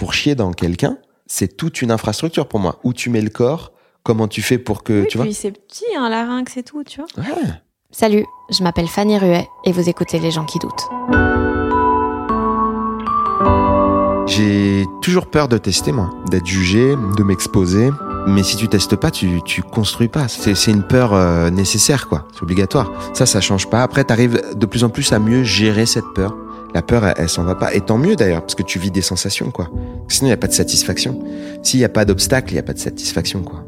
[0.00, 2.80] Pour chier dans quelqu'un, c'est toute une infrastructure pour moi.
[2.84, 5.02] Où tu mets le corps, comment tu fais pour que...
[5.02, 7.22] Oui, tu vois puis c'est petit, un larynx et tout, tu vois.
[7.22, 7.50] Ouais.
[7.90, 10.88] Salut, je m'appelle Fanny Ruet et vous écoutez Les gens qui doutent.
[14.26, 16.08] J'ai toujours peur de tester, moi.
[16.30, 17.90] D'être jugé, de m'exposer.
[18.26, 20.28] Mais si tu testes pas, tu, tu construis pas.
[20.28, 22.26] C'est, c'est une peur euh, nécessaire, quoi.
[22.32, 22.90] C'est obligatoire.
[23.12, 23.82] Ça, ça change pas.
[23.82, 26.34] Après, t'arrives de plus en plus à mieux gérer cette peur.
[26.74, 27.74] La peur, elle, s'en va pas.
[27.74, 29.70] Et tant mieux d'ailleurs, parce que tu vis des sensations, quoi.
[30.08, 31.18] Sinon, il y a pas de satisfaction.
[31.62, 33.64] S'il y a pas d'obstacle, il y a pas de satisfaction, quoi.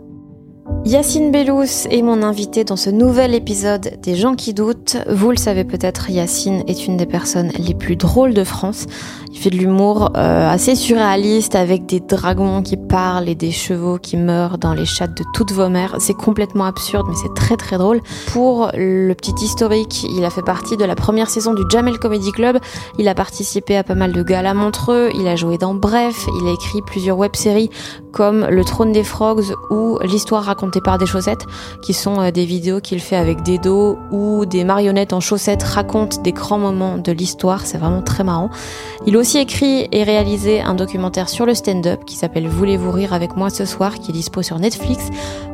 [0.85, 4.97] Yacine Bellous est mon invité dans ce nouvel épisode des gens qui doutent.
[5.09, 8.87] Vous le savez peut-être, Yacine est une des personnes les plus drôles de France.
[9.33, 13.99] Il fait de l'humour euh, assez surréaliste avec des dragons qui parlent et des chevaux
[13.99, 15.97] qui meurent dans les chattes de toutes vos mères.
[16.01, 18.01] C'est complètement absurde mais c'est très très drôle.
[18.33, 22.33] Pour le petit historique, il a fait partie de la première saison du Jamel Comedy
[22.33, 22.59] Club.
[22.99, 25.11] Il a participé à pas mal de galas montreux.
[25.15, 26.27] Il a joué dans Bref.
[26.41, 27.71] Il a écrit plusieurs web-séries
[28.11, 31.47] comme Le Trône des Frogs ou L'Histoire racontée par des chaussettes,
[31.83, 35.63] qui sont euh, des vidéos qu'il fait avec des dos ou des marionnettes en chaussettes
[35.63, 37.67] racontent des grands moments de l'histoire.
[37.67, 38.51] C'est vraiment très marrant.
[39.07, 43.13] Il a aussi écrit et réalisé un documentaire sur le stand-up qui s'appelle Voulez-vous rire
[43.13, 45.11] avec moi ce soir, qui est dispo sur Netflix,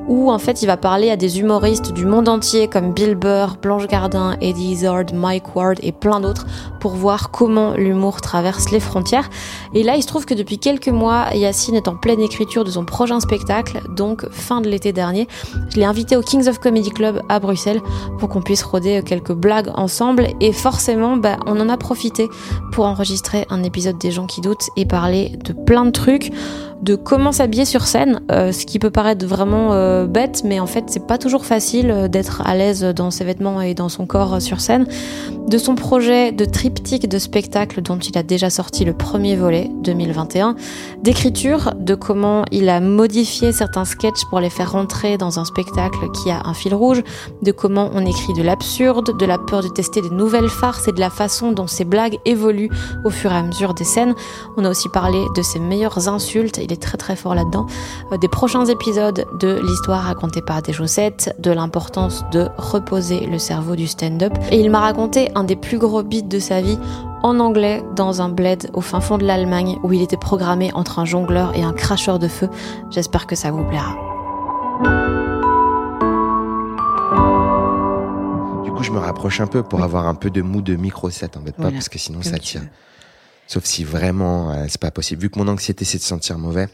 [0.09, 3.57] où en fait il va parler à des humoristes du monde entier comme Bill Burr,
[3.61, 6.47] Blanche Gardin, Eddie Izzard, Mike Ward et plein d'autres
[6.81, 9.29] pour voir comment l'humour traverse les frontières.
[9.75, 12.71] Et là, il se trouve que depuis quelques mois, Yacine est en pleine écriture de
[12.71, 15.08] son prochain spectacle, donc fin de l'été dernier.
[15.71, 17.81] Je l'ai invité au Kings of Comedy Club à Bruxelles
[18.19, 20.29] pour qu'on puisse roder quelques blagues ensemble.
[20.41, 22.29] Et forcément, bah, on en a profité
[22.73, 26.31] pour enregistrer un épisode des gens qui doutent et parler de plein de trucs
[26.83, 30.67] de comment s'habiller sur scène, euh, ce qui peut paraître vraiment euh, bête, mais en
[30.67, 34.07] fait c'est pas toujours facile euh, d'être à l'aise dans ses vêtements et dans son
[34.07, 34.87] corps sur scène.
[35.49, 39.71] De son projet de triptyque de spectacle dont il a déjà sorti le premier volet
[39.83, 40.57] 2021,
[41.03, 46.11] d'écriture, de comment il a modifié certains sketchs pour les faire rentrer dans un spectacle
[46.13, 47.03] qui a un fil rouge,
[47.43, 50.93] de comment on écrit de l'absurde, de la peur de tester des nouvelles farces et
[50.93, 52.71] de la façon dont ses blagues évoluent
[53.07, 54.15] au fur et à mesure des scènes.
[54.59, 57.67] On a aussi parlé de ses meilleures insultes, il est très très fort là-dedans,
[58.13, 63.39] euh, des prochains épisodes de l'histoire racontée par des chaussettes, de l'importance de reposer le
[63.39, 64.33] cerveau du stand-up.
[64.51, 66.79] Et il m'a raconté un des plus gros beats de sa vie
[67.23, 70.99] en anglais dans un bled au fin fond de l'Allemagne où il était programmé entre
[70.99, 72.49] un jongleur et un cracheur de feu.
[72.91, 73.95] J'espère que ça vous plaira.
[78.65, 81.11] Du coup, je me rapproche un peu pour avoir un peu de mou de micro
[81.11, 82.61] set, en fait, pas Voilà, parce que sinon ça veux.
[83.49, 85.23] Sauf si vraiment euh, c'est pas possible.
[85.23, 86.69] Vu que mon anxiété c'est de sentir mauvais.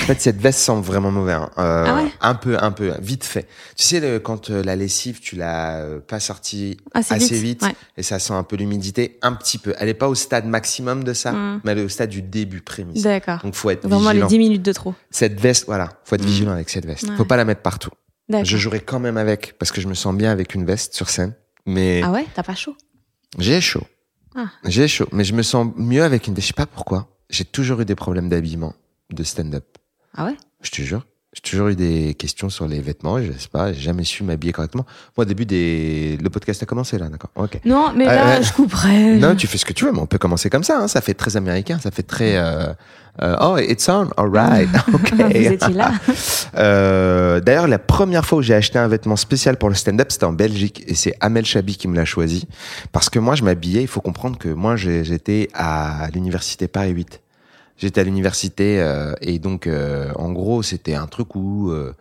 [0.00, 1.32] En fait, cette veste sent vraiment mauvais.
[1.34, 1.50] hein.
[1.58, 3.46] Euh, Ah ouais Un peu, un peu, vite fait.
[3.76, 7.42] Tu sais, le- quand euh, la lessive, tu l'as euh, pas sortie Assez assez, vite,
[7.42, 7.74] vite, ouais.
[7.98, 9.74] et ça sent un peu l'humidité, un petit peu.
[9.78, 11.60] Elle est pas au stade maximum de ça, Mm.
[11.64, 13.02] mais elle est au stade du début prémisse.
[13.02, 13.40] D'accord.
[13.42, 14.26] Donc faut être Vraiment les vigilant.
[14.28, 14.94] 10 minutes de trop.
[15.10, 17.04] Cette veste, voilà, faut être vigilant avec cette veste.
[17.08, 17.16] Ouais.
[17.16, 17.90] Faut pas la mettre partout.
[18.28, 18.44] D'accord.
[18.46, 21.10] Je jouerai quand même avec parce que je me sens bien avec une veste sur
[21.10, 21.34] scène,
[21.66, 22.74] mais Ah ouais, t'as pas chaud?
[23.38, 23.82] j'ai chaud.
[24.34, 24.50] Ah.
[24.64, 26.36] J'ai chaud, mais je me sens mieux avec une.
[26.36, 27.08] Je sais pas pourquoi.
[27.30, 28.74] J'ai toujours eu des problèmes d'habillement,
[29.10, 29.78] de stand-up.
[30.14, 30.36] Ah ouais?
[30.60, 31.06] Je te jure.
[31.34, 33.20] J'ai toujours eu des questions sur les vêtements.
[33.20, 34.86] Je sais pas, j'ai jamais su m'habiller correctement.
[35.16, 37.30] Moi, au début des, le podcast a commencé là, d'accord.
[37.34, 37.58] Ok.
[37.64, 39.16] Non, mais là, euh, je couperais.
[39.16, 40.78] Non, tu fais ce que tu veux, mais on peut commencer comme ça.
[40.78, 40.88] Hein.
[40.88, 42.36] Ça fait très américain, ça fait très.
[42.36, 42.72] euh,
[43.22, 45.12] euh, oh, it's on, alright, ok.
[45.12, 45.92] Vous là.
[46.56, 50.24] Euh, D'ailleurs, la première fois où j'ai acheté un vêtement spécial pour le stand-up, c'était
[50.24, 52.46] en Belgique, et c'est Amel Chabi qui me l'a choisi,
[52.92, 53.82] parce que moi, je m'habillais.
[53.82, 57.20] Il faut comprendre que moi, j'étais à l'université Paris 8.
[57.76, 61.92] J'étais à l'université, euh, et donc, euh, en gros, c'était un truc où euh,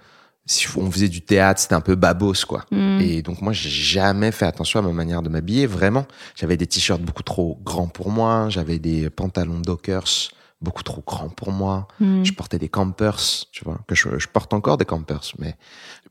[0.46, 2.66] si on faisait du théâtre, c'était un peu babos, quoi.
[2.72, 3.00] Mm.
[3.02, 6.06] Et donc moi, j'ai jamais fait attention à ma manière de m'habiller, vraiment.
[6.36, 10.32] J'avais des t-shirts beaucoup trop grands pour moi, j'avais des pantalons Dockers
[10.62, 11.90] beaucoup trop grands pour moi.
[12.00, 12.24] Mm.
[12.24, 13.20] Je portais des campers,
[13.52, 15.56] tu vois, que je, je porte encore des campers, mais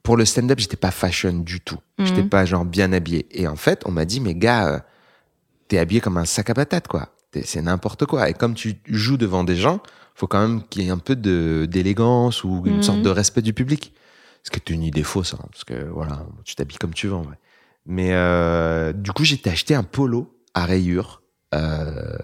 [0.02, 1.78] pour le stand-up, j'étais pas fashion du tout.
[1.98, 2.06] Mhm.
[2.06, 3.26] J'étais pas genre bien habillé.
[3.30, 4.78] Et en fait, on m'a dit, mais gars, euh,
[5.68, 7.08] t'es habillé comme un sac à patates, quoi.
[7.44, 8.28] C'est n'importe quoi.
[8.28, 9.80] Et comme tu joues devant des gens,
[10.14, 12.82] faut quand même qu'il y ait un peu de d'élégance ou une Mhm.
[12.82, 13.92] sorte de respect du public.
[14.42, 17.14] Ce qui est une idée fausse, hein, parce que voilà, tu t'habilles comme tu veux
[17.14, 17.38] en vrai.
[17.86, 21.22] Mais euh, du coup, j'ai acheté un polo à rayures
[21.54, 22.16] euh,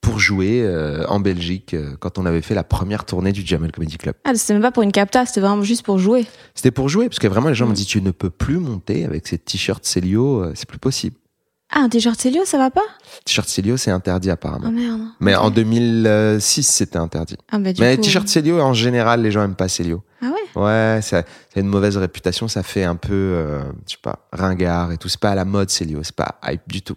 [0.00, 3.72] pour jouer euh, en Belgique euh, quand on avait fait la première tournée du Jamel
[3.72, 4.14] Comedy Club.
[4.24, 6.26] Ah, c'était même pas pour une capta, c'était vraiment juste pour jouer.
[6.54, 7.68] C'était pour jouer, parce que vraiment, les gens Mm.
[7.68, 11.16] m'ont dit tu ne peux plus monter avec ces t-shirts Célio, euh, c'est plus possible.
[11.78, 12.80] Ah, un t-shirt Célio, ça va pas?
[13.26, 14.68] T-shirt Célio, c'est interdit apparemment.
[14.68, 15.00] Oh merde.
[15.20, 17.36] Mais en 2006, c'était interdit.
[17.50, 20.02] Ah, bah, du Mais coup, t-shirt Célio, en général, les gens aiment pas Célio.
[20.22, 20.60] Ah ouais?
[20.62, 21.24] Ouais, ça, ça
[21.56, 25.08] a une mauvaise réputation, ça fait un peu, euh, je sais pas, ringard et tout.
[25.08, 26.96] C'est pas à la mode Célio, c'est pas hype du tout.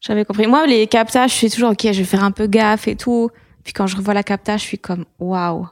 [0.00, 0.46] J'avais compris.
[0.46, 3.30] Moi, les captas, je suis toujours, ok, je vais faire un peu gaffe et tout.
[3.64, 5.66] Puis quand je revois la capta, je suis comme, waouh,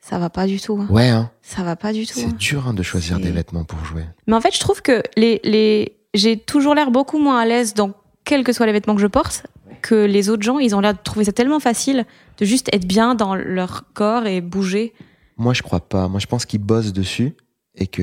[0.00, 0.78] ça va pas du tout.
[0.80, 0.86] hein.
[0.90, 2.14] Ouais, hein, Ça va pas du tout.
[2.14, 2.34] c'est hein.
[2.38, 4.04] dur hein, de choisir C'est- des vêtements pour jouer.
[4.26, 5.96] Mais en fait, je trouve que les, les...
[6.14, 7.92] j'ai toujours l'air beaucoup moins à l'aise dans
[8.24, 9.44] quels que soient les vêtements que je porte
[9.82, 10.58] que les autres gens.
[10.58, 12.04] Ils ont l'air de trouver ça tellement facile
[12.38, 14.92] de juste être bien dans leur corps et bouger.
[15.38, 16.06] Moi, je crois pas.
[16.08, 17.34] Moi, je pense qu'ils bossent dessus
[17.76, 18.02] et que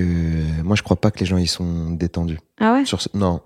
[0.64, 2.40] moi, je crois pas que les gens ils sont détendus.
[2.60, 2.86] Ah ouais?
[2.86, 3.42] Sur ce- Non.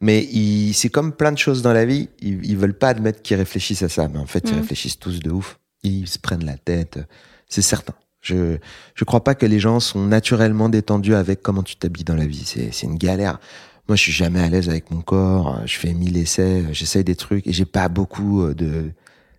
[0.00, 0.26] Mais
[0.72, 2.08] c'est comme plein de choses dans la vie.
[2.20, 4.08] Ils, ils veulent pas admettre qu'ils réfléchissent à ça.
[4.08, 4.60] Mais en fait, ils Mhm.
[4.60, 5.58] réfléchissent tous de ouf.
[5.84, 6.98] Ils se prennent la tête.
[7.48, 7.94] C'est certain.
[8.20, 8.56] Je,
[8.96, 12.26] je crois pas que les gens sont naturellement détendus avec comment tu t'habilles dans la
[12.26, 12.42] vie.
[12.44, 13.38] C'est, c'est une galère.
[13.88, 15.60] Moi, je suis jamais à l'aise avec mon corps.
[15.64, 16.64] Je fais mille essais.
[16.72, 18.66] J'essaye des trucs et j'ai pas beaucoup euh, de,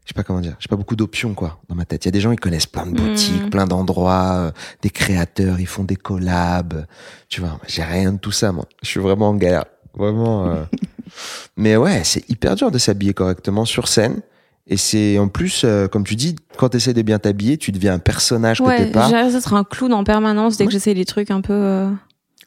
[0.05, 0.55] je sais pas comment dire.
[0.59, 2.05] J'ai pas beaucoup d'options, quoi, dans ma tête.
[2.05, 3.49] Il y a des gens, ils connaissent plein de boutiques, Mhm.
[3.49, 4.51] plein d'endroits, euh,
[4.81, 6.85] des créateurs, ils font des collabs.
[7.27, 8.65] Tu vois, j'ai rien de tout ça, moi.
[8.83, 9.65] Je suis vraiment en galère.
[9.95, 10.47] Vraiment.
[10.47, 10.63] euh.
[11.57, 14.21] Mais ouais, c'est hyper dur de s'habiller correctement sur scène.
[14.69, 17.71] Et c'est en plus, euh, comme tu dis, quand tu essaies de bien t'habiller, tu
[17.71, 19.07] deviens un personnage que Ouais, t'es pas.
[19.07, 21.88] j'ai l'impression d'être un clown en permanence dès que j'essaie des trucs un peu.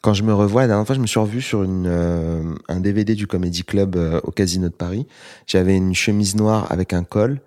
[0.03, 2.81] Quand je me revois, la dernière fois, je me suis revu sur une, euh, un
[2.81, 5.07] DVD du Comedy Club euh, au Casino de Paris.
[5.47, 7.41] J'avais une chemise noire avec un col,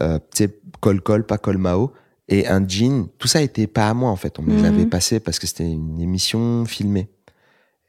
[0.00, 1.92] euh, tu sais, col-col, pas col Mao,
[2.28, 3.06] et un jean.
[3.18, 4.38] Tout ça était pas à moi, en fait.
[4.40, 4.64] On me les Mhm.
[4.64, 7.08] avait passés parce que c'était une émission filmée.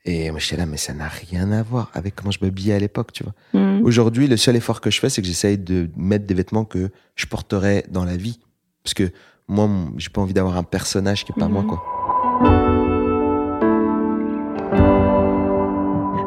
[0.04, 2.78] Et moi, j'étais là, mais ça n'a rien à voir avec comment je m'habillais à
[2.78, 3.34] l'époque, tu vois.
[3.54, 3.84] hmm.
[3.84, 6.90] Aujourd'hui, le seul effort que je fais, c'est que j'essaye de mettre des vêtements que
[7.16, 8.38] je porterais dans la vie.
[8.84, 9.10] Parce que
[9.48, 11.52] moi, j'ai pas envie d'avoir un personnage qui est pas Mhm.
[11.52, 11.82] moi, quoi.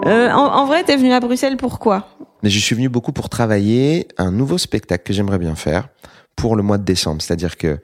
[0.06, 2.08] Euh, en, en vrai, t'es venu à Bruxelles pourquoi?
[2.44, 5.90] Mais je suis venu beaucoup pour travailler un nouveau spectacle que j'aimerais bien faire
[6.36, 7.22] pour le mois de décembre.
[7.22, 7.80] C'est-à-dire que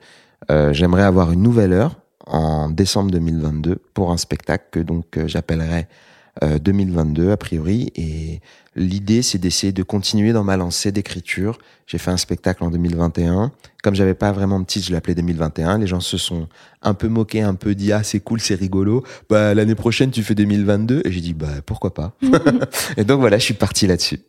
[0.50, 1.96] euh, j'aimerais avoir une nouvelle heure
[2.26, 7.92] en décembre 2022 pour un spectacle que donc euh, j'appellerais euh, 2022 a priori.
[7.94, 8.40] Et
[8.74, 11.58] l'idée, c'est d'essayer de continuer dans ma lancée d'écriture.
[11.86, 13.52] J'ai fait un spectacle en 2021.
[13.82, 15.78] Comme j'avais pas vraiment de titre, je l'appelais 2021.
[15.78, 16.48] Les gens se sont
[16.80, 19.04] un peu moqués, un peu dit ah c'est cool, c'est rigolo.
[19.28, 22.14] Bah l'année prochaine tu fais 2022 et j'ai dit bah pourquoi pas?
[22.96, 24.20] et donc voilà, je suis parti là-dessus.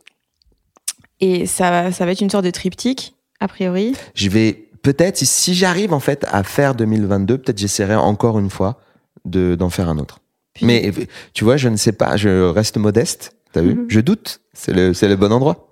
[1.21, 3.95] Et ça, ça va être une sorte de triptyque, a priori?
[4.13, 8.49] Je vais peut-être si- si j'arrive en fait à faire 2022, peut-être j'essaierai encore une
[8.49, 8.81] fois
[9.23, 10.19] de d'en faire un autre.
[10.53, 10.91] Puis- Mais
[11.33, 13.35] tu vois, je ne sais pas, je reste modeste.
[13.53, 13.85] T'as vu Mhm.
[13.89, 14.39] Je doute.
[14.53, 15.67] C'est le c'est le bon endroit.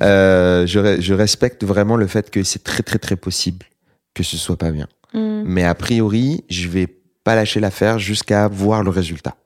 [0.00, 3.66] Euh, je je respecte vraiment le fait que c'est très très très possible
[4.14, 4.88] que ce soit pas bien.
[5.14, 5.42] Hmm.
[5.44, 6.86] Mais a priori, je vais
[7.24, 9.36] pas lâcher l'affaire jusqu'à voir le résultat.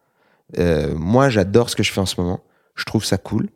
[0.59, 2.41] Euh, moi, j'adore ce que je fais en ce moment.
[2.77, 3.49] Je trouve ça cool.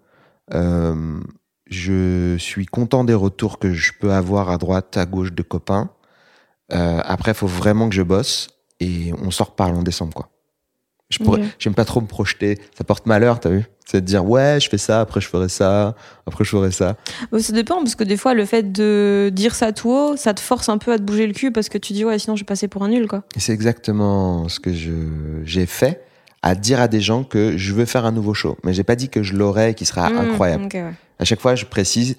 [0.55, 1.21] Euh,
[1.67, 5.91] je suis content des retours que je peux avoir à droite, à gauche de copains.
[6.73, 8.49] Euh, après, il faut vraiment que je bosse
[8.81, 10.29] et on s'en reparle en décembre, quoi.
[11.11, 12.59] Je pourrais, j'aime pas trop me projeter.
[12.79, 13.65] Ça porte malheur, t'as vu?
[13.85, 16.97] C'est de dire ouais, je fais ça, après je ferai ça, après je ferai ça.
[17.33, 20.33] Bon, ça dépend, parce que des fois, le fait de dire ça tout haut, ça
[20.35, 22.37] te force un peu à te bouger le cul parce que tu dis, ouais, sinon
[22.37, 23.25] je vais passer pour un nul, quoi.
[23.37, 24.93] Et c'est exactement ce que je
[25.45, 26.05] j'ai fait,
[26.43, 28.57] à dire à des gens que je veux faire un nouveau show.
[28.63, 30.65] Mais j'ai pas dit que je l'aurais et qu'il sera Hmm, incroyable.
[30.67, 30.93] ok, ouais.
[31.19, 32.17] À chaque fois, je précise,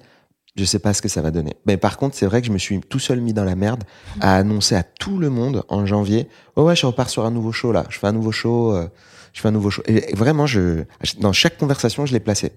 [0.56, 1.54] je sais pas ce que ça va donner.
[1.66, 3.84] Mais par contre, c'est vrai que je me suis tout seul mis dans la merde
[4.20, 7.52] à annoncer à tout le monde en janvier, oh ouais, je repars sur un nouveau
[7.52, 7.84] show là.
[7.88, 8.86] Je fais un nouveau show, euh,
[9.32, 9.82] je fais un nouveau show.
[9.86, 10.84] Et vraiment, je
[11.20, 12.52] dans chaque conversation, je l'ai placé.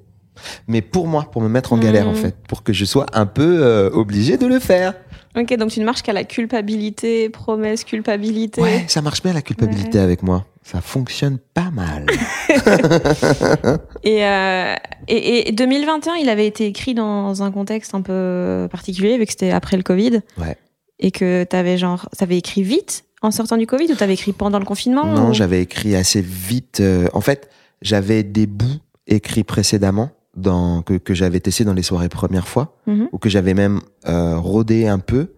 [0.67, 2.11] Mais pour moi, pour me mettre en galère Mhm.
[2.11, 4.93] en fait, pour que je sois un peu euh, obligé de le faire.
[5.37, 8.61] Ok, donc tu ne marches qu'à la culpabilité, promesse, culpabilité.
[8.61, 10.45] Ouais, ça marche bien la culpabilité avec moi.
[10.67, 12.07] Ça fonctionne pas mal.
[14.03, 14.75] Et, euh,
[15.07, 19.31] et, et 2021, il avait été écrit dans un contexte un peu particulier, vu que
[19.31, 20.21] c'était après le Covid.
[20.39, 20.57] Ouais.
[20.99, 24.59] Et que t'avais genre, t'avais écrit vite En sortant du Covid ou t'avais écrit pendant
[24.59, 26.79] le confinement Non, ou- j'avais écrit assez vite.
[26.81, 27.49] euh, en fait,
[27.81, 32.75] j'avais des bouts écrits précédemment dans, que, que j'avais testé dans les soirées première fois,
[32.87, 33.09] Mhm.
[33.11, 35.33] ou que j'avais même euh, rodé un peu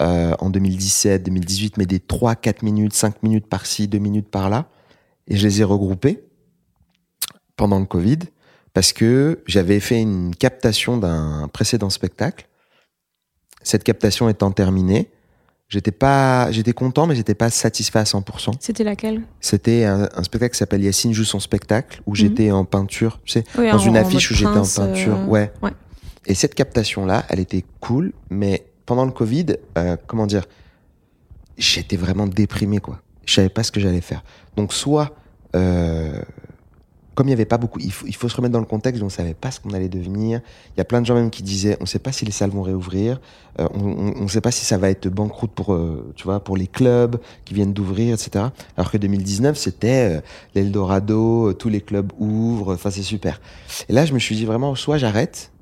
[0.00, 4.68] euh, en 2017, 2018, mais des 3, 4 minutes, 5 minutes par-ci, 2 minutes par-là.
[5.28, 6.24] Et je les ai regroupés
[7.56, 8.18] pendant le Covid
[8.72, 12.46] parce que j'avais fait une captation d'un précédent spectacle.
[13.62, 15.10] Cette captation étant terminée,
[15.68, 18.52] j'étais pas, j'étais content, mais j'étais pas satisfait à 100%.
[18.60, 19.22] C'était laquelle?
[19.40, 23.32] C'était un, un spectacle qui s'appelle Yacine joue son spectacle, où j'étais en peinture, tu
[23.32, 25.18] sais, Oui, dans en- une en affiche où j'étais en peinture.
[25.18, 25.52] euh, Ouais.
[25.62, 25.72] ouais.
[26.26, 29.46] Et cette captation-là, elle était cool, mais pendant le Covid,
[29.78, 30.42] euh, comment dire,
[31.56, 32.98] j'étais vraiment déprimé, quoi.
[33.24, 34.24] Je savais pas ce que j'allais faire.
[34.56, 35.14] Donc, soit,
[35.54, 36.20] euh,
[37.14, 39.34] comme il y avait pas beaucoup, il faut, se remettre dans le contexte, on savait
[39.34, 40.40] pas ce qu'on allait devenir.
[40.74, 42.50] Il y a plein de gens même qui disaient, on sait pas si les salles
[42.50, 43.20] vont réouvrir,
[43.60, 45.78] euh, on, on sait pas si ça va être banqueroute pour,
[46.16, 48.46] tu vois, pour les clubs qui viennent d'ouvrir, etc.
[48.76, 50.20] Alors que 2019, c'était
[50.56, 53.40] l'Eldorado, tous les clubs ouvrent, enfin c'est super.
[53.88, 55.52] Et là, je me suis dit vraiment, soit j'arrête,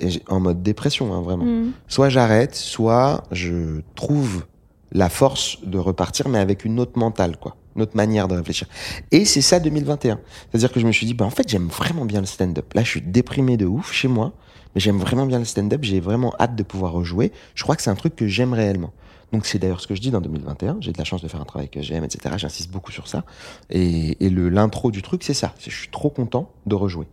[0.00, 1.44] et en mode dépression, hein, vraiment.
[1.44, 1.72] Mhm.
[1.88, 4.44] Soit j'arrête, soit je trouve
[4.92, 7.56] la force de repartir, mais avec une autre mentale, quoi.
[7.76, 8.66] Une autre manière de réfléchir.
[9.12, 10.18] Et c'est ça 2021.
[10.50, 12.72] C'est-à-dire que je me suis dit, bah, en fait, j'aime vraiment bien le stand-up.
[12.74, 14.32] Là, je suis déprimé de ouf chez moi,
[14.74, 15.80] mais j'aime vraiment bien le stand-up.
[15.82, 17.32] J'ai vraiment hâte de pouvoir rejouer.
[17.54, 18.92] Je crois que c'est un truc que j'aime réellement.
[19.32, 20.78] Donc, c'est d'ailleurs ce que je dis dans 2021.
[20.80, 22.34] J'ai de la chance de faire un travail que j'aime, etc.
[22.38, 23.24] J'insiste beaucoup sur ça.
[23.70, 25.54] Et, et le, l'intro du truc, c'est ça.
[25.60, 27.06] Je suis trop content de rejouer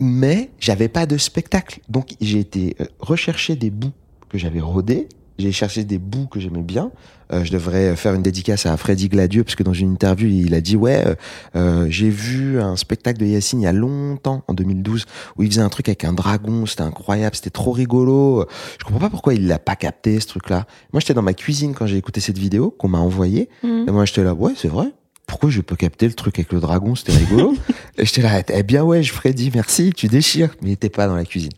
[0.00, 1.80] mais j'avais pas de spectacle.
[1.88, 3.92] Donc j'ai été euh, rechercher des bouts
[4.28, 5.08] que j'avais rodés.
[5.38, 6.90] J'ai cherché des bouts que j'aimais bien.
[7.32, 10.54] Euh, je devrais faire une dédicace à Freddy Gladieux parce que dans une interview il
[10.54, 11.14] a dit ouais euh,
[11.56, 15.04] euh, j'ai vu un spectacle de Yacine il y a longtemps en 2012
[15.36, 18.46] où il faisait un truc avec un dragon c'était incroyable c'était trop rigolo
[18.78, 21.34] je comprends pas pourquoi il l'a pas capté ce truc là moi j'étais dans ma
[21.34, 23.86] cuisine quand j'ai écouté cette vidéo qu'on m'a envoyée Mhm.
[23.88, 24.86] et moi, j'étais là, ouais, c'est vrai.
[25.26, 27.54] Pourquoi je peux capter le truc avec le dragon C'était rigolo.
[27.98, 30.54] et j'étais là, eh bien ouais, je Freddy, merci, tu déchires.
[30.62, 31.52] Mais il était pas dans la cuisine.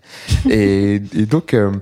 [0.48, 1.72] et, et donc, euh,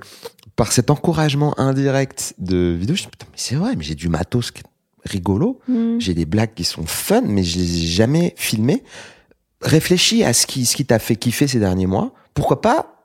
[0.57, 3.83] par cet encouragement indirect de vidéo, je me suis dit, putain, mais c'est vrai, mais
[3.83, 5.59] j'ai du matos qui est rigolo.
[5.69, 6.01] Mhm.
[6.01, 8.83] J'ai des blagues qui sont fun, mais je les ai jamais filmées.
[9.61, 12.13] Réfléchis à ce qui, ce qui t'a fait kiffer ces derniers mois.
[12.33, 12.97] Pourquoi pas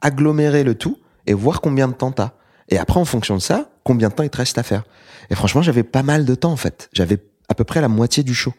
[0.00, 2.32] agglomérer le tout et voir combien de temps t'as.
[2.68, 4.84] Et après, en fonction de ça, combien de temps il te reste à faire.
[5.30, 6.88] Et franchement, j'avais pas mal de temps, en fait.
[6.92, 8.52] J'avais à peu près la moitié du show.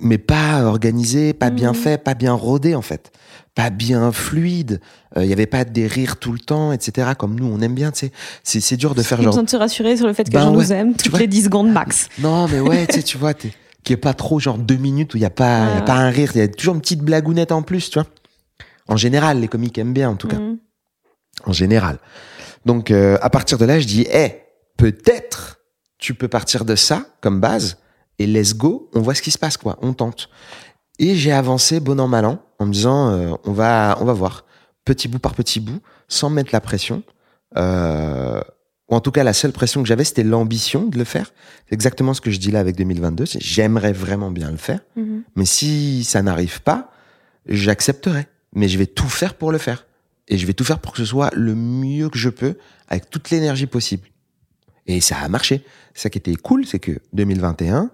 [0.00, 1.76] Mais pas organisé, pas bien Mhm.
[1.76, 3.10] fait, pas bien rodé, en fait.
[3.56, 4.80] Pas bien fluide.
[5.16, 7.10] Il y avait pas des rires tout le temps, etc.
[7.18, 8.12] Comme nous, on aime bien, tu sais.
[8.44, 10.38] C'est, c'est dur de faire genre besoin de se rassurer sur le fait que Ben
[10.40, 10.56] les gens ouais.
[10.58, 12.08] nous aiment Tu toutes vois les 10 secondes max.
[12.20, 13.52] non, mais ouais, tu vois, t'es-
[13.82, 15.72] qu'il n'y ait pas trop genre deux minutes où il n'y a, pas, Ouais, y
[15.72, 15.84] a ouais.
[15.84, 18.06] pas un rire, il y a toujours une petite blagounette en plus, tu vois.
[18.86, 20.38] En général, les comiques aiment bien, en tout cas.
[20.38, 20.58] Mhm.
[21.46, 21.98] En général.
[22.64, 24.34] Donc, euh, à partir de là, je dis, eh,
[24.76, 25.58] peut-être
[25.98, 27.78] tu peux partir de ça comme base
[28.20, 30.28] et let's go, on voit ce qui se passe, quoi, on tente.
[30.98, 34.12] Et j'ai avancé bon an, mal an, en me disant, euh, on, va, on va
[34.12, 34.44] voir,
[34.84, 37.02] petit bout par petit bout, sans mettre la pression.
[37.56, 38.42] Euh,
[38.90, 41.32] ou en tout cas, la seule pression que j'avais, c'était l'ambition de le faire.
[41.66, 43.24] C'est exactement ce que je dis là avec 2022.
[43.24, 44.80] c'est J'aimerais vraiment bien le faire.
[44.96, 45.22] Mhm.
[45.36, 46.92] Mais si ça n'arrive pas,
[47.46, 48.26] j'accepterai.
[48.52, 49.86] Mais je vais tout faire pour le faire.
[50.28, 52.58] Et je vais tout faire pour que ce soit le mieux que je peux,
[52.88, 54.06] avec toute l'énergie possible.
[54.90, 55.64] Et ça a marché.
[55.94, 57.90] Ça qui était cool, c'est que 2021,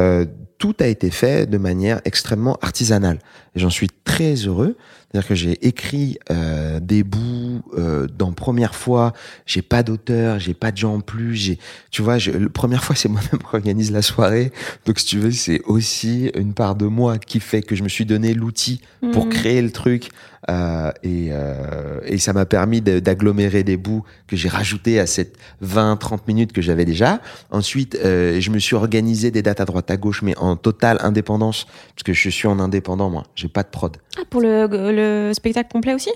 [0.00, 0.26] euh,
[0.58, 3.20] tout a été fait de manière extrêmement artisanale.
[3.54, 4.76] Et j'en suis très heureux.
[5.10, 9.12] C'est-à-dire que j'ai écrit euh, des bouts euh, dans première fois.
[9.44, 11.34] J'ai pas d'auteur, j'ai pas de gens en plus.
[11.34, 11.58] J'ai,
[11.90, 14.52] tu vois, je, première fois c'est moi-même qui organise la soirée.
[14.86, 17.88] Donc si tu veux, c'est aussi une part de moi qui fait que je me
[17.88, 18.80] suis donné l'outil
[19.12, 19.32] pour Mhm.
[19.32, 20.10] créer le truc.
[20.48, 25.36] Euh, et, euh, et ça m'a permis d'agglomérer des bouts que j'ai rajoutés à cette
[25.62, 27.20] 20-30 minutes que j'avais déjà.
[27.50, 30.98] Ensuite, euh, je me suis organisé des dates à droite à gauche, mais en totale
[31.02, 33.24] indépendance, parce que je suis en indépendant, moi.
[33.40, 33.96] J'ai pas de prod.
[34.18, 36.10] Ah, pour le, le spectacle complet aussi?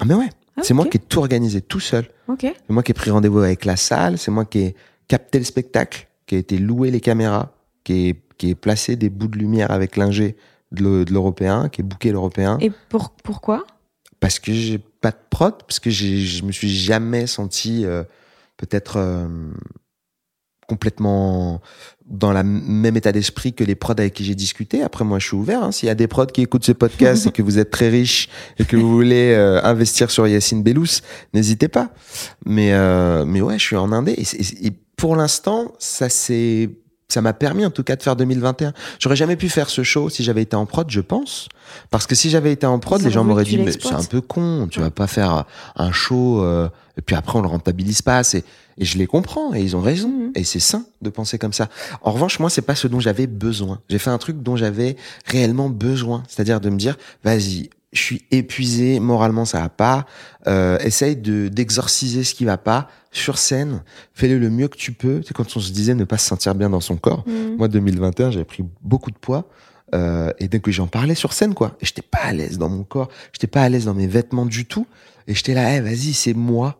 [0.00, 2.08] Ah mais ouais, Ah, c'est moi qui ai tout organisé tout seul.
[2.40, 4.74] C'est moi qui ai pris rendez-vous avec la salle, c'est moi qui ai
[5.06, 7.52] capté le spectacle, qui a été loué les caméras,
[7.84, 10.36] qui est, qui placé des bouts de lumière avec l'ingé
[10.72, 12.58] de l'e- de l'européen, qui est booké l'européen.
[12.60, 13.64] Et pour, pourquoi?
[14.18, 18.02] Parce que j'ai pas de prod, parce que je me suis jamais senti euh,
[18.56, 19.28] peut-être euh,
[20.66, 21.60] complètement
[22.08, 24.82] dans le même état d'esprit que les prods avec qui j'ai discuté.
[24.82, 25.62] Après, moi, je suis ouvert.
[25.64, 25.72] hein.
[25.72, 28.28] S'il y a des prods qui écoutent ce podcast et que vous êtes très riche
[28.58, 31.00] et que vous voulez euh, investir sur Yacine Bellous,
[31.34, 31.90] n'hésitez pas.
[32.44, 34.14] Mais, euh, mais ouais, je suis en Indé.
[34.18, 36.70] Et, c'est- et pour l'instant, ça s'est
[37.08, 38.72] ça m'a permis en tout cas de faire 2021.
[38.98, 41.48] J'aurais jamais pu faire ce show si j'avais été en prod, je pense.
[41.90, 44.02] Parce que si j'avais été en prod, les gens auraient m'auraient dit, mais c'est un
[44.04, 45.44] peu con, tu vas pas faire
[45.76, 48.22] un show, euh, et puis après on le rentabilise pas.
[48.24, 48.44] C'est-
[48.78, 50.08] Et je les comprends, et ils ont raison.
[50.10, 50.32] Mhm.
[50.34, 51.68] Et c'est sain de penser comme ça.
[52.02, 53.80] En revanche, moi, c'est pas ce dont j'avais besoin.
[53.88, 56.24] J'ai fait un truc dont j'avais réellement besoin.
[56.28, 60.04] C'est-à-dire de me dire, vas-y, je suis épuisé, moralement ça va pas,
[60.46, 63.82] euh, essaye de d'exorciser ce qui va pas sur scène,
[64.12, 65.22] fais-le le mieux que tu peux.
[65.24, 67.24] C'est quand on se disait ne pas se sentir bien dans son corps.
[67.26, 67.56] Mm.
[67.56, 69.48] Moi, 2021, j'avais pris beaucoup de poids.
[69.94, 71.76] Euh, et dès que j'en parlais sur scène, quoi.
[71.80, 73.08] Et j'étais pas à l'aise dans mon corps.
[73.32, 74.86] J'étais pas à l'aise dans mes vêtements du tout.
[75.26, 76.78] Et j'étais là, Eh, vas-y, c'est moi.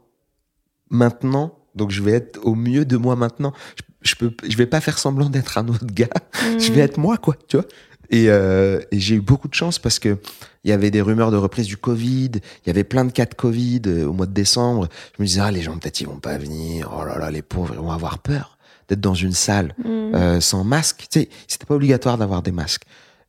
[0.91, 1.59] Maintenant.
[1.75, 3.53] Donc, je vais être au mieux de moi maintenant.
[3.77, 6.09] Je, je peux, je vais pas faire semblant d'être un autre gars.
[6.59, 7.67] Je vais être moi, quoi, tu vois.
[8.11, 10.19] Et, euh, et j'ai eu beaucoup de chance parce que
[10.65, 13.25] il y avait des rumeurs de reprise du Covid, il y avait plein de cas
[13.27, 14.89] de Covid euh, au mois de décembre.
[15.17, 16.93] Je me disais, ah, les gens, peut-être, ils vont pas venir.
[16.99, 18.59] Oh là là, les pauvres, ils vont avoir peur
[18.89, 19.85] d'être dans une salle Mm.
[20.15, 21.07] euh, sans masque.
[21.11, 22.83] Tu sais, c'était pas obligatoire d'avoir des masques.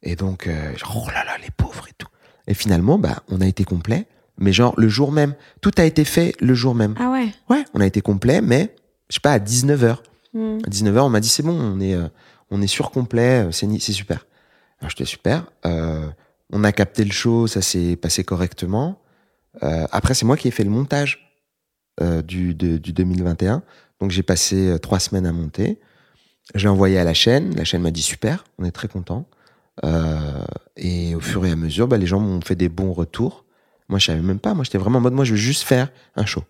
[0.03, 2.07] Et donc, euh, oh là là, les pauvres et tout.
[2.47, 4.05] Et finalement, bah, on a été complet,
[4.39, 5.35] mais genre le jour même.
[5.61, 6.95] Tout a été fait le jour même.
[6.99, 7.27] Ah ouais.
[7.49, 8.73] Ouais, on a été complet, mais
[9.09, 9.97] je sais pas, à 19h.
[10.33, 10.57] Mm.
[10.65, 12.07] À 19h, on m'a dit c'est bon, on est, euh,
[12.51, 14.25] on est sur complet, euh, c'est super.
[14.79, 15.45] Alors j'étais super.
[15.65, 16.07] Euh,
[16.51, 18.99] on a capté le show, ça s'est passé correctement.
[19.63, 21.31] Euh, après, c'est moi qui ai fait le montage
[22.01, 23.63] euh, du, de- du 2021.
[23.99, 25.79] Donc j'ai passé trois semaines à monter.
[26.55, 27.55] J'ai envoyé à la chaîne.
[27.55, 29.25] La chaîne m'a dit super, on est très content.
[30.77, 33.45] Et au fur et à mesure, bah, les gens m'ont fait des bons retours.
[33.89, 34.53] Moi, je savais même pas.
[34.53, 36.43] Moi, j'étais vraiment en mode, moi, je veux juste faire un show.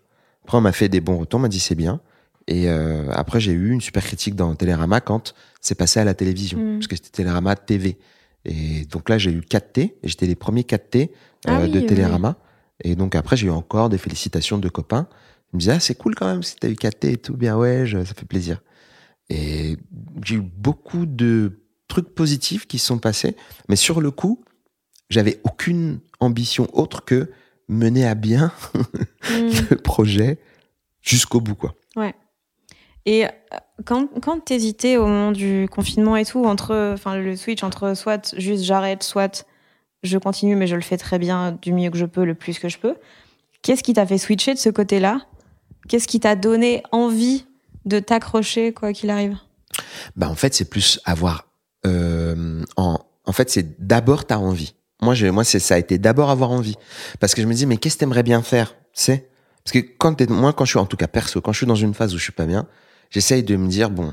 [0.44, 2.00] Après, on m'a fait des bons retours, on m'a dit c'est bien.
[2.46, 6.14] Et euh, après, j'ai eu une super critique dans Télérama quand c'est passé à la
[6.14, 6.78] télévision, Mm.
[6.78, 7.98] parce que c'était Télérama TV.
[8.44, 11.08] Et donc là, j'ai eu 4T, et j'étais les premiers 4T euh,
[11.46, 11.86] Ah oui, de oui.
[11.86, 12.36] Télérama.
[12.84, 15.08] Et donc après, j'ai eu encore des félicitations de copains.
[15.52, 17.56] Ils me disaient, ah, c'est cool quand même, si t'as eu 4T et tout, bien
[17.56, 18.62] ouais, je- ça fait plaisir.
[19.30, 19.76] Et
[20.24, 23.36] j'ai eu beaucoup de trucs positifs qui se sont passés,
[23.68, 24.42] mais sur le coup,
[25.10, 27.30] j'avais aucune ambition autre que
[27.68, 28.52] mener à bien
[29.30, 29.50] Mm.
[29.70, 30.38] le projet
[31.02, 31.74] jusqu'au bout, quoi.
[33.08, 33.28] Et euh,
[33.86, 38.34] quand, quand t'hésitais au moment du confinement et tout, entre, enfin, le switch entre soit
[38.36, 39.46] juste j'arrête, soit
[40.02, 42.58] je continue, mais je le fais très bien, du mieux que je peux, le plus
[42.58, 42.96] que je peux,
[43.62, 45.22] qu'est-ce qui t'a fait switcher de ce côté-là?
[45.88, 47.46] Qu'est-ce qui t'a donné envie
[47.86, 49.38] de t'accrocher, quoi qu'il arrive?
[50.14, 51.46] Bah en fait, c'est plus avoir.
[51.86, 54.74] euh, en, en fait, c'est d'abord ta envie.
[55.00, 56.76] Moi, je, moi, c'est ça a été d'abord avoir envie,
[57.20, 59.30] parce que je me dis mais qu'est-ce que t'aimerais bien faire, sais?
[59.64, 61.66] Parce que quand t'es, moi, quand je suis en tout cas perso, quand je suis
[61.66, 62.66] dans une phase où je suis pas bien,
[63.10, 64.12] j'essaye de me dire bon,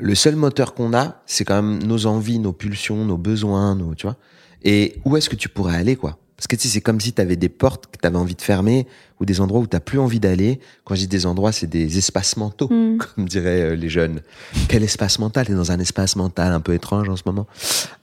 [0.00, 3.94] le seul moteur qu'on a, c'est quand même nos envies, nos pulsions, nos besoins, nos,
[3.94, 4.16] tu vois.
[4.62, 6.18] Et où est-ce que tu pourrais aller, quoi?
[6.36, 8.34] Parce que tu sais, c'est comme si tu avais des portes que tu avais envie
[8.34, 8.86] de fermer
[9.20, 10.60] ou des endroits où t'as plus envie d'aller.
[10.84, 12.98] Quand je dis des endroits, c'est des espaces mentaux, Mm.
[13.14, 14.20] comme diraient euh, les jeunes.
[14.68, 15.46] Quel espace mental?
[15.46, 17.46] T'es dans un espace mental un peu étrange en ce moment.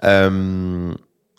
[0.04, 0.94] Euh,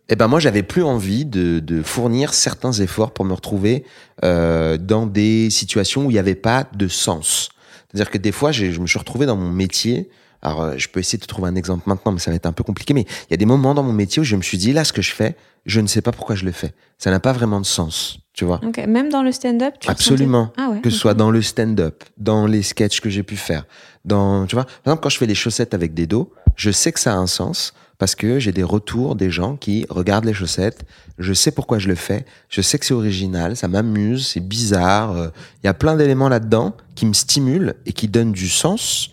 [0.09, 3.85] eh ben moi, j'avais plus envie de, de fournir certains efforts pour me retrouver
[4.23, 7.49] euh, dans des situations où il n'y avait pas de sens.
[7.95, 10.11] C'est-à-dire que des fois, je me suis retrouvé dans mon métier.
[10.43, 12.53] Alors, euh, je peux essayer de trouver un exemple maintenant, mais ça va être un
[12.53, 12.93] peu compliqué.
[12.93, 14.85] Mais il y a des moments dans mon métier où je me suis dit, là,
[14.85, 16.73] ce que je fais, je ne sais pas pourquoi je le fais.
[16.99, 18.61] Ça n'a pas vraiment de sens, tu vois.
[18.87, 20.53] Même dans le stand-up tu Absolument.
[20.59, 20.81] Ah ouais.
[20.81, 23.65] Que ce soit dans le stand-up, dans les sketchs que j'ai pu faire,
[24.05, 26.93] dans, tu vois, par exemple, quand je fais les chaussettes avec des dos, je sais
[26.93, 30.35] que ça a un sens parce que j'ai des retours des gens qui regardent les
[30.35, 30.85] chaussettes.
[31.19, 32.25] Je sais pourquoi je le fais.
[32.49, 35.13] Je sais que c'est original, ça m'amuse, c'est bizarre.
[35.13, 35.29] euh,
[35.63, 39.11] Il y a plein d'éléments là-dedans qui me stimulent et qui donnent du sens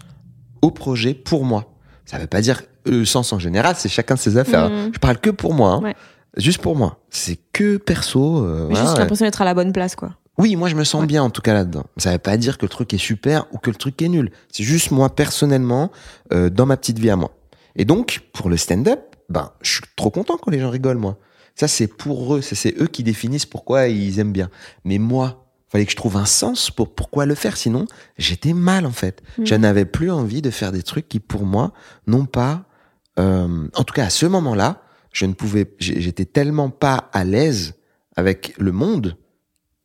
[0.62, 1.74] au projet pour moi.
[2.06, 4.70] Ça veut pas dire le sens en général, c'est chacun de ses affaires.
[4.70, 4.92] Mhm.
[4.94, 5.82] Je parle que pour moi, hein.
[5.84, 5.96] Ouais.
[6.38, 6.98] juste pour moi.
[7.12, 8.44] C'est que perso.
[8.44, 9.00] euh, voilà, juste ouais.
[9.02, 10.16] l'impression d'être à la bonne place, quoi.
[10.38, 11.08] Oui, moi je me sens Ouais.
[11.08, 11.84] bien en tout cas là-dedans.
[11.98, 14.32] Ça veut pas dire que le truc est super ou que le truc est nul.
[14.52, 15.92] C'est juste moi personnellement
[16.34, 17.32] euh, dans ma petite vie à moi.
[17.76, 21.18] Et donc pour le stand-up, ben je suis trop content quand les gens rigolent moi.
[21.56, 24.50] Ça c'est pour eux, c'est eux qui définissent pourquoi ils aiment bien.
[24.84, 27.56] Mais moi, fallait que je trouve un sens pour pourquoi le faire.
[27.56, 27.86] Sinon,
[28.18, 29.24] j'étais mal en fait.
[29.38, 29.46] Mhm.
[29.46, 31.72] Je n'avais plus envie de faire des trucs qui pour moi
[32.08, 32.66] n'ont pas,
[33.20, 37.74] euh, en tout cas à ce moment-là, je ne pouvais, j'étais tellement pas à l'aise
[38.16, 39.18] avec le monde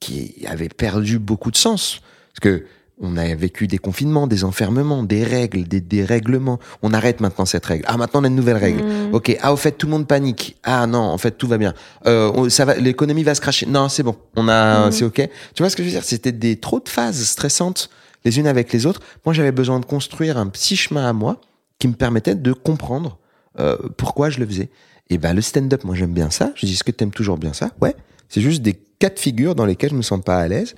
[0.01, 2.01] qui avait perdu beaucoup de sens.
[2.29, 2.67] Parce que
[3.01, 6.59] on a vécu des confinements, des enfermements, des règles, des dérèglements.
[6.83, 7.85] On arrête maintenant cette règle.
[7.87, 8.83] Ah, maintenant on a une nouvelle règle.
[8.83, 9.15] Mm.
[9.15, 9.37] Ok.
[9.43, 10.57] Ah, au fait, tout le monde panique.
[10.63, 11.75] Ah non, en fait, tout va bien.
[12.07, 13.67] Euh, ça va, l'économie va se cracher.
[13.67, 14.17] Non, c'est bon.
[14.35, 14.93] On a, Mhm.
[14.93, 15.29] c'est ok.
[15.55, 16.05] Tu vois ce que je veux dire?
[16.05, 17.91] C'était des trop de phases stressantes
[18.25, 19.01] les unes avec les autres.
[19.25, 21.41] Moi, j'avais besoin de construire un petit chemin à moi
[21.79, 23.19] qui me permettait de comprendre
[23.61, 24.71] euh, pourquoi je le faisais.
[25.11, 26.51] Et ben, le stand-up, moi, j'aime bien ça.
[26.57, 27.71] Je dis, est-ce que t'aimes toujours bien ça?
[27.81, 27.95] Ouais.
[28.29, 30.75] C'est juste des cas de figure dans lesquels je me sens pas à l'aise.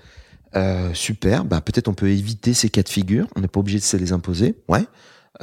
[0.57, 1.45] Euh, super.
[1.45, 3.27] Bah, peut-être on peut éviter ces cas de figure.
[3.37, 4.57] On n'est pas obligé de se les imposer.
[4.69, 4.85] Ouais.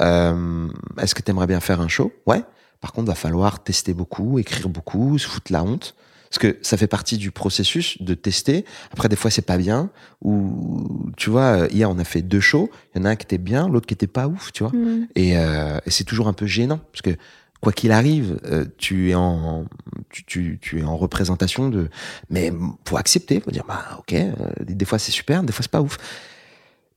[0.00, 0.68] Euh,
[1.00, 2.12] Est-ce que tu aimerais bien faire un show?
[2.26, 2.42] Ouais.
[2.80, 5.94] Par contre, va falloir tester beaucoup, écrire beaucoup, se foutre la honte.
[6.28, 8.64] Parce que ça fait partie du processus de tester.
[8.92, 9.90] Après, des fois, c'est pas bien.
[10.22, 12.68] Ou, tu vois, hier, on a fait deux shows.
[12.94, 14.72] Il y en a un qui était bien, l'autre qui était pas ouf, tu vois.
[14.72, 15.06] Mm.
[15.14, 16.80] Et, euh, et c'est toujours un peu gênant.
[16.92, 17.16] Parce que,
[17.60, 19.64] quoi qu'il arrive, euh, tu es en,
[20.10, 21.88] tu, tu, tu es en représentation de,
[22.30, 22.52] mais
[22.86, 25.82] faut accepter, faut dire, bah, ok, euh, des fois c'est super, des fois c'est pas
[25.82, 25.98] ouf.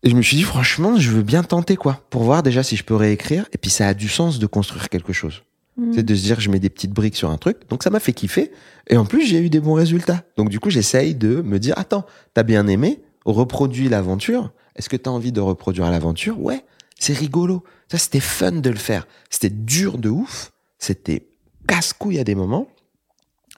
[0.04, 2.78] Et je me suis dit, franchement, je veux bien tenter, quoi, pour voir déjà si
[2.78, 3.46] je peux réécrire.
[3.52, 5.44] Et puis ça a du sens de construire quelque chose.
[5.78, 5.92] Mm.
[5.94, 7.58] C'est de se dire, je mets des petites briques sur un truc.
[7.70, 8.52] Donc ça m'a fait kiffer.
[8.88, 10.24] Et en plus, j'ai eu des bons résultats.
[10.38, 14.52] Donc du coup, j'essaye de me dire, attends, t'as bien aimé, reproduis l'aventure.
[14.78, 16.40] Est-ce que t'as envie de reproduire l'aventure?
[16.40, 16.64] Ouais,
[17.00, 17.64] c'est rigolo.
[17.92, 19.08] Ça, c'était fun de le faire.
[19.30, 20.52] C'était dur de ouf.
[20.78, 21.28] C'était
[21.68, 22.68] casse-couille à des moments.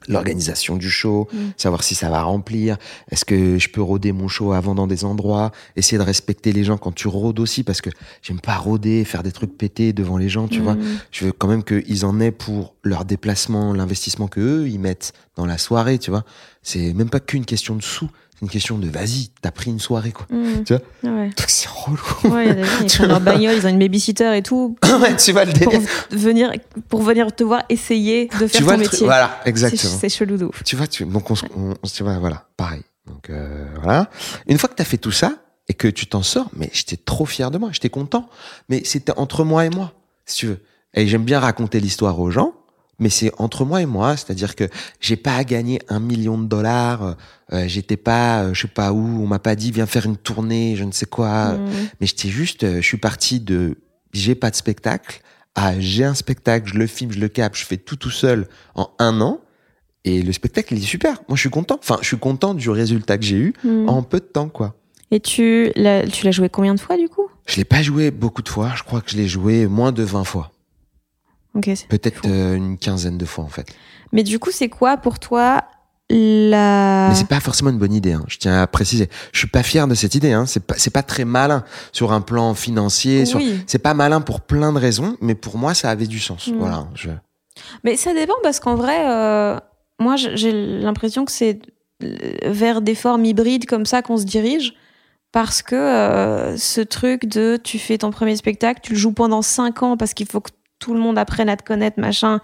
[0.08, 1.38] L'organisation du show, Mm.
[1.56, 2.76] savoir si ça va remplir,
[3.12, 6.64] est-ce que je peux rôder mon show avant dans des endroits, essayer de respecter les
[6.64, 10.16] gens quand tu rôdes aussi, parce que j'aime pas rôder, faire des trucs pétés devant
[10.16, 10.74] les gens, tu vois.
[10.74, 10.98] Mm.
[11.12, 15.12] Je veux quand même qu'ils en aient pour leur déplacement, l'investissement que eux ils mettent
[15.36, 16.24] dans la soirée, tu vois.
[16.64, 18.10] C'est même pas qu'une question de sous,
[18.42, 20.26] une question de vas-y, t'as pris une soirée quoi.
[20.30, 20.64] Mm.
[20.64, 21.26] Tu vois Ah ouais.
[21.28, 22.34] Donc c'est relou.
[22.34, 24.76] Ouais, y a des gens, ils prennent leur bagnole, ils ont une babysitter et tout
[25.00, 25.88] ouais, tu vois le pour délire.
[26.10, 26.52] venir,
[26.88, 29.06] pour venir te voir essayer de faire Tu vois ton métier.
[29.06, 29.92] Voilà, exactement.
[30.00, 30.62] c'est chelou de ouf.
[30.64, 32.82] Tu vois, tu, donc on, se- on, on se tu vois, voilà, pareil.
[33.06, 34.10] Donc euh, voilà.
[34.46, 35.32] Une fois que t'as fait tout ça
[35.68, 38.28] et que tu t'en sors, mais j'étais trop fier de moi, j'étais content.
[38.68, 39.92] Mais c'était entre moi et moi,
[40.26, 40.60] si tu veux.
[40.94, 42.54] Et j'aime bien raconter l'histoire aux gens,
[42.98, 44.64] mais c'est entre moi et moi, c'est-à-dire que
[45.00, 47.16] j'ai pas à gagner un million de dollars.
[47.52, 50.16] euh, j'étais pas, euh, je sais pas où, on m'a pas dit viens faire une
[50.16, 51.54] tournée, je ne sais quoi.
[51.54, 51.70] Mm.
[52.00, 53.78] Mais j'étais juste, euh, je suis parti de
[54.12, 55.20] j'ai pas de spectacle
[55.54, 58.46] à j'ai un spectacle, je le filme, je le capte, je fais tout tout seul
[58.74, 59.40] en un an.
[60.04, 61.22] Et le spectacle, il est super.
[61.28, 61.78] Moi, je suis content.
[61.80, 63.88] Enfin, je suis content du résultat que j'ai eu Mm.
[63.88, 64.74] en peu de temps, quoi.
[65.10, 67.28] Et tu l'as tu l'as joué combien de fois du coup?
[67.46, 68.72] Je l'ai pas joué beaucoup de fois.
[68.76, 70.52] Je crois que je l'ai joué moins de 20 fois.
[71.54, 71.64] Ok.
[71.74, 73.66] c'est- Peut-être euh, une quinzaine de fois, en fait.
[74.12, 75.64] Mais du coup, c'est quoi pour toi
[76.10, 78.12] la Mais c'est pas forcément une bonne idée.
[78.12, 78.24] Hein.
[78.28, 79.08] Je tiens à préciser.
[79.32, 80.32] Je suis pas fier de cette idée.
[80.32, 80.44] Hein.
[80.46, 83.24] C'est pas, c'est pas très malin sur un plan financier.
[83.24, 83.38] Sur...
[83.38, 83.62] Oui.
[83.66, 86.48] C'est pas malin pour plein de raisons, mais pour moi, ça avait du sens.
[86.48, 86.56] Mm.
[86.58, 86.86] Voilà.
[86.94, 87.10] Je...
[87.84, 89.58] Mais ça dépend parce qu'en vrai, euh,
[89.98, 91.60] moi j'ai l'impression que c'est
[92.44, 94.74] vers des formes hybrides comme ça qu'on se dirige.
[95.30, 99.40] Parce que euh, ce truc de tu fais ton premier spectacle, tu le joues pendant
[99.40, 100.50] 5 ans parce qu'il faut que
[100.82, 102.40] tout le monde apprenne à te connaître, machin,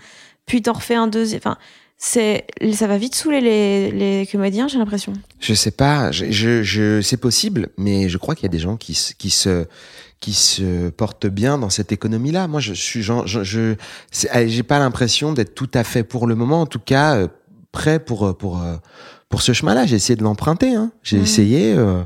[0.46, 1.40] puis t'en refais un deuxième.
[1.42, 1.56] Enfin,
[1.96, 5.12] c'est, ça va vite saouler les, les comédiens, j'ai l'impression.
[5.40, 6.26] Je sais pas, je,
[6.62, 9.66] je, c'est possible, mais je crois qu'il y a des gens qui, se- qui se
[10.20, 12.48] qui se portent bien dans cette économie-là.
[12.48, 16.60] Moi, je suis, je, euh, j'ai pas l'impression d'être tout à fait pour le moment,
[16.62, 17.28] en tout cas euh,
[17.70, 18.76] prêt pour euh, euh,
[19.28, 19.86] pour ce chemin-là.
[19.86, 20.74] J'ai essayé de l'emprunter.
[20.74, 20.90] Hein.
[21.02, 21.22] J'ai Mhm.
[21.22, 22.04] essayé euh,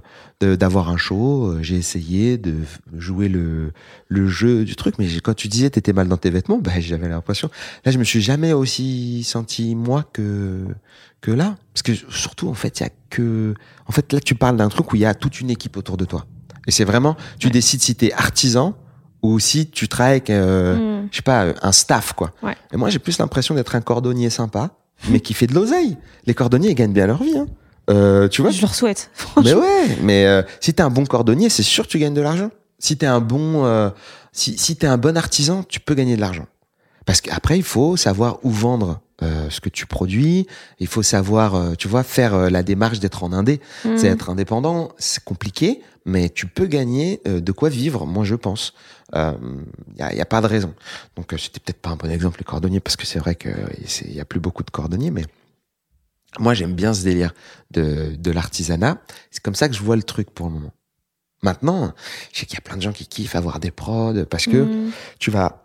[0.56, 1.46] d'avoir un show.
[1.52, 2.54] euh, J'ai essayé de
[2.96, 3.72] jouer le
[4.08, 4.96] le jeu du truc.
[4.98, 7.48] Mais j'ai- quand tu disais t'étais mal dans tes vêtements, bah, j'avais l'impression.
[7.84, 10.64] Là, je me suis jamais aussi senti moi que
[11.20, 13.54] que là, parce que surtout en fait, il y a que,
[13.86, 15.96] en fait, là, tu parles d'un truc où il y a toute une équipe autour
[15.96, 16.26] de toi.
[16.66, 18.74] Et c'est vraiment, tu décides si t'es artisan
[19.22, 21.08] ou si tu travailles avec, euh, Mm.
[21.12, 22.32] je sais pas, un staff, quoi.
[22.42, 22.56] Ouais.
[22.72, 24.70] Et moi, j'ai plus l'impression d'être un cordonnier sympa,
[25.08, 25.96] mais qui fait de l'oseille.
[26.26, 27.46] Les cordonniers, ils gagnent bien leur vie, hein.
[27.90, 29.10] Euh, tu vois Je leur souhaite.
[29.42, 32.20] mais ouais, mais euh, si t'es un bon cordonnier, c'est sûr que tu gagnes de
[32.20, 32.50] l'argent.
[32.78, 33.90] Si t'es un bon, euh,
[34.32, 36.46] si, si t'es un bon artisan, tu peux gagner de l'argent.
[37.06, 40.46] Parce qu'après, il faut savoir où vendre euh, ce que tu produis.
[40.78, 43.60] Il faut savoir, euh, tu vois, faire euh, la démarche d'être en indé.
[43.84, 43.96] Mm.
[43.96, 48.06] C'est être indépendant, c'est compliqué, mais tu peux gagner euh, de quoi vivre.
[48.06, 48.72] Moi, je pense.
[49.14, 50.72] Il y, a, y a pas de raison.
[51.16, 53.50] Donc, euh, c'était peut-être pas un bon exemple les cordonniers, parce que c'est vrai que
[54.06, 55.26] il y a plus beaucoup de cordonniers, mais
[56.38, 57.34] moi, j'aime bien ce délire
[57.72, 58.96] de, de l'artisanat.
[59.30, 60.72] C'est comme ça que je vois le truc pour le moment.
[61.42, 61.92] Maintenant,
[62.32, 64.56] je sais qu'il y a plein de gens qui kiffent avoir des prods parce que
[64.62, 64.92] Mm.
[65.18, 65.61] tu vas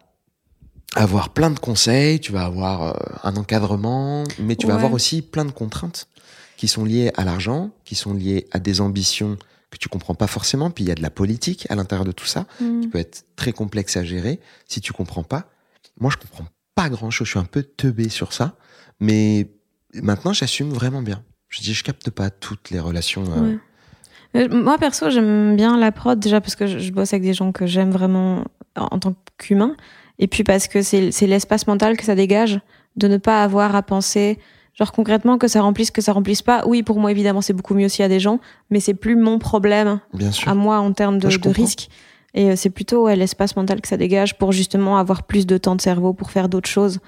[0.95, 5.21] avoir plein de conseils, tu vas avoir euh, un encadrement, mais tu vas avoir aussi
[5.21, 6.07] plein de contraintes
[6.55, 9.37] qui sont liées à l'argent, qui sont liées à des ambitions
[9.69, 10.71] que tu comprends pas forcément.
[10.71, 12.81] Puis il y a de la politique à l'intérieur de tout ça Mm.
[12.81, 15.45] qui peut être très complexe à gérer si tu comprends pas.
[15.99, 17.27] Moi, je comprends pas grand chose.
[17.27, 18.55] Je suis un peu teubé sur ça,
[18.99, 19.47] mais
[19.93, 21.21] maintenant, j'assume vraiment bien.
[21.49, 23.23] Je dis, je capte pas toutes les relations.
[23.25, 23.59] euh, Ouais.
[24.35, 27.51] Euh, Moi, perso, j'aime bien la prod, déjà parce que je, bosse avec des gens
[27.51, 28.43] que j'aime vraiment
[28.75, 29.75] en, en tant qu'humain.
[30.19, 32.59] Et puis parce que c'est l'espace mental que ça dégage
[32.95, 34.39] de ne pas avoir à penser,
[34.73, 36.63] genre concrètement, que ça remplisse, que ça remplisse pas.
[36.65, 38.39] Oui, pour moi, évidemment, c'est beaucoup mieux s'il y a des gens,
[38.71, 40.49] mais c'est plus mon problème Bien sûr.
[40.49, 41.89] à moi en termes de, Moi, risque.
[42.33, 45.57] Et euh, c'est plutôt ouais, l'espace mental que ça dégage pour justement avoir plus de
[45.57, 46.99] temps de cerveau pour faire d'autres choses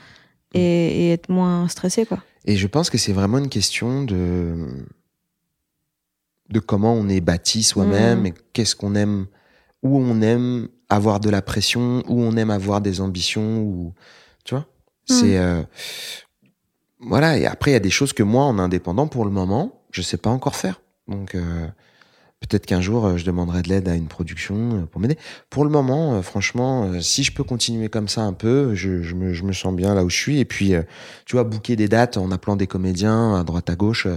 [0.54, 0.62] et,
[1.08, 2.20] et être moins stressé, quoi.
[2.46, 4.68] Et je pense que c'est vraiment une question de
[6.50, 8.26] de comment on est bâti soi-même Mm.
[8.28, 9.28] et qu'est-ce qu'on aime,
[9.84, 13.94] où on aime avoir de la pression, où on aime avoir des ambitions, ou
[14.46, 14.66] tu vois.
[15.06, 15.64] C'est euh,
[17.00, 17.38] voilà.
[17.38, 20.02] Et après, il y a des choses que moi, en indépendant, pour le moment, je
[20.02, 20.82] sais pas encore faire.
[21.08, 21.68] Donc euh,
[22.42, 25.18] peut-être qu'un jour, euh, je demanderai de l'aide à une production euh, pour m'aider.
[25.50, 29.16] Pour le moment, euh, franchement, si je peux continuer comme ça un peu, je, je,
[29.16, 30.40] me, je me sens bien là où je suis.
[30.40, 30.74] Et puis,
[31.26, 34.08] tu vois, booker des dates en appelant des comédiens à droite à gauche,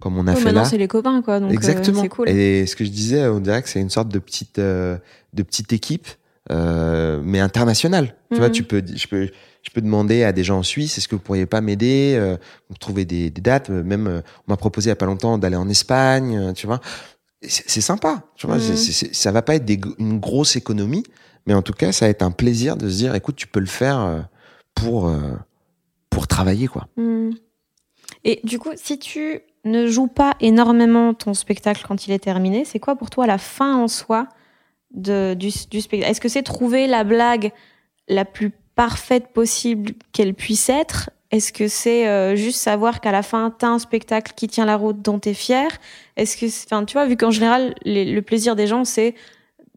[0.00, 0.68] comme on a Ouais, fait maintenant, là.
[0.68, 1.40] c'est les copains, quoi.
[1.40, 2.02] Donc, euh, Exactement.
[2.02, 2.28] c'est cool.
[2.28, 4.96] Et ce que je disais, on dirait que c'est une sorte de petite, euh,
[5.34, 6.06] de petite équipe,
[6.50, 8.16] euh, mais internationale.
[8.30, 8.52] Tu vois, Mhm.
[8.52, 9.28] tu peux, je peux,
[9.62, 12.36] je peux demander à des gens en Suisse, est-ce que vous pourriez pas m'aider, euh,
[12.80, 13.70] trouver des, des dates.
[13.70, 16.52] euh, Même, euh, on m'a proposé il y a pas longtemps d'aller en Espagne, euh,
[16.52, 16.80] tu vois.
[17.42, 18.58] C'est sympa, tu vois.
[18.58, 21.04] C'est- ça va pas être des une grosse économie,
[21.46, 23.60] mais en tout cas, ça va être un plaisir de se dire, écoute, tu peux
[23.60, 24.26] le faire
[24.74, 25.08] pour,
[26.10, 26.88] pour travailler, quoi.
[26.96, 27.30] Hmm.
[28.24, 32.64] Et du coup, si tu ne joues pas énormément ton spectacle quand il est terminé,
[32.64, 34.26] c'est quoi pour toi la fin en soi
[34.94, 37.52] de, du, du spectacle Est-ce que c'est trouver la blague
[38.08, 41.10] la plus parfaite possible qu'elle puisse être?
[41.30, 44.64] Est-ce que c'est euh, juste savoir qu'à la fin, tu as un spectacle qui tient
[44.64, 45.68] la route dont tu es fier?
[46.16, 49.14] Est-ce que, enfin, tu vois, vu qu'en général, les- le plaisir des gens, c'est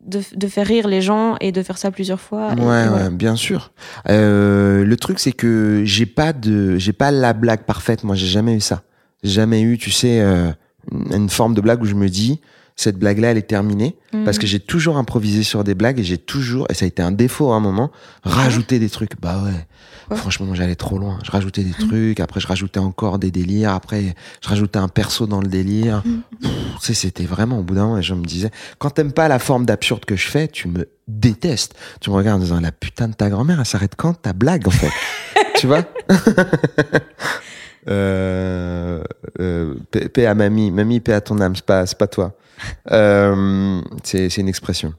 [0.06, 2.50] de, de faire rire les gens et de faire ça plusieurs fois.
[2.54, 2.92] Ouais, voilà.
[2.94, 3.72] ouais, bien sûr.
[4.10, 8.04] Euh, le truc, c'est que j'ai pas de, j'ai pas la blague parfaite.
[8.04, 8.84] Moi, j'ai jamais eu ça.
[9.24, 10.52] J'ai jamais eu, tu sais, euh,
[10.92, 12.40] une une forme de blague où je me dis,
[12.76, 13.96] cette blague-là, elle est terminée.
[14.26, 17.02] Parce que j'ai toujours improvisé sur des blagues et j'ai toujours, et ça a été
[17.02, 17.92] un défaut à un moment,
[18.24, 19.20] rajouté des trucs.
[19.22, 19.52] Bah ouais.
[20.10, 20.18] Ouais.
[20.18, 21.18] Franchement, j'allais trop loin.
[21.24, 25.28] Je rajoutais des trucs, après je rajoutais encore des délires, après je rajoutais un perso
[25.28, 26.04] dans le délire.
[26.42, 26.50] Tu
[26.82, 29.40] sais, c'était vraiment au bout d'un moment, et je me disais, quand t'aimes pas la
[29.40, 31.76] forme d'absurde que je fais, tu me détestes.
[32.02, 34.68] Tu me regardes en disant, la putain de ta grand-mère, elle s'arrête quand ta blague,
[34.68, 34.92] en fait?
[35.56, 35.84] tu vois?
[37.88, 39.04] euh,
[39.40, 42.36] euh, paix, à mamie, mamie, paix à ton âme, c'est pas, c'est pas toi.
[42.92, 44.94] Euh, c'est, c'est une expression.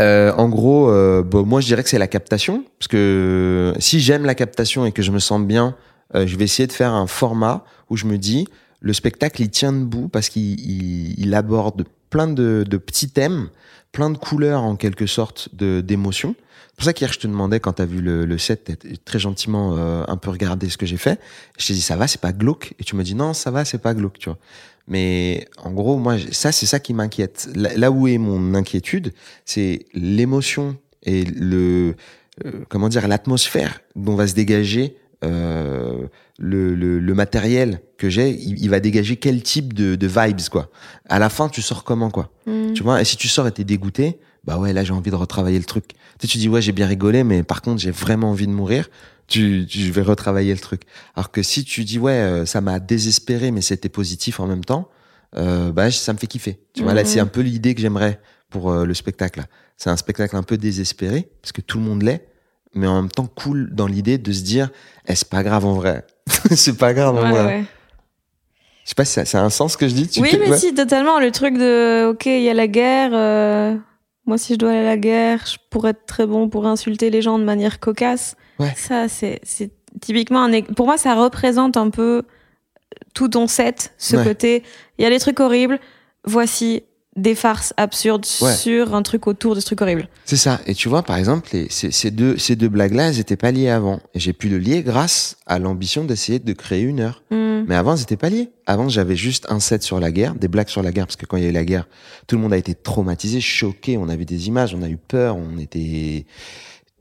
[0.00, 4.00] Euh, en gros, euh, bon, moi je dirais que c'est la captation, parce que si
[4.00, 5.76] j'aime la captation et que je me sens bien,
[6.14, 8.48] euh, je vais essayer de faire un format où je me dis
[8.80, 13.50] le spectacle il tient debout parce qu'il il, il aborde plein de, de petits thèmes,
[13.92, 16.34] plein de couleurs en quelque sorte de d'émotions.
[16.68, 19.18] C'est pour ça qu'hier je te demandais quand t'as vu le, le set, t'as très
[19.18, 21.20] gentiment euh, un peu regardé ce que j'ai fait.
[21.58, 23.66] Je t'ai dit ça va, c'est pas glauque, et tu me dis non ça va,
[23.66, 24.38] c'est pas glauque, tu vois.
[24.90, 27.48] Mais en gros, moi, ça, c'est ça qui m'inquiète.
[27.54, 29.12] Là, là où est mon inquiétude,
[29.46, 31.94] c'est l'émotion et le,
[32.44, 36.06] euh, comment dire, l'atmosphère dont va se dégager euh,
[36.38, 38.30] le, le, le matériel que j'ai.
[38.30, 40.70] Il, il va dégager quel type de, de vibes, quoi.
[41.08, 42.30] À la fin, tu sors comment, quoi?
[42.46, 42.72] Hmm.
[42.72, 45.16] Tu vois, et si tu sors et t'es dégoûté, bah ouais, là j'ai envie de
[45.16, 45.92] retravailler le truc.
[46.20, 48.52] Tu sais, tu dis ouais, j'ai bien rigolé, mais par contre j'ai vraiment envie de
[48.52, 48.88] mourir.
[49.26, 50.82] Tu, tu je vais retravailler le truc.
[51.16, 54.64] Alors que si tu dis ouais, euh, ça m'a désespéré, mais c'était positif en même
[54.64, 54.88] temps,
[55.36, 56.58] euh, bah ça me fait kiffer.
[56.74, 59.44] Tu vois, là c'est un peu l'idée que j'aimerais pour euh, le spectacle.
[59.76, 62.26] C'est un spectacle un peu désespéré parce que tout le monde l'est,
[62.74, 64.68] mais en même temps cool dans l'idée de se dire,
[65.06, 66.04] eh, c'est pas grave en vrai.
[66.50, 67.44] c'est pas grave en Ouais, vrai.
[67.46, 67.64] ouais.
[68.84, 70.08] Je sais pas si ça, ça a un sens que je dis.
[70.08, 70.58] Tu Oui, mais ouais.
[70.58, 71.20] si, totalement.
[71.20, 73.10] Le truc de, ok, il y a la guerre.
[73.14, 73.76] euh,
[74.26, 77.10] moi, si je dois aller à la guerre, je pourrais être très bon pour insulter
[77.10, 78.36] les gens de manière cocasse.
[78.58, 78.72] Ouais.
[78.76, 80.62] Ça, c'est c'est typiquement un.
[80.62, 82.22] Pour moi, ça représente un peu
[83.14, 84.24] tout ton set, ce Ouais.
[84.24, 84.62] côté.
[84.98, 85.78] Il y a des trucs horribles.
[86.24, 86.82] Voici
[87.16, 88.52] des farces absurdes Ouais.
[88.52, 90.08] sur un truc autour de ce truc horrible.
[90.24, 90.60] C'est ça.
[90.66, 93.50] Et tu vois, par exemple, les, ces, ces deux, ces deux blagues-là, elles étaient pas
[93.50, 94.00] liées avant.
[94.14, 97.22] Et j'ai pu le lier grâce à l'ambition d'essayer de créer une heure.
[97.60, 97.66] Hmm.
[97.68, 98.50] Mais avant, étaient pas liées.
[98.66, 101.26] Avant, j'avais juste un set sur la guerre, des blagues sur la guerre, parce que
[101.26, 101.88] quand il y a eu la guerre,
[102.26, 103.96] tout le monde a été traumatisé, choqué.
[103.96, 106.26] On a vu des images, on a eu peur, on était.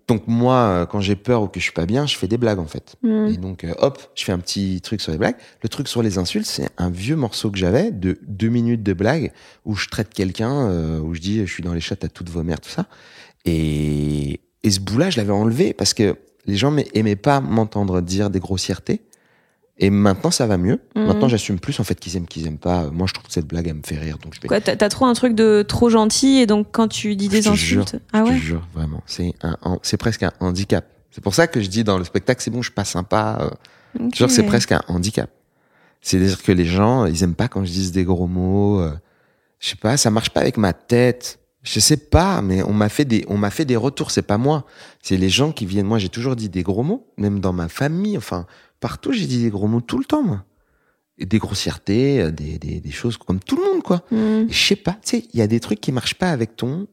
[0.08, 2.38] Donc moi, euh, quand j'ai peur ou que je suis pas bien, je fais des
[2.40, 2.96] blagues en fait.
[3.04, 3.28] Hmm.
[3.28, 5.36] Et donc, euh, hop, je fais un petit truc sur les blagues.
[5.62, 8.94] Le truc sur les insultes, c'est un vieux morceau que j'avais de deux minutes de
[8.94, 9.32] blague
[9.66, 12.30] où je traite quelqu'un, euh, où je dis je suis dans les chats à toutes
[12.30, 12.88] vos mères, tout ça.
[13.46, 18.02] Et, et ce bout-là, je l'avais enlevé parce que les gens m'ai- aimaient pas m'entendre
[18.02, 19.02] dire des grossièretés.
[19.82, 20.80] Et maintenant, ça va mieux.
[20.96, 21.06] Mhm.
[21.08, 22.90] Maintenant, j'assume plus en fait qu'ils aiment, qu'ils aiment pas.
[22.92, 24.18] Moi, je trouve que cette blague, elle me fait rire.
[24.22, 24.48] Donc, je vais.
[24.50, 27.42] Quoi, t'as trop un truc de trop gentil et donc quand tu dis Je des
[27.44, 28.02] te jure, insultes.
[28.12, 29.02] Ah je ouais te jure, vraiment.
[29.06, 30.86] C'est un, c'est presque un handicap.
[31.12, 33.40] C'est pour ça que je dis dans le spectacle, c'est bon, je suis pas sympa.
[34.00, 34.10] euh.
[34.14, 35.30] Genre, c'est presque un handicap.
[36.02, 38.80] C'est-à-dire que les gens, ils aiment pas quand je dis des gros mots.
[38.82, 38.92] euh,
[39.60, 41.40] je sais pas, ça marche pas avec ma tête.
[41.62, 44.12] Je sais pas, mais on m'a fait des, on m'a fait des retours.
[44.12, 44.66] C'est pas moi.
[45.02, 45.86] C'est les gens qui viennent.
[45.88, 48.18] Moi, j'ai toujours dit des gros mots, même dans ma famille.
[48.18, 48.46] Enfin,
[48.80, 50.44] partout, j'ai dit des gros mots tout le temps, moi.
[51.18, 54.04] Et des grossièretés, euh, des, des, des choses comme tout le monde, quoi.
[54.12, 56.56] Et je sais pas, tu sais, il y a des trucs qui marchent pas avec
[56.56, 56.88] ton,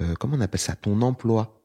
[0.00, 1.58] euh, comment on appelle ça, ton emploi.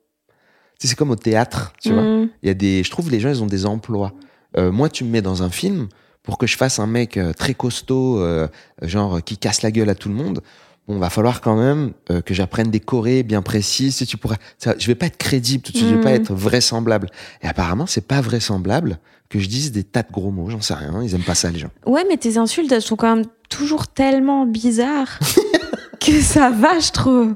[0.79, 2.03] Tu sais, c'est comme au théâtre, tu vois.
[2.03, 2.29] Hmm.
[2.43, 4.13] Il y a des, je trouve les gens ils ont des emplois.
[4.57, 5.87] Euh, moi, tu me mets dans un film
[6.23, 8.47] pour que je fasse un mec euh, très costaud, euh,
[8.81, 10.41] genre qui casse la gueule à tout le monde.
[10.87, 13.95] Bon, va falloir quand même euh, que j'apprenne des chorés bien précises.
[13.97, 16.11] Si tu pourrais, ça, je vais pas être crédible tout de suite, je vais pas
[16.11, 16.21] Mm.
[16.21, 17.09] être vraisemblable.
[17.41, 20.49] Et apparemment, c'est pas vraisemble que je dise des tas de gros mots.
[20.49, 21.01] J'en sais rien.
[21.03, 21.69] Ils aiment pas ça, les gens.
[21.85, 25.19] Ouais, mais tes insultes, elles sont quand même toujours tellement bizarres
[25.99, 27.35] que ça va, je trouve.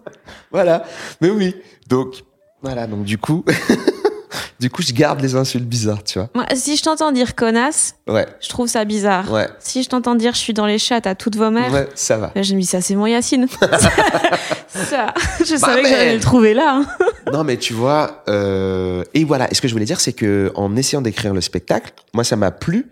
[0.51, 0.83] Voilà.
[1.19, 1.53] Mais oui.
[1.89, 2.23] Donc,
[2.61, 2.87] voilà.
[2.87, 3.43] Donc, du coup,
[4.59, 6.29] du coup, je garde les insultes bizarres, tu vois.
[6.35, 8.25] Moi, si je t'entends dire connasse, Ouais.
[8.41, 9.31] je trouve ça bizarre.
[9.31, 9.47] Ouais.
[9.59, 12.17] Si je t'entends dire je suis dans les chats à toutes vos mères, Ouais, ça
[12.17, 12.31] va.
[12.35, 13.47] j'ai mis ça, c'est mon Yacine.
[14.67, 16.77] ça, je savais que j'allais le trouver là.
[16.77, 17.05] hein.
[17.31, 19.49] Non, mais tu vois, euh, et voilà.
[19.51, 22.35] Et ce que je voulais dire, c'est que en essayant d'écrire le spectacle, moi, ça
[22.35, 22.87] m'a plu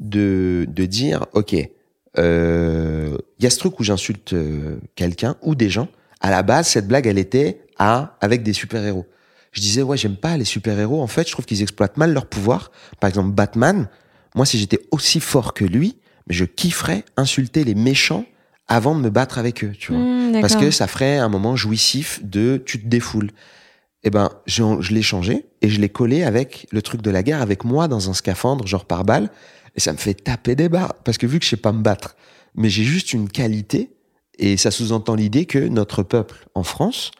[0.00, 1.54] de de dire, ok,
[2.18, 5.88] euh, il y a ce truc où j'insulte euh, quelqu'un ou des gens.
[6.20, 9.06] À la base, cette blague, elle était à avec des super héros.
[9.54, 11.00] Je disais, ouais, j'aime pas les super héros.
[11.00, 12.70] En fait, je trouve qu'ils exploitent mal leur pouvoir.
[13.00, 13.88] Par exemple, Batman.
[14.34, 15.96] Moi, si j'étais aussi fort que lui,
[16.28, 18.26] je kifferais insulter les méchants
[18.66, 19.72] avant de me battre avec eux.
[19.78, 23.30] Tu vois Hmm, parce que ça ferait un moment jouissif de tu te défoules.
[24.02, 27.22] Eh ben, je, je l'ai changé et je l'ai collé avec le truc de la
[27.22, 29.30] guerre avec moi dans un scaphandre, genre par balle,
[29.76, 31.82] et ça me fait taper des barres parce que vu que je sais pas me
[31.82, 32.16] battre,
[32.54, 33.90] mais j'ai juste une qualité
[34.38, 37.12] et ça sous-entend l'idée que notre peuple en France,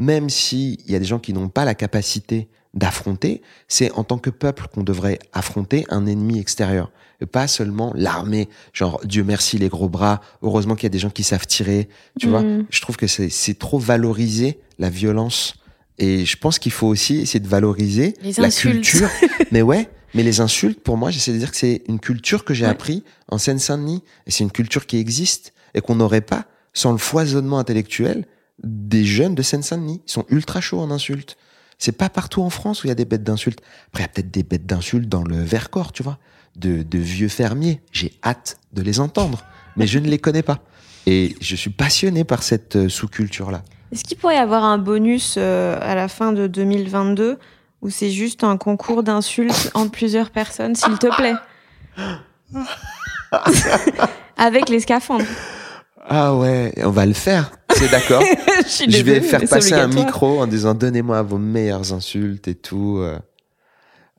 [0.00, 4.18] même s'il y a des gens qui n'ont pas la capacité d'affronter, c'est en tant
[4.18, 6.90] que peuple qu'on devrait affronter un ennemi extérieur.
[7.20, 10.98] Et pas seulement l'armée, genre Dieu merci les gros bras, heureusement qu'il y a des
[10.98, 12.42] gens qui savent tirer, tu vois.
[12.42, 12.66] Mm.
[12.70, 15.54] Je trouve que c'est trop valoriser la violence.
[15.98, 19.10] Et je pense qu'il faut aussi essayer de valoriser Les la culture.
[19.52, 22.54] mais ouais, mais les insultes, pour moi, j'essaie de dire que c'est une culture que
[22.54, 22.70] j'ai Ouais.
[22.70, 24.02] appris en Seine-Saint-Denis.
[24.26, 28.24] Et c'est une culture qui existe et qu'on n'aurait pas sans le foisonnement intellectuel
[28.62, 30.02] des jeunes de Seine-Saint-Denis.
[30.06, 31.36] Ils sont ultra chauds en insultes.
[31.78, 33.60] C'est pas partout en France où il y a des bêtes d'insultes.
[33.88, 36.18] Après, il y a peut-être des bêtes d'insultes dans le Vercors, tu vois,
[36.56, 37.80] de, de vieux fermiers.
[37.92, 39.44] J'ai hâte de les entendre,
[39.76, 40.58] mais je ne les connais pas.
[41.06, 43.62] Et je suis passionné par cette euh, sous-culture-là.
[43.92, 47.38] Est-ce qu'il pourrait y avoir un bonus euh, à la fin de 2022
[47.82, 51.34] où c'est juste un concours d'insultes entre plusieurs personnes, s'il te plaît?
[54.36, 55.24] Avec les scaphandres.
[56.08, 57.52] Ah ouais, on va le faire.
[57.88, 58.22] D'accord.
[58.88, 62.98] je vais faire passer un micro en disant donnez-moi vos meilleures insultes et tout.
[62.98, 63.18] euh.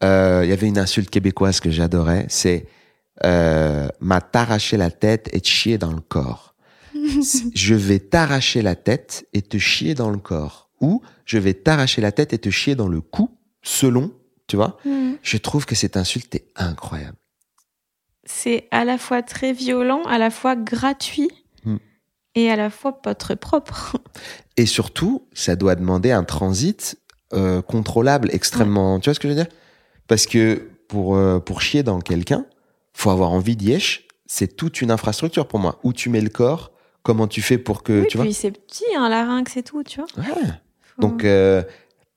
[0.04, 2.66] Euh, Il y avait une insulte québécoise que j'adorais, c'est
[3.24, 6.56] euh, m'a t'arraché la tête et te chier dans le corps.
[7.54, 10.70] Je vais t'arracher la tête et te chier dans le corps.
[10.82, 13.30] Ou je vais t'arracher la tête et te chier dans le cou,
[13.62, 14.12] selon,
[14.48, 14.78] tu vois.
[14.84, 15.12] Hmm.
[15.22, 17.18] Je trouve que cette insulte est incroyable.
[18.24, 21.30] C'est à la fois très violent, à la fois gratuit.
[22.36, 23.98] Et à la fois pas très propre.
[24.58, 26.98] Et surtout, ça doit demander un transit
[27.34, 29.00] euh, contrôlable, extrêmement.
[29.00, 29.52] Tu vois ce que je veux dire?
[30.08, 32.46] Parce que pour, euh, pour chier dans quelqu'un,
[32.94, 34.02] faut avoir envie d'y.
[34.28, 35.80] C'est toute une infrastructure pour moi.
[35.84, 36.72] Où tu mets le corps,
[37.04, 38.02] comment tu fais pour que.
[38.02, 38.26] oui, tu vois?
[38.26, 40.08] puis c'est petit, un larynx et tout, tu vois.
[40.24, 40.44] Ouais.
[40.82, 41.64] Faut- Donc, euh,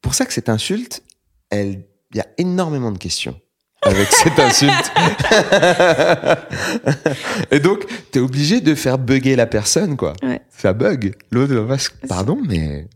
[0.02, 1.02] pour ça que cette insulte,
[1.50, 3.40] elle, il y a énormément de questions
[3.84, 4.92] avec cette insulte.
[7.50, 10.12] Et donc, t'es obligé de faire bugger la personne, quoi.
[10.22, 10.40] Ouais.
[10.56, 11.14] Ça bug.
[11.30, 11.66] L'autre
[12.08, 12.86] Pardon, mais.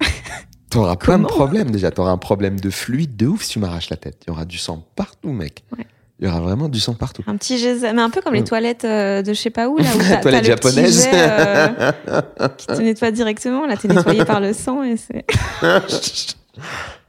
[0.70, 1.90] T'auras plein de problèmes déjà.
[1.90, 4.18] T'auras un problème de fluide de ouf si tu m'arraches la tête.
[4.26, 5.64] Il y aura du sang partout, mec.
[5.76, 5.86] Ouais.
[6.18, 7.22] Il y aura vraiment du sang partout.
[7.26, 8.44] Un petit geyser, mais un peu comme les Mm.
[8.44, 11.04] toilettes euh, de je sais pas où, là où t'as, Toilette t'as le petit japonaise.
[11.04, 13.66] jet, euh, qui te nettoie directement.
[13.66, 15.24] Là, t'es nettoyé par le sang et c'est.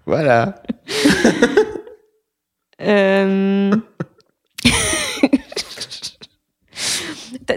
[0.06, 0.62] voilà.
[2.82, 3.72] Euh...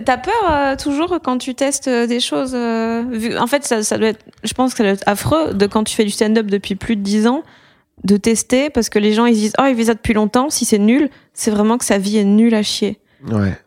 [0.04, 3.83] T'as- peur euh, toujours quand tu testes euh, des choses euh, vu- En fait, ça,
[3.83, 6.11] ça doit être, je pense que ça doit être affreux de quand tu fais du
[6.11, 7.42] stand-up depuis plus de 10 ans,
[8.04, 10.48] de tester parce que les gens ils se disent Oh, il fait ça depuis longtemps,
[10.48, 13.00] si c'est nul, c'est vraiment que sa vie est nulle à chier.
[13.30, 13.59] Ouais.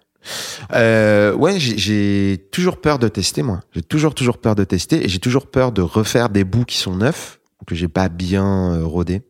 [0.74, 3.60] Euh, ouais, j'ai- toujours peur de tester, moi.
[3.74, 6.78] J'ai toujours, toujours peur de tester et j'ai toujours peur de refaire des bouts qui
[6.78, 9.22] sont neufs, que j'ai pas bien rodés.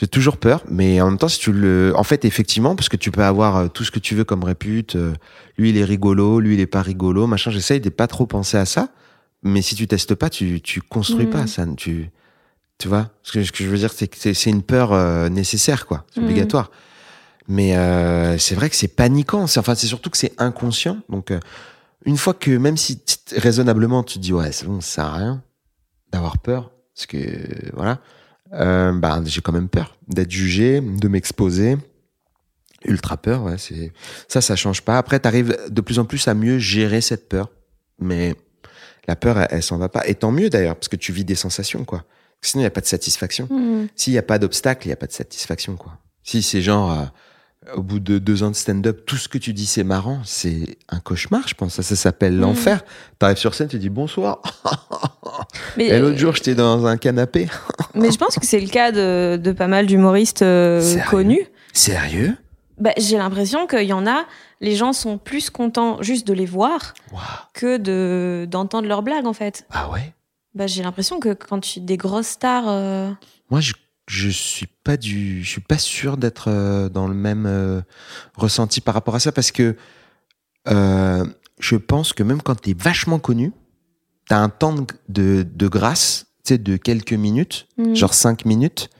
[0.00, 2.96] J'ai toujours peur, mais en même temps, si tu le, en fait, effectivement, parce que
[2.96, 5.12] tu peux avoir euh, tout ce que tu veux comme répute, euh,
[5.58, 7.50] lui il est rigolo, lui il est pas rigolo, machin.
[7.50, 8.88] J'essaye de pas trop penser à ça,
[9.42, 12.08] mais si tu testes pas, tu, tu construis pas ça, tu,
[12.78, 13.10] tu vois?
[13.22, 16.06] Ce que, ce que je veux dire, c'est que c'est- une peur euh, nécessaire, quoi.
[16.14, 16.24] C'est Mm.
[16.24, 16.70] obligatoire.
[17.46, 19.46] Mais euh, c'est vrai que c'est paniquant.
[19.48, 20.98] C'est enfin, c'est surtout que c'est inconscient.
[21.10, 21.40] Donc, euh,
[22.06, 23.02] une fois que même si
[23.36, 25.42] raisonnablement tu te dis ouais, c'est bon, ça sert à rien
[26.10, 27.18] d'avoir peur, parce que
[27.74, 27.98] voilà,
[28.52, 31.76] euh, bah j'ai quand même peur d'être jugé, de m'exposer.
[32.84, 33.58] Ultra peur, ouais.
[33.58, 33.92] C'est
[34.28, 34.96] ça, ça change pas.
[34.96, 37.50] Après, t'arrives de plus en plus à mieux gérer cette peur,
[37.98, 38.34] mais
[39.06, 40.06] la peur, elle, elle s'en va pas.
[40.06, 42.04] Et tant mieux d'ailleurs, parce que tu vis des sensations, quoi.
[42.42, 43.48] Sinon, il y a pas de satisfaction.
[43.96, 45.98] S'il n'y a pas d'obstacle, il n'y a pas de satisfaction, quoi.
[46.22, 47.04] Si c'est genre, euh,
[47.76, 50.78] au bout de deux ans de stand-up, tout ce que tu dis c'est marrant, c'est
[50.88, 51.74] un cauchemar, je pense.
[51.74, 52.40] Ça, ça s'appelle Mm.
[52.40, 52.84] l'enfer.
[53.18, 54.40] T'arrives sur scène, tu dis bonsoir.
[55.76, 57.48] Mais, Et l'autre jour, j'étais dans un canapé.
[57.94, 61.04] mais je pense que c'est le cas de, de pas mal d'humoristes euh, Sérieux?
[61.10, 61.46] connus.
[61.72, 62.36] Sérieux?
[62.78, 64.24] Bah, j'ai l'impression qu'il y en a,
[64.60, 66.94] les gens sont plus contents juste de les voir
[67.52, 69.66] que de d'entendre leurs blagues en fait.
[69.70, 70.14] Ah ouais?
[70.54, 73.10] Bah, j'ai l'impression que quand tu des grosses stars, euh,
[73.50, 73.74] Moi, je,
[74.10, 77.80] je suis pas du, je suis pas sûr d'être euh, dans le même euh,
[78.34, 79.76] ressenti par rapport à ça parce que
[80.66, 81.24] euh,
[81.60, 83.52] je pense que même quand t'es vachement connu,
[84.28, 84.74] t'as un temps
[85.08, 87.94] de, de, grâce, tu sais, de quelques minutes, hmm.
[87.94, 88.90] genre cinq minutes.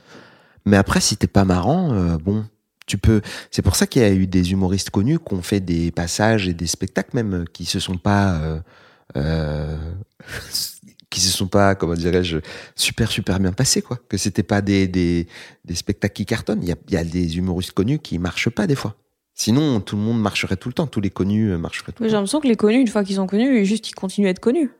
[0.64, 2.46] Mais après, si t'es pas marrant, euh, bon,
[2.86, 3.20] tu peux.
[3.50, 6.46] C'est pour ça qu'il y a eu des humoristes connus qui ont fait des passages
[6.46, 8.60] et des spectacles même qui se sont pas, euh,
[9.16, 9.76] euh,
[11.10, 12.38] qui se sont pas, comment dirais-je,
[12.76, 13.98] super super bien passés quoi.
[14.08, 15.26] Que c'était pas des, des
[15.64, 16.62] des spectacles qui cartonnent.
[16.62, 18.94] Il y a, il y a des humoristes connus qui marchent pas des fois.
[19.34, 20.86] Sinon, tout le monde marcherait tout le temps.
[20.86, 22.18] Tous les connus euh, marcheraient tout Mais le j'ai temps.
[22.20, 24.70] l'impression que les connus, une fois qu'ils sont connus, juste ils continuent à être connus.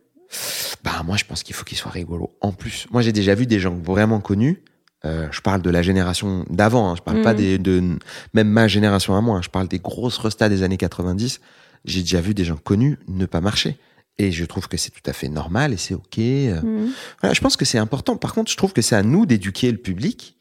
[0.84, 2.30] Bah moi je pense qu'il faut qu'il soit rigolo.
[2.40, 4.62] En plus, moi j'ai déjà vu des gens vraiment connus.
[5.06, 6.90] Euh, je parle de la génération d'avant.
[6.90, 7.82] hein, je parle pas des, de
[8.34, 9.38] même ma génération à moi.
[9.38, 11.40] hein, je parle des grosses restas des années 90.
[11.86, 13.78] J'ai déjà vu des gens connus ne pas marcher.
[14.20, 16.18] Et je trouve que c'est tout à fait normal et c'est ok.
[16.18, 16.90] Hmm.
[17.22, 18.16] Voilà, je pense que c'est important.
[18.16, 20.36] Par contre, je trouve que c'est à nous d'éduquer le public.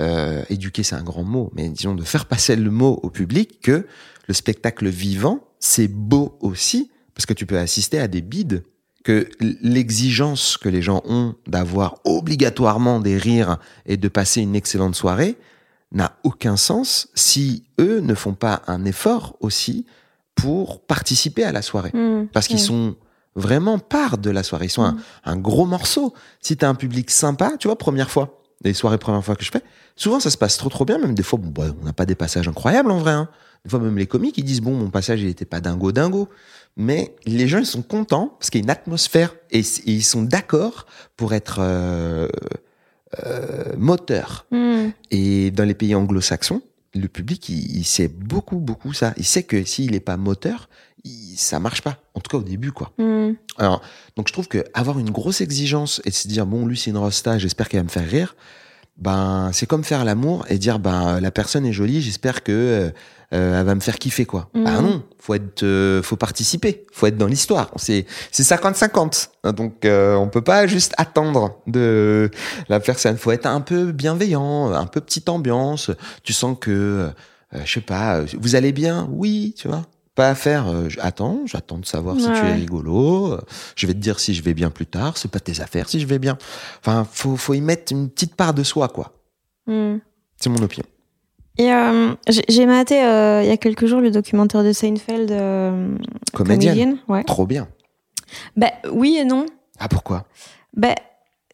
[0.00, 3.62] Euh, éduquer, c'est un grand mot, mais disons de faire passer le mot au public
[3.62, 3.86] que
[4.28, 8.64] le spectacle vivant, c'est beau aussi, parce que tu peux assister à des bides,
[9.02, 13.56] que l'exigence que les gens ont d'avoir obligatoirement des rires
[13.86, 15.38] et de passer une excellente soirée
[15.90, 19.86] n'a aucun sens si eux ne font pas un effort aussi
[20.34, 22.26] pour participer à la soirée Hmm.
[22.30, 22.96] parce qu'ils sont
[23.36, 24.66] vraiment part de la soirée.
[24.66, 25.00] Ils sont un, Mm.
[25.26, 26.12] un gros morceau.
[26.40, 29.50] Si t'as un public sympa, tu vois, première fois, les soirées première fois que je
[29.52, 29.62] fais,
[29.94, 30.98] souvent ça se passe trop trop bien.
[30.98, 33.12] Même des fois, bon, bah, on n'a pas des passages incroyables en vrai.
[33.12, 33.28] hein.
[33.64, 36.28] Des fois, même les comiques, ils disent bon, mon passage, il était pas dingo dingo.
[36.76, 40.22] Mais les gens, ils sont contents parce qu'il y a une atmosphère et, ils sont
[40.22, 42.28] d'accord pour être euh,
[43.24, 44.46] euh, moteurs.
[44.50, 44.88] Hmm.
[45.10, 46.62] Et dans les pays anglo-saxons,
[46.94, 49.14] le public, il, il sait beaucoup, beaucoup ça.
[49.16, 50.68] Il sait que s'il n'est pas moteur,
[51.36, 51.98] ça marche pas.
[52.14, 52.92] En tout cas, au début, quoi.
[52.98, 53.32] Hmm.
[53.58, 53.82] Alors,
[54.16, 56.90] donc je trouve que avoir une grosse exigence et de se dire, bon, lui, c'est
[56.90, 58.34] une rosta, j'espère qu'elle va me faire rire,
[58.96, 62.90] ben, c'est comme faire l'amour et dire, ben, la personne est jolie, j'espère que euh,
[63.34, 64.48] euh, elle va me faire kiffer, quoi.
[64.54, 64.64] Mhm.
[64.64, 67.70] Ben non, faut être, euh, faut participer, faut être dans l'histoire.
[67.76, 69.28] C'est, c'est 50-50.
[69.52, 72.30] Donc, euh, on peut pas juste attendre de
[72.68, 73.16] la personne.
[73.16, 75.90] Faut être un peu bienveillant, un peu petite ambiance.
[76.22, 79.08] Tu sens que, euh, je sais pas, vous allez bien?
[79.10, 79.82] Oui, tu vois.
[80.16, 83.32] Pas à faire, euh, attends, j'attends de savoir si tu es rigolo.
[83.34, 83.40] euh,
[83.76, 85.16] Je vais te dire si je vais bien plus tard.
[85.18, 86.38] C'est pas tes affaires si je vais bien.
[86.80, 89.12] Enfin, faut, faut y mettre une petite part de soi, quoi.
[89.66, 89.98] Hmm.
[90.38, 90.86] C'est mon opinion.
[91.58, 92.14] Et euh,
[92.48, 95.96] j'ai- maté euh, il y a quelques jours le documentaire de Seinfeld, euh,
[96.34, 96.98] Comédienne.
[97.08, 97.24] Ouais.
[97.24, 97.68] Trop bien.
[98.56, 99.46] Bah oui et non.
[99.78, 100.24] Ah, pourquoi?
[100.74, 100.94] Bah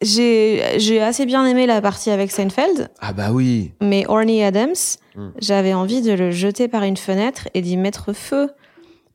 [0.02, 3.72] j'ai j'ai assez bien aimé la partie avec Seinfeld, Ah, bah oui.
[3.80, 4.74] mais Orny Adams,
[5.14, 5.28] Hmm.
[5.40, 8.48] j'avais envie de le jeter par une fenêtre et d'y mettre feu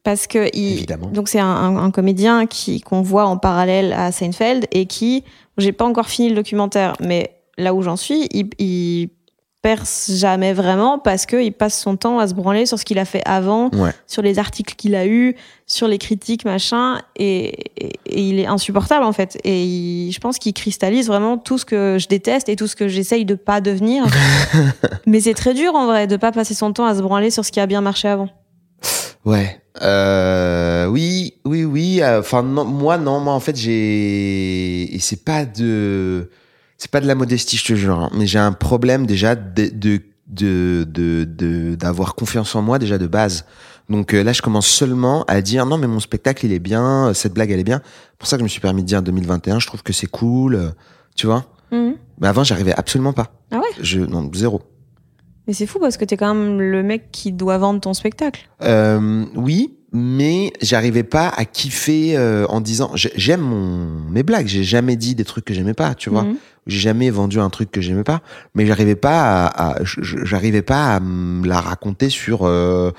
[0.03, 1.07] parce que il, Évidemment.
[1.07, 5.23] donc c'est un, un- un comédien qui qu'on voit en parallèle à Seinfeld et qui
[5.57, 9.09] j'ai pas encore fini le documentaire, mais là où j'en suis, il, il
[9.68, 12.99] perce jamais vraiment parce que il passe son temps à se branler sur ce qu'il
[12.99, 13.91] a fait avant, Ouais.
[14.07, 18.45] sur les articles qu'il a eus, sur les critiques machin, et, et- et il est
[18.45, 19.38] insupportable en fait.
[19.43, 22.78] Et il- je pense qu'il cristallise vraiment tout ce que je déteste et tout ce
[22.78, 24.05] que j'essaye de pas devenir.
[25.05, 27.43] Mais c'est très dur en vrai de pas passer son temps à se branler sur
[27.43, 28.30] ce qui a bien marché avant.
[29.26, 29.59] Ouais.
[29.82, 32.01] Euh, oui, oui, oui.
[32.05, 33.20] Enfin, moi, non.
[33.20, 34.95] Moi, en fait, j'ai.
[34.95, 36.30] Et c'est pas de.
[36.78, 37.99] C'est pas de la modestie, je te jure.
[37.99, 42.80] hein, mais j'ai un problème déjà de de de de de- d'avoir confiance en moi
[42.80, 43.45] déjà de base.
[43.89, 47.07] Donc euh, là, je commence seulement à dire non, mais mon spectacle, il est bien.
[47.09, 47.82] euh, Cette blague, elle est bien.
[48.19, 49.59] pour ça que je me suis permis de dire 2021.
[49.59, 50.55] Je trouve que c'est cool.
[50.55, 50.69] euh,
[51.15, 51.45] Tu vois.
[51.71, 51.95] Mhm.
[52.19, 53.32] Mais avant, j'arrivais absolument pas.
[53.51, 54.61] Ah ouais Je non zéro.
[55.47, 58.49] Mais c'est fou parce que t'es quand même le mec qui doit vendre ton spectacle.
[58.63, 64.47] Euh, oui, mais j'arrivais pas à kiffer euh, en disant j'ai- j'aime mon mes blagues.
[64.47, 66.23] J'ai jamais dit des trucs que j'aimais pas, tu vois.
[66.23, 66.35] Mhm.
[66.67, 68.21] J'ai jamais vendu un truc que j'aimais pas,
[68.53, 72.91] mais j'arrivais pas à, à- j'arrivais pas à me la raconter sur euh,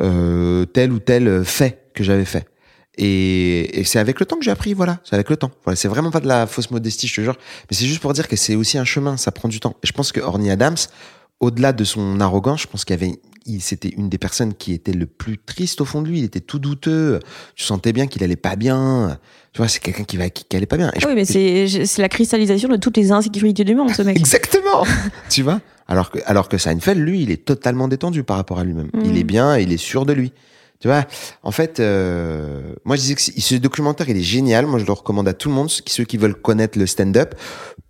[0.00, 2.46] euh, tel ou tel fait que j'avais fait.
[2.98, 5.00] Et, et c'est avec le temps que j'ai appris, voilà.
[5.04, 5.50] C'est avec le temps.
[5.64, 7.36] Voilà, c'est vraiment pas de la fausse modestie, je te jure.
[7.70, 9.74] Mais c'est juste pour dire que c'est aussi un chemin, ça prend du temps.
[9.82, 10.76] Et je pense que Orny Adams,
[11.40, 13.18] au-delà de son arrogance, je pense qu'il y avait,
[13.60, 16.18] c'était une des personnes qui était le plus triste au fond de lui.
[16.18, 17.20] Il était tout douteux.
[17.54, 19.18] Tu sentais bien qu'il allait pas bien.
[19.52, 20.90] Tu vois, c'est quelqu'un qui va, qui, qui allait pas bien.
[20.94, 24.02] Et je- Oui, mais c'est c'est la cristallisation de toutes les insécurités du monde, ce
[24.02, 24.16] mec.
[24.18, 24.84] Exactement.
[25.30, 25.60] tu vois?
[25.88, 28.90] Alors que, alors que Seinfeld, lui, il est totalement détendu par rapport à lui-même.
[29.04, 30.32] Il est bien, il est sûr de lui.
[30.86, 31.04] Tu vois,
[31.42, 34.66] en fait, euh, moi je disais que ce documentaire il est génial.
[34.66, 37.34] Moi je le recommande à tout le monde, ceux qui, veulent connaître le stand-up,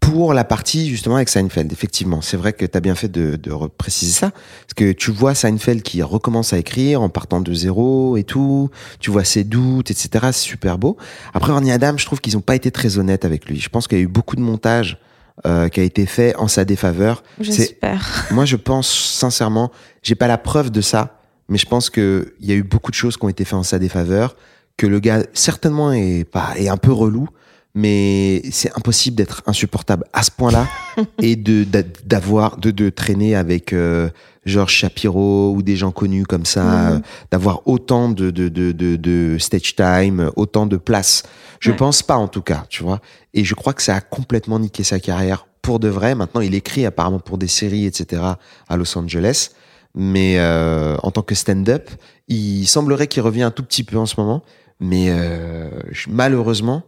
[0.00, 1.70] pour la partie justement avec Seinfeld.
[1.70, 5.10] Effectivement, c'est vrai que tu as bien fait de, de repréciser ça, parce que tu
[5.10, 8.70] vois Seinfeld qui recommence à écrire en partant de zéro et tout.
[8.98, 10.28] Tu vois ses doutes, etc.
[10.32, 10.96] C'est super beau.
[11.34, 13.60] Après Orny Adam, je trouve qu'ils ont pas été très honnêtes avec lui.
[13.60, 14.98] Je pense qu'il y a eu beaucoup de montage
[15.44, 17.22] euh, qui a été fait en sa défaveur.
[17.36, 18.24] C'est J'espère.
[18.30, 19.70] moi, je pense sincèrement,
[20.02, 21.15] j'ai pas la preuve de ça,
[21.48, 23.54] mais je pense que il y a eu beaucoup de choses qui ont été faites
[23.54, 24.36] en sa défaveur,
[24.76, 27.28] que le gars certainement est pas est un peu relou,
[27.74, 30.66] mais c'est impossible d'être insupportable à ce point-là
[31.22, 34.08] et de d'a- d'avoir de, de traîner avec euh,
[34.46, 36.98] Georges Shapiro ou des gens connus comme ça, euh,
[37.30, 41.22] d'avoir autant de, de, de, de, de stage time, autant de place.
[41.60, 41.76] Je Ouais.
[41.76, 43.00] pense pas en tout cas, tu vois.
[43.34, 46.14] Et je crois que ça a complètement niqué sa carrière pour de vrai.
[46.14, 48.22] Maintenant, il écrit apparemment pour des séries, etc.
[48.68, 49.50] à Los Angeles.
[49.96, 51.88] Mais euh, en tant que stand-up,
[52.28, 54.42] il semblerait qu'il revient un tout petit peu en ce moment.
[54.78, 56.82] Mais euh, je- malheureusement,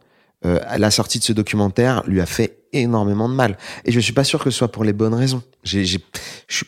[0.45, 3.57] euh, la sortie de ce documentaire lui a fait énormément de mal.
[3.87, 5.43] Et je suis pas sûr que ce soit pour les bonnes raisons.
[5.65, 6.05] J'ai, j'ai-
[6.49, 6.65] je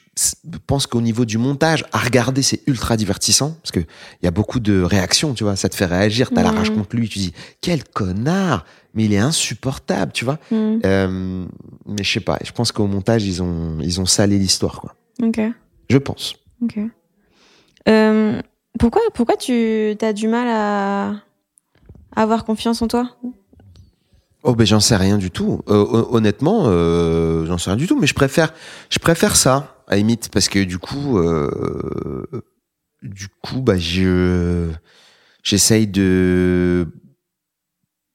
[0.66, 4.30] pense qu'au niveau du montage, à regarder, c'est ultra divertissant parce que il y a
[4.30, 5.56] beaucoup de réactions, tu vois.
[5.56, 6.30] Ça te fait réagir.
[6.34, 6.56] T'as la Mhm.
[6.58, 7.08] rage contre lui.
[7.10, 8.64] Tu dis quel connard,
[8.94, 10.38] mais il est insupportable, tu vois.
[10.50, 11.44] Hmm, Euh,
[11.86, 12.38] mais je sais pas.
[12.42, 14.94] Je pense qu'au montage, ils ont ils ont salé l'histoire, quoi.
[15.22, 15.38] Ok.
[15.90, 16.34] Je pense.
[16.62, 16.78] Ok.
[17.88, 18.40] Euh,
[18.78, 21.08] pourquoi, pourquoi tu as du mal à,
[22.16, 23.10] à avoir confiance en toi?
[24.42, 25.60] Oh ben j'en sais rien du tout.
[25.68, 27.98] Euh, hon- honnêtement, euh, j'en sais rien du tout.
[28.00, 28.54] Mais je préfère,
[28.88, 32.26] je préfère ça à limite parce que du coup, euh,
[33.02, 34.70] du coup, bah je,
[35.42, 36.86] j'essaye de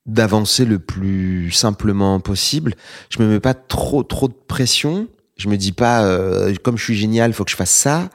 [0.06, 2.76] d'avancer le plus simplement possible.
[3.10, 5.08] Je me mets pas trop trop de pression.
[5.38, 8.10] Je me dis pas euh, comme je suis génial, faut que je fasse ça.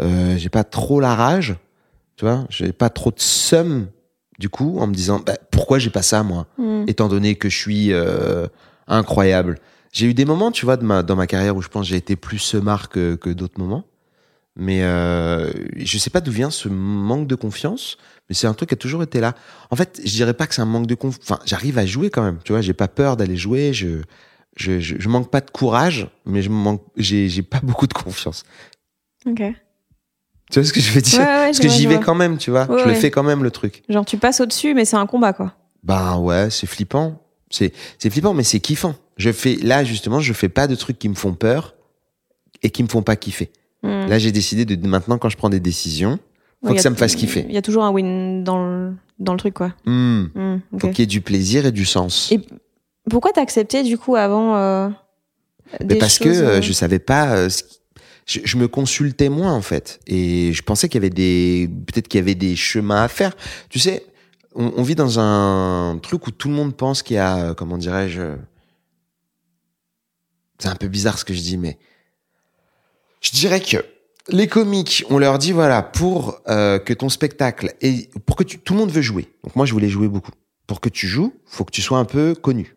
[0.00, 1.54] Euh, j'ai pas trop la rage,
[2.16, 2.44] tu vois.
[2.50, 3.86] J'ai pas trop de seum
[4.40, 6.84] du coup en me disant bah, pourquoi j'ai pas ça moi Hmm.
[6.88, 8.46] étant donné que je suis euh,
[8.88, 9.58] incroyable.
[9.92, 11.90] J'ai eu des moments, tu vois, de ma, dans ma carrière où je pense que
[11.90, 13.84] j'ai été plus semard que, que d'autres moments.
[14.56, 17.96] Mais euh, je sais pas d'où vient ce manque de confiance,
[18.28, 19.34] mais c'est un truc qui a toujours été là.
[19.70, 21.24] En fait, je dirais pas que c'est un manque de confiance.
[21.28, 22.38] Enfin, j'arrive à jouer quand même.
[22.44, 23.72] Tu vois, j'ai pas peur d'aller jouer.
[23.72, 24.02] Je,
[24.56, 27.92] je, je, je manque pas de courage, mais je manque, j'ai, j'ai pas beaucoup de
[27.94, 28.44] confiance.
[29.26, 29.42] Ok.
[30.50, 31.18] Tu vois ce que je veux dire?
[31.20, 32.70] Ouais, ouais, Parce que j'y vais quand même, tu vois.
[32.70, 33.82] Ouais, je le fais quand même le truc.
[33.88, 35.54] Genre, tu passes au-dessus, mais c'est un combat, quoi.
[35.82, 37.20] Ben ouais, c'est flippant.
[37.50, 38.94] C'est c'est flippant, mais c'est kiffant.
[39.16, 41.74] Je fais là justement, je fais pas de trucs qui me font peur
[42.62, 43.50] et qui me font pas kiffer.
[43.82, 44.06] Hmm.
[44.06, 46.18] Là, j'ai décidé de maintenant quand je prends des décisions,
[46.62, 47.44] faut Ouais, que ça me fasse kiffer.
[47.48, 49.74] Il y a toujours un win dans le, dans le truc, quoi.
[49.86, 50.80] Ok.
[50.80, 52.32] Faut qu'il y ait du plaisir et du sens.
[52.32, 52.40] Et
[53.10, 54.88] Pourquoi t'as accepté, du coup, avant euh,
[55.80, 57.36] des parce choses, que euh, euh, je savais pas.
[57.36, 57.80] euh, ce qui-
[58.26, 62.08] je, je me consultais moins en fait, et je pensais qu'il y avait des peut-être
[62.08, 63.36] qu'il y avait des chemins à faire.
[63.68, 64.06] Tu sais,
[64.54, 67.54] on, on vit dans un truc où tout le monde pense qu'il y a, euh,
[67.54, 68.22] comment dirais-je,
[70.58, 71.76] c'est un peu bizarre ce que je dis, mais
[73.20, 73.76] je dirais que
[74.30, 78.58] les comiques, on leur dit voilà pour euh, que ton spectacle et pour que tu,
[78.58, 79.28] tout le monde veut jouer.
[79.44, 80.32] Donc moi je voulais jouer beaucoup.
[80.66, 82.73] Pour que tu joues, faut que tu sois un peu connu,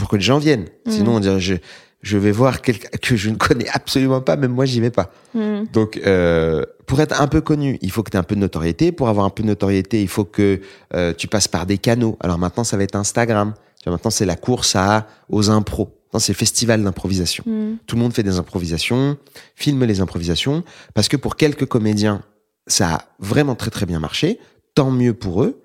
[0.00, 0.66] pour que les gens viennent.
[0.86, 0.92] Mhm.
[0.92, 1.54] Sinon on dirait je
[2.02, 5.12] je vais voir quelqu'un que je ne connais absolument pas, même moi j'y vais pas.
[5.34, 8.34] hmm, Donc, euh, pour être un peu connu, il faut que tu aies un peu
[8.34, 8.90] de notoriété.
[8.90, 10.62] Pour avoir un peu de notoriété, il faut que
[10.94, 12.16] euh, tu passes par des canaux.
[12.20, 13.52] Alors maintenant, ça va être Instagram.
[13.76, 15.90] Tu vois, maintenant, c'est la course à aux impros.
[16.06, 17.44] Maintenant, c'est festival d'improvisation.
[17.46, 17.76] hmm.
[17.86, 19.18] Tout le monde fait des improvisations,
[19.54, 22.22] filme les improvisations, parce que pour quelques comédiens,
[22.66, 24.38] ça a vraiment très très bien marché.
[24.74, 25.60] Tant mieux pour eux.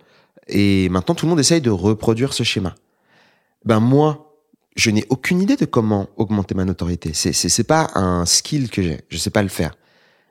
[0.50, 2.76] Et maintenant, tout le monde essaye de reproduire ce schéma.
[3.64, 4.25] Ben moi,
[4.76, 7.12] je n'ai aucune idée de comment augmenter ma notoriété.
[7.14, 9.02] C'est c'est c'est pas un skill que j'ai.
[9.10, 9.78] Je sais pas le faire.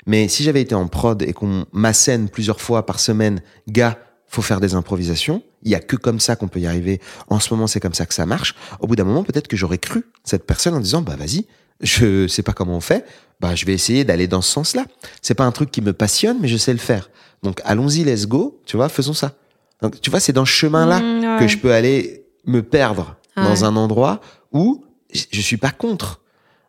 [0.07, 4.43] Mais si j'avais été en prod et qu'on m'assène plusieurs fois par semaine, gars, faut
[4.43, 5.43] faire des improvisations.
[5.63, 7.01] Il y a que comme ça qu'on peut y arriver.
[7.29, 8.55] En ce moment, c'est comme ça que ça marche.
[8.81, 11.47] Au bout d'un moment, peut-être que j'aurais cru cette personne en disant, bah vas-y,
[11.81, 13.07] je sais pas comment on fait,
[13.41, 14.85] bah je vais essayer d'aller dans ce sens-là.
[15.23, 17.09] C'est pas un truc qui me passionne, mais je sais le faire.
[17.43, 18.61] Donc allons-y, let's go.
[18.67, 19.33] Tu vois, faisons ça.
[19.81, 23.65] Donc tu vois, c'est dans ce chemin-là Hmm, que je peux aller me perdre Dans
[23.65, 24.21] un endroit
[24.53, 26.21] où je suis pas contre.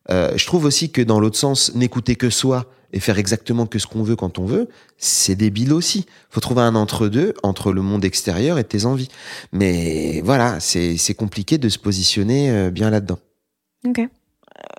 [0.10, 3.78] Euh, je trouve aussi que dans l'autre sens, n'écouter que soi et faire exactement que
[3.78, 6.06] ce qu'on veut quand on veut, c'est débile aussi.
[6.30, 9.10] Faut trouver un entre-deux entre le monde extérieur et tes envies.
[9.52, 13.20] Mais voilà, c'est c'est compliqué de se positionner euh, bien là-dedans.
[13.86, 14.00] Ok.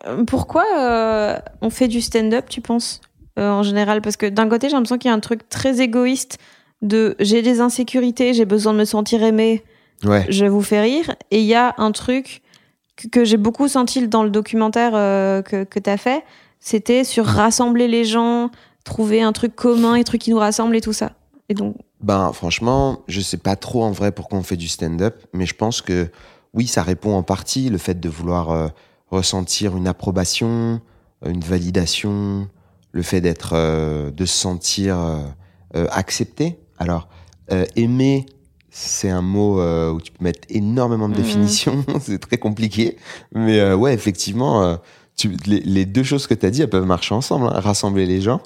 [0.06, 3.00] Euh, Pourquoi euh, on fait du stand-up, tu penses,
[3.38, 4.00] euh, en général?
[4.00, 6.38] Parce que d'un côté, j'ai l'impression qu'il y a un truc très égoïste
[6.82, 9.64] de j'ai des insécurités, j'ai besoin de me sentir aimé,
[10.04, 10.26] Ouais.
[10.28, 11.14] je vous fais rire.
[11.30, 12.42] Et il y a un truc
[12.96, 16.24] que, que j'ai beaucoup senti dans le documentaire euh, que, que tu as fait,
[16.60, 18.50] c'était sur rassembler les gens,
[18.84, 21.12] trouver un truc commun, un truc qui nous rassemble et tout ça.
[21.48, 21.76] Et donc.
[22.00, 25.54] Ben, franchement, je sais pas trop en vrai pourquoi on fait du stand-up, mais je
[25.54, 26.10] pense que
[26.54, 28.68] oui, ça répond en partie le fait de vouloir euh,
[29.10, 30.80] ressentir une approbation,
[31.24, 32.48] une validation,
[32.92, 36.58] le fait d'être, euh, de se sentir euh, accepté.
[36.78, 37.08] Alors,
[37.76, 38.26] aimer,
[38.78, 39.60] c'est un mot
[39.92, 41.22] où tu peux mettre énormément de mhm.
[41.22, 42.96] définitions, c'est très compliqué,
[43.34, 44.78] mais ouais, effectivement,
[45.16, 47.60] tu, les, deux choses que tu as dit, elles peuvent marcher ensemble, hein.
[47.60, 48.40] rassembler les gens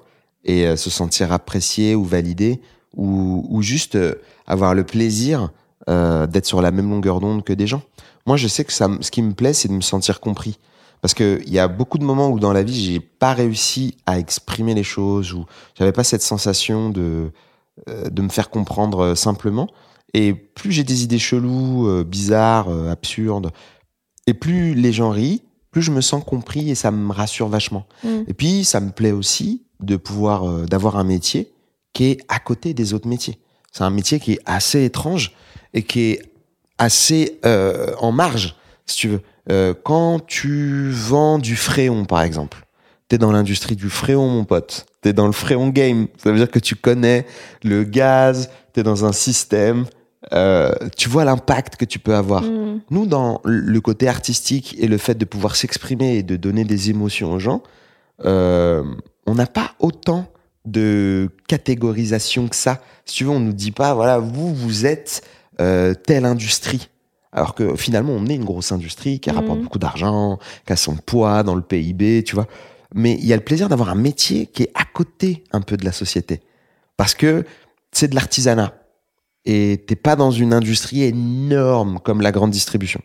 [0.45, 2.61] et se sentir apprécié ou validé
[2.97, 4.15] ou, ou juste euh,
[4.47, 5.51] avoir le plaisir
[5.89, 7.83] euh, d'être sur la même longueur d'onde que des gens.
[8.27, 10.59] Moi, je sais que ça, ce qui me plaît, c'est de me sentir compris.
[11.01, 13.97] Parce que il y a beaucoup de moments où dans la vie, j'ai pas réussi
[14.05, 15.47] à exprimer les choses, ou
[15.79, 17.31] j'avais pas cette sensation de
[17.89, 19.69] euh, de me faire comprendre euh, simplement.
[20.15, 23.53] Et plus j'ai des idées cheloues, bizarres, absurdes,
[24.27, 27.87] et plus les gens rient, plus je me sens compris et ça me rassure vachement.
[28.03, 28.23] Mm.
[28.27, 31.53] Et puis, ça me plaît aussi de pouvoir d'avoir un métier
[31.93, 33.39] qui est à côté des autres métiers.
[33.73, 35.33] C'est un métier qui est assez étrange
[35.75, 36.23] et qui est
[36.79, 38.57] assez euh, en marge,
[38.87, 39.21] si tu veux.
[39.51, 42.67] Euh, quand tu vends du fréon, par exemple,
[43.09, 44.87] t'es dans l'industrie du fréon, mon pote.
[45.03, 46.09] T'es dans le fréon game.
[46.23, 47.27] Ça veut dire que tu connais
[47.63, 49.87] le gaz, t'es dans un système.
[50.33, 52.43] Euh, tu vois l'impact que tu peux avoir.
[52.43, 52.81] Mm.
[52.91, 56.91] Nous, dans le côté artistique et le fait de pouvoir s'exprimer et de donner des
[56.91, 57.63] émotions aux gens,
[58.25, 58.85] euh,
[59.27, 60.27] on n'a pas autant
[60.67, 62.81] de catégorisation que ça.
[63.07, 65.23] Si tu veux, on nous dit pas, voilà, vous, vous êtes
[65.61, 66.89] euh, telle industrie.
[67.33, 69.65] Alors que finalement, on est une grosse industrie qui rapporte mhm.
[69.65, 72.47] beaucoup d'argent, qui a son poids dans le PIB, tu vois.
[72.93, 75.77] Mais il y a le plaisir d'avoir un métier qui est à côté un peu
[75.77, 76.41] de la société.
[76.97, 77.45] Parce que
[77.93, 78.75] c'est de l'artisanat.
[79.45, 83.01] Et t'es pas dans une industrie énorme comme la grande distribution.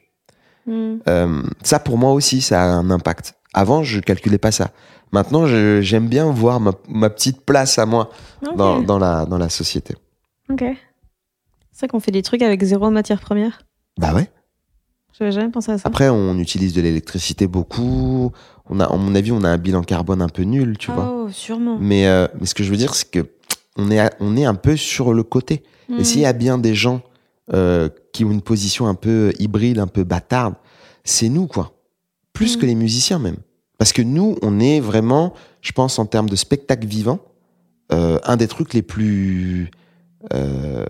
[0.67, 0.99] Mhm.
[1.07, 3.35] Euh, ça, pour moi aussi, ça a un impact.
[3.53, 4.71] Avant, je calculais pas ça.
[5.11, 8.09] Maintenant, j'aime bien voir ma, petite place à moi
[8.57, 9.95] dans, la, dans la société.
[10.49, 10.63] Ok.
[11.71, 13.61] C'est vrai qu'on fait des trucs avec zéro matière première.
[13.97, 14.29] Bah ouais.
[15.17, 15.87] J'avais jamais pensé à ça.
[15.87, 18.33] Après, on utilise de l'électricité beaucoup.
[18.69, 21.09] On a, à mon avis, on a un bilan carbone un peu nul, tu vois.
[21.09, 21.77] Oh, sûrement.
[21.79, 23.25] Mais, euh, mais ce que je veux dire, c'est que
[23.77, 25.63] on est, on est un peu sur le côté.
[25.89, 26.03] Et hmm.
[26.03, 27.01] s'il y a bien des gens
[27.53, 30.55] euh, qui ont une position un peu hybride, un peu bâtarde,
[31.03, 31.73] c'est nous, quoi.
[32.33, 32.59] Plus hmm.
[32.59, 33.37] que les musiciens, même.
[33.77, 37.19] Parce que nous, on est vraiment, je pense, en termes de spectacle vivant,
[37.91, 39.69] euh, un des trucs les plus.
[40.33, 40.85] Euh,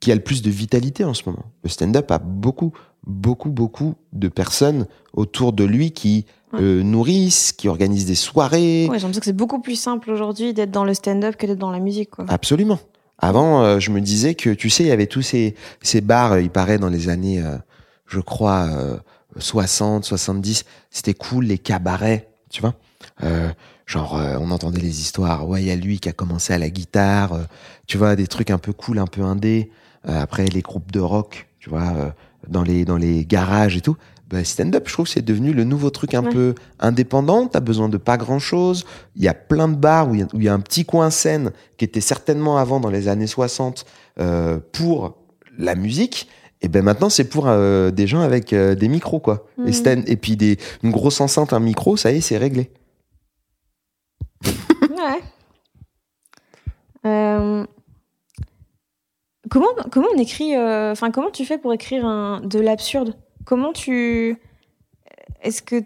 [0.00, 1.46] qui a le plus de vitalité en ce moment.
[1.64, 2.72] Le stand-up a beaucoup,
[3.06, 8.86] beaucoup, beaucoup de personnes autour de lui qui euh, nourrissent, qui organisent des soirées.
[8.88, 11.58] Ouais, j'ai l'impression que c'est beaucoup plus simple aujourd'hui d'être dans le stand-up que d'être
[11.58, 12.10] dans la musique.
[12.10, 12.26] Quoi.
[12.28, 12.78] Absolument.
[13.18, 16.38] Avant, euh, je me disais que, tu sais, il y avait tous ces, ces bars,
[16.38, 17.56] il paraît, dans les années, euh,
[18.06, 18.68] je crois,
[19.38, 22.74] 60, 70, c'était cool, les cabarets, tu vois.
[23.22, 23.50] Euh,
[23.86, 25.48] genre, euh, on entendait les histoires.
[25.48, 27.44] Ouais, il y a lui qui a commencé à la guitare, euh,
[27.86, 29.70] tu vois, des trucs un peu cool, un peu indé.
[30.04, 32.14] après, les groupes de rock, tu vois,
[32.46, 33.96] dans les dans les garages et tout.
[34.28, 37.46] Bah, stand-up, je trouve, c'est devenu le nouveau truc un peu indépendant.
[37.46, 38.84] T'as besoin de pas grand-chose.
[39.14, 41.84] Il y a plein de bars où il y, a un petit coin scène qui
[41.84, 43.86] était certainement avant dans les années 60
[44.72, 45.16] pour
[45.58, 46.28] la musique
[46.62, 49.46] et ben maintenant c'est pour euh, des gens avec euh, des micros quoi.
[49.66, 50.04] Et, mhm.
[50.06, 52.70] et puis des, une grosse enceinte, un micro, ça y est, c'est réglé.
[54.46, 55.22] ouais.
[57.04, 57.64] Euh,
[59.50, 63.14] comment, comment on écrit, enfin comment tu fais pour écrire un, de l'absurde?
[63.46, 64.36] Comment tu,
[65.42, 65.76] est-ce que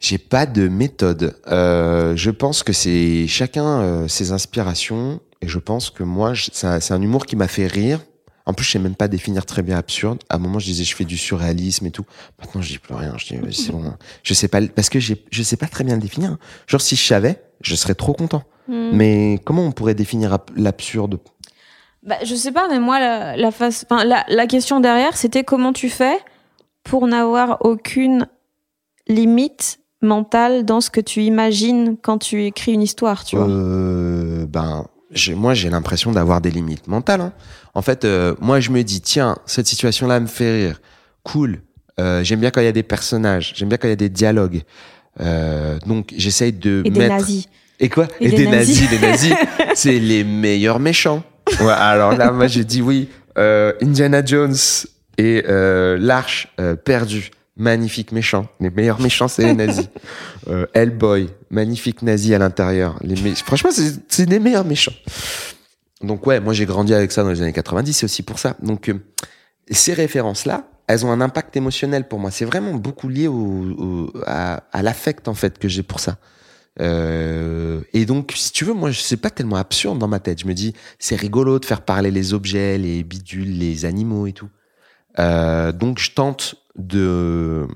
[0.00, 1.36] j'ai pas de méthode.
[1.46, 7.24] je pense que c'est chacun ses inspirations et je pense que moi c'est un humour
[7.24, 8.00] qui m'a fait rire
[8.44, 10.18] en plus, je sais même pas définir très bien absurde.
[10.28, 12.04] À un moment, je disais, je fais du surréalisme et tout.
[12.40, 13.14] Maintenant, je dis plus rien.
[13.16, 13.94] Je dis, c'est bon.
[14.22, 16.36] Je sais pas, parce que je sais pas très bien le définir.
[16.66, 18.42] Genre, si je savais, je serais trop content.
[18.68, 18.90] Hmm.
[18.94, 21.18] Mais comment on pourrait définir l'absurde?
[22.02, 25.44] Bah, je sais pas, mais moi, la, la face, enfin, la, la question derrière, c'était
[25.44, 26.18] comment tu fais
[26.84, 28.26] pour n'avoir aucune
[29.08, 33.48] limite mentale dans ce que tu imagines quand tu écris une histoire, tu vois.
[33.48, 34.86] Euh, ben,
[35.36, 37.20] moi, j'ai l'impression d'avoir des limites mentales.
[37.20, 37.32] Hein.
[37.74, 40.80] En fait, euh, moi, je me dis, tiens, cette situation-là me fait rire.
[41.22, 41.60] Cool.
[42.00, 43.52] Euh, j'aime bien quand il y a des personnages.
[43.54, 44.62] J'aime bien quand il y a des dialogues.
[45.20, 47.00] Euh, donc, j'essaye de et mettre.
[47.00, 47.48] Des nazis.
[47.80, 48.88] Et quoi Et, des, nazis.
[48.88, 49.34] des nazis,
[49.74, 51.22] c'est les meilleurs méchants.
[51.60, 53.08] Ouais, alors là, moi, j'ai dit oui.
[53.38, 54.54] Euh, Indiana Jones
[55.22, 56.48] et euh, l'arche
[56.84, 58.46] perdue magnifique méchant.
[58.60, 59.88] Les meilleurs méchants, c'est les nazis.
[60.48, 62.98] Euh, Hellboy, magnifique nazi à l'intérieur.
[63.00, 63.70] Les Franchement,
[64.08, 64.92] c'est les meilleurs méchants.
[66.02, 68.56] Donc ouais, moi j'ai grandi avec ça dans les années 90, c'est aussi pour ça.
[68.60, 68.94] Donc euh,
[69.70, 72.32] ces références-là, elles ont un impact émotionnel pour moi.
[72.32, 76.16] C'est vraiment beaucoup lié au, à, à l'affect en fait que j'ai pour ça.
[76.80, 80.40] Euh, et donc, si tu veux, moi, c'est pas tellement absurde dans ma tête.
[80.40, 84.32] Je me dis, c'est rigolo de faire parler les objets, les bidules, les animaux et
[84.32, 84.48] tout.
[85.18, 87.66] Euh, donc, je tente de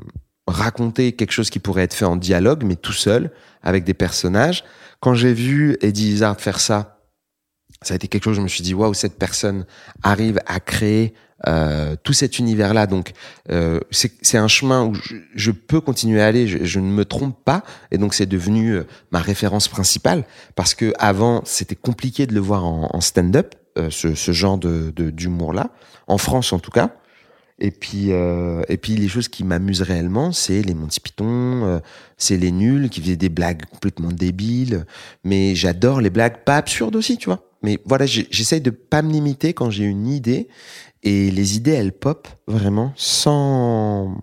[0.47, 3.31] raconter quelque chose qui pourrait être fait en dialogue, mais tout seul,
[3.63, 4.65] avec des personnages.
[5.01, 7.01] Quand j'ai vu Eddie Izzard faire ça,
[7.83, 9.67] ça a été quelque chose, je me suis dit, waouh, cette personne
[10.03, 11.15] arrive à créer
[11.47, 12.87] euh, tout cet univers-là.
[12.87, 13.13] Donc,
[13.51, 14.95] euh, c'est un chemin où
[15.35, 16.47] je, peux continuer à aller.
[16.47, 20.25] Je, je, ne me trompe pas, et donc c'est devenu euh, ma référence principale
[20.55, 24.57] parce que avant c'était compliqué de le voir en, en stand-up, euh, ce, ce, genre
[24.57, 25.71] de d'humour-là,
[26.07, 26.97] en France en tout cas.
[27.59, 31.79] Et puis, euh, et puis les choses qui m'amusent réellement, c'est les Monty Python, euh,
[32.19, 34.85] c'est les nuls qui faisaient des blagues complètement débiles.
[35.25, 37.43] Mais j'adore les blagues pas absurdes aussi, tu vois.
[37.63, 40.49] Mais voilà, j'essaye de pas me limiter quand j'ai une idée
[41.03, 44.21] et les idées, elles pop vraiment sans,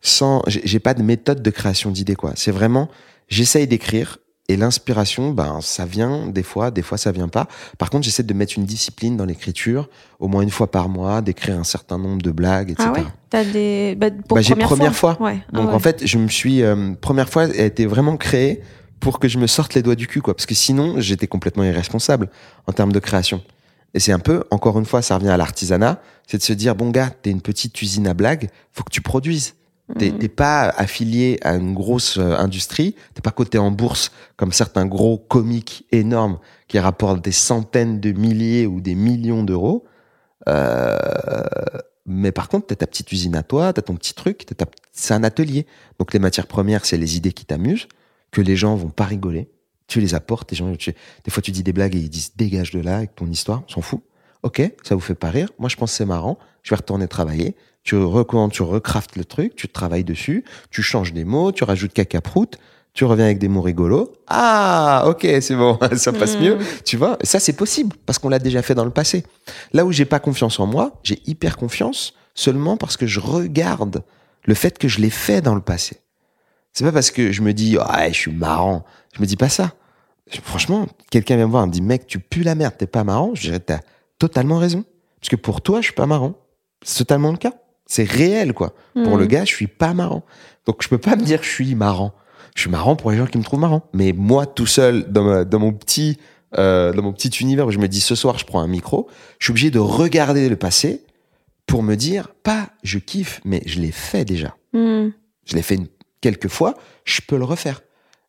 [0.00, 2.32] sans, j'ai pas de méthode de création d'idées, quoi.
[2.36, 2.88] C'est vraiment,
[3.28, 4.18] j'essaye d'écrire
[4.48, 7.48] et l'inspiration, ben, ça vient des fois, des fois ça vient pas.
[7.76, 9.90] Par contre, j'essaie de mettre une discipline dans l'écriture,
[10.20, 12.88] au moins une fois par mois, d'écrire un certain nombre de blagues, etc.
[12.90, 13.06] Ah ouais?
[13.28, 15.14] T'as des, bah, pour bah, j'ai première, première fois?
[15.16, 15.26] fois.
[15.26, 15.42] Ouais.
[15.52, 15.74] Donc ah ouais.
[15.74, 18.62] en fait, je me suis, euh, première fois, elle a été vraiment créée
[19.00, 20.34] pour que je me sorte les doigts du cul, quoi.
[20.34, 22.30] Parce que sinon, j'étais complètement irresponsable
[22.66, 23.42] en termes de création.
[23.94, 26.74] Et c'est un peu, encore une fois, ça revient à l'artisanat, c'est de se dire,
[26.74, 29.54] bon gars, t'es une petite usine à blagues, faut que tu produises.
[29.98, 34.52] T'es t'es pas affilié à une grosse euh, industrie, t'es pas coté en bourse comme
[34.52, 39.86] certains gros comiques énormes qui rapportent des centaines de milliers ou des millions d'euros.
[40.48, 40.96] Euh,
[42.06, 44.70] mais par contre, t'as ta petite usine à toi, t'as ton petit truc, t'as ta-
[44.92, 45.66] c'est un atelier.
[45.98, 47.86] Donc les matières premières, c'est les idées qui t'amusent,
[48.30, 49.48] que les gens vont pas rigoler.
[49.86, 52.32] Tu les apportes, les gens, tu- des fois tu dis des blagues et ils disent
[52.36, 54.00] dégage de là avec ton histoire, on s'en fout.
[54.42, 55.48] Ok, ça vous fait pas rire.
[55.58, 56.38] Moi, je pense que c'est marrant.
[56.62, 57.56] Je vais retourner travailler.
[57.82, 61.94] Tu recommandes, tu recraftes le truc, tu travailles dessus, tu changes des mots, tu rajoutes
[61.94, 62.58] caca prout,
[62.92, 64.12] tu reviens avec des mots rigolos.
[64.26, 66.58] Ah, ok, c'est bon, ça passe mieux.
[66.84, 69.24] Tu vois, ça c'est possible parce qu'on l'a déjà fait dans le passé.
[69.72, 74.02] Là où j'ai pas confiance en moi, j'ai hyper confiance seulement parce que je regarde
[74.44, 75.98] le fait que je l'ai fait dans le passé.
[76.72, 78.84] C'est pas parce que je me dis, ouais, je suis marrant.
[79.14, 79.72] Je me dis pas ça.
[80.42, 83.04] Franchement, quelqu'un vient me voir et me dit, mec, tu pues la merde, t'es pas
[83.04, 83.30] marrant.
[83.34, 83.80] Je dirais, t'as
[84.18, 84.84] totalement raison.
[85.20, 86.34] Parce que pour toi, je suis pas marrant.
[86.82, 87.52] C'est totalement le cas.
[87.86, 88.74] C'est réel, quoi.
[89.04, 90.22] Pour le gars, je suis pas marrant.
[90.66, 92.12] Donc, je peux pas me dire que je suis marrant.
[92.54, 93.82] Je suis marrant pour les gens qui me trouvent marrant.
[93.94, 96.18] Mais moi, tout seul, dans, ma- dans mon petit,
[96.58, 99.08] euh, dans mon petit univers où je me dis, ce soir, je prends un micro,
[99.38, 101.04] je suis obligé de regarder le passé
[101.66, 104.54] pour me dire, pas, je kiffe, mais je l'ai fait déjà.
[104.72, 105.12] Mhm.
[105.46, 105.88] Je l'ai fait une-
[106.20, 107.80] quelques fois, je peux le refaire.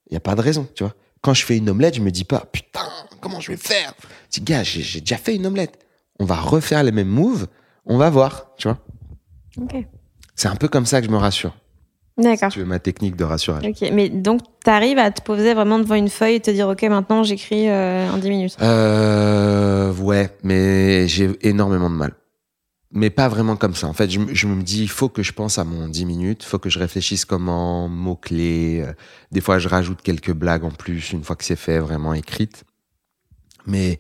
[0.09, 0.93] Il y a pas de raison, tu vois.
[1.21, 2.87] Quand je fais une omelette, je me dis pas putain,
[3.19, 3.93] comment je vais faire?
[4.31, 5.79] Je dis gars, j'ai déjà fait une omelette.
[6.19, 7.47] On va refaire les mêmes moves,
[7.85, 8.77] on va voir, tu vois.
[9.61, 9.85] Ok.
[10.35, 11.53] C'est un peu comme ça que je me rassure.
[12.19, 12.49] D'accord.
[12.51, 13.63] Tu veux ma technique de rassurage.
[13.65, 16.83] Ok, mais donc t'arrives à te poser vraiment devant une feuille et te dire ok
[16.83, 18.57] maintenant j'écris euh, en 10 minutes.
[18.61, 22.11] Euh, ouais, mais j'ai énormément de mal.
[22.91, 23.87] Mais pas vraiment comme ça.
[23.87, 26.05] En fait, je, me- je me dis, il faut que je pense à mon 10
[26.05, 28.81] minutes, il faut que je réfléchisse comment, mots-clés.
[28.85, 28.93] euh,
[29.31, 32.63] Des fois, je rajoute quelques blagues en plus, une fois que c'est fait, vraiment écrite.
[33.67, 33.99] Mais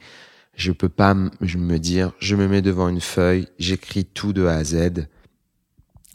[0.55, 4.45] je peux pas je me dire, je me mets devant une feuille, j'écris tout de
[4.45, 5.07] A à Z,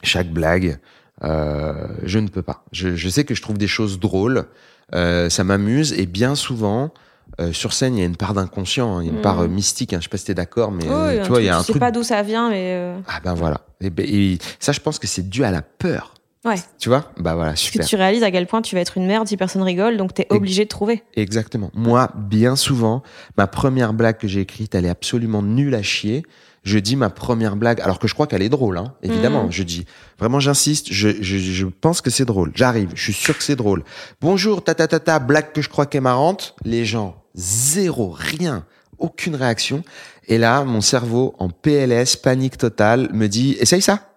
[0.02, 0.78] chaque blague.
[1.22, 2.64] Euh, je ne peux pas.
[2.72, 4.46] Je, je sais que je trouve des choses drôles,
[4.94, 6.92] euh, ça m'amuse, et bien souvent,
[7.40, 9.22] euh, sur scène, il y a une part d'inconscient, hein, il y a une Mm.
[9.22, 9.92] part euh, mystique.
[9.92, 11.56] Hein, je sais pas si t'es d'accord, mais euh, Oui, tu vois, il y a
[11.58, 11.80] un sais truc.
[11.80, 13.60] pas d'où ça vient, mais euh, Ah ben voilà.
[13.80, 16.14] Et, ben, et ça, je pense que c'est dû à la peur.
[16.44, 16.54] ouais.
[16.78, 17.10] Tu vois?
[17.18, 17.86] Bah voilà, Parce que super.
[17.86, 20.26] tu réalises à quel point tu vas être une merde si personne rigole, donc t'es
[20.30, 21.02] obligé de trouver.
[21.14, 21.70] Exactement.
[21.74, 23.02] Moi, bien souvent,
[23.38, 26.22] ma première blague que j'ai écrite, elle est absolument nulle à chier.
[26.62, 29.44] Je dis ma première blague, alors que je crois qu'elle est drôle, hein, évidemment.
[29.44, 29.52] Mhm.
[29.52, 29.84] Je dis,
[30.18, 32.52] vraiment, j'insiste, je, je, je pense que c'est drôle.
[32.54, 33.84] J'arrive, je suis sûr que c'est drôle.
[34.22, 36.54] Bonjour, ta ta ta ta, blague que je crois qu'est marrante.
[36.64, 38.64] Les gens, zéro, rien,
[38.98, 39.82] aucune réaction.
[40.28, 44.10] Et là, mon cerveau, en PLS, panique totale, me dit, essaye ça.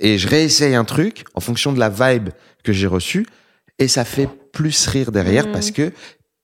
[0.00, 2.28] Et je réessaye un truc en fonction de la vibe
[2.62, 3.26] que j'ai reçue.
[3.78, 5.52] Et ça fait plus rire derrière Mhm.
[5.52, 5.92] parce que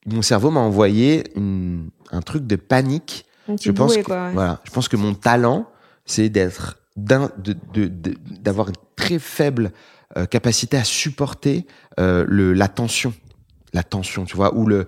[0.07, 3.27] mon cerveau m'a envoyé une- un truc de panique.
[3.61, 4.27] Je pense que, quoi.
[4.27, 4.33] ouais.
[4.33, 5.69] voilà, je pense que mon talent,
[6.07, 9.73] c'est d'être d'un, de, de- de- d'avoir une très faible
[10.17, 11.67] euh, capacité à supporter
[11.99, 13.13] euh, le, la tension,
[13.75, 14.87] la tension, tu vois, ou le,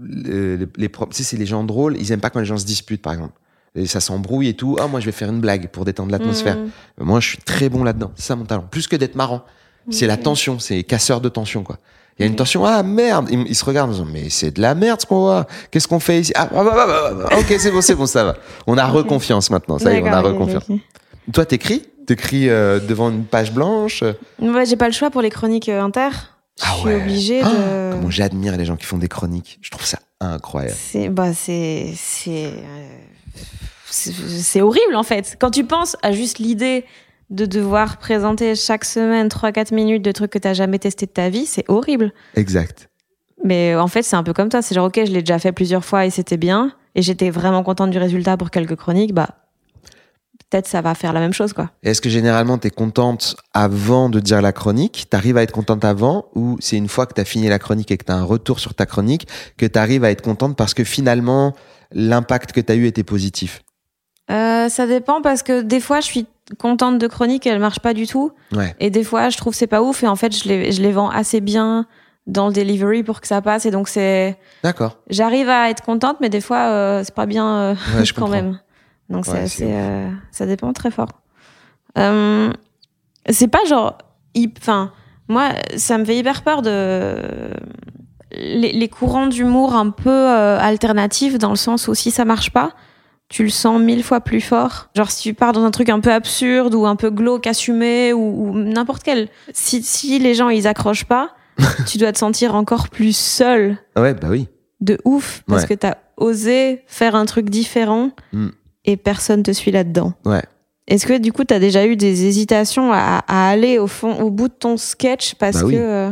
[0.00, 2.58] le- les, les tu sais, c'est les gens drôles, ils aiment pas quand les gens
[2.58, 3.34] se disputent, par exemple.
[3.74, 4.76] Et ça s'embrouille et tout.
[4.80, 6.58] Ah, moi, je vais faire une blague pour détendre l'atmosphère.
[6.58, 6.70] Mhm.
[7.06, 8.10] Moi, je suis très bon là-dedans.
[8.16, 8.66] C'est ça mon talent.
[8.70, 9.44] Plus que d'être marrant.
[9.90, 11.78] C'est la tension, c'est casseur de tension, quoi.
[12.18, 14.50] Il y a une tension, ah merde, ils, ils se regardent en disant, mais c'est
[14.52, 15.46] de la merde ce qu'on voit.
[15.70, 16.32] Qu'est-ce qu'on fait ici?
[16.36, 18.36] Ah, bah, bah, bah, bah, ok, c'est bon, c'est bon, ça va.
[18.66, 20.64] On a reconfiance maintenant, ça y est, on a reconfiance.
[21.32, 21.82] Toi, t'écris?
[22.06, 24.04] T'écris euh, devant une page blanche?
[24.40, 26.10] Ouais, j'ai pas le choix pour les chroniques euh, inter.
[26.58, 26.94] Je Ah suis ouais.
[26.96, 27.92] obligée Ah, de.
[27.92, 29.58] Comment j'admire les gens qui font des chroniques.
[29.62, 30.76] Je trouve ça incroyable.
[30.78, 32.86] C'est bah c'est c'est euh,
[33.90, 35.36] c'est c'est horrible en fait.
[35.40, 36.84] Quand tu penses à juste l'idée
[37.30, 41.30] de devoir présenter chaque semaine 3-4 minutes de trucs que t'as jamais testé de ta
[41.30, 42.12] vie, c'est horrible.
[42.36, 42.90] Exact.
[43.44, 44.60] Mais en fait, c'est un peu comme ça.
[44.62, 46.72] C'est genre, ok, je l'ai déjà fait plusieurs fois et c'était bien.
[46.94, 49.14] Et j'étais vraiment contente du résultat pour quelques chroniques.
[49.14, 49.41] Bah,
[50.52, 51.70] peut-être ça va faire la même chose, quoi.
[51.82, 55.06] Est-ce que généralement tu es contente avant de dire la chronique?
[55.10, 57.96] T'arrives à être contente avant ou c'est une fois que t'as fini la chronique et
[57.96, 59.26] que t'as un retour sur ta chronique
[59.56, 61.54] que t'arrives à être contente parce que finalement
[61.92, 63.62] l'impact que t'as eu était positif?
[64.30, 66.26] Euh, ça dépend parce que des fois, je suis
[66.58, 68.32] contente de chroniques et elles marchent pas du tout.
[68.52, 68.74] Ouais.
[68.78, 70.02] Et des fois, je trouve c'est pas ouf.
[70.02, 71.86] Et en fait, je les, je les vends assez bien
[72.26, 73.66] dans le delivery pour que ça passe.
[73.66, 74.98] Et donc, c'est, D'accord.
[75.10, 78.22] j'arrive à être contente, mais des fois, euh, c'est pas bien euh, Ouais, je quand
[78.22, 78.36] comprends.
[78.36, 78.58] même.
[79.12, 81.08] Donc, c'est Ouais, assez, c'est euh, ça dépend très fort.
[81.98, 82.50] Euh,
[83.28, 83.98] c'est pas genre,
[84.58, 84.92] enfin,
[85.28, 87.16] moi, ça me fait hyper peur de
[88.32, 92.50] les, les courants d'humour un peu euh, alternatifs dans le sens où si ça marche
[92.50, 92.72] pas,
[93.28, 94.88] tu le sens mille fois plus fort.
[94.96, 98.12] Genre si tu pars dans un truc un peu absurde ou un peu glauque assumé
[98.12, 101.30] ou, ou n'importe quel, si, si les gens ils accrochent pas,
[101.86, 104.48] tu dois te sentir encore plus seul Ouais, bah oui.
[104.80, 105.68] de ouf parce Ouais.
[105.68, 108.48] que t'as osé faire un truc différent Mm.
[108.84, 110.14] Et personne te suit là-dedans.
[110.24, 110.42] Ouais.
[110.88, 114.30] Est-ce que du coup t'as déjà eu des hésitations à, à aller au fond, au
[114.30, 115.74] bout de ton sketch parce Bah oui.
[115.74, 116.10] que euh,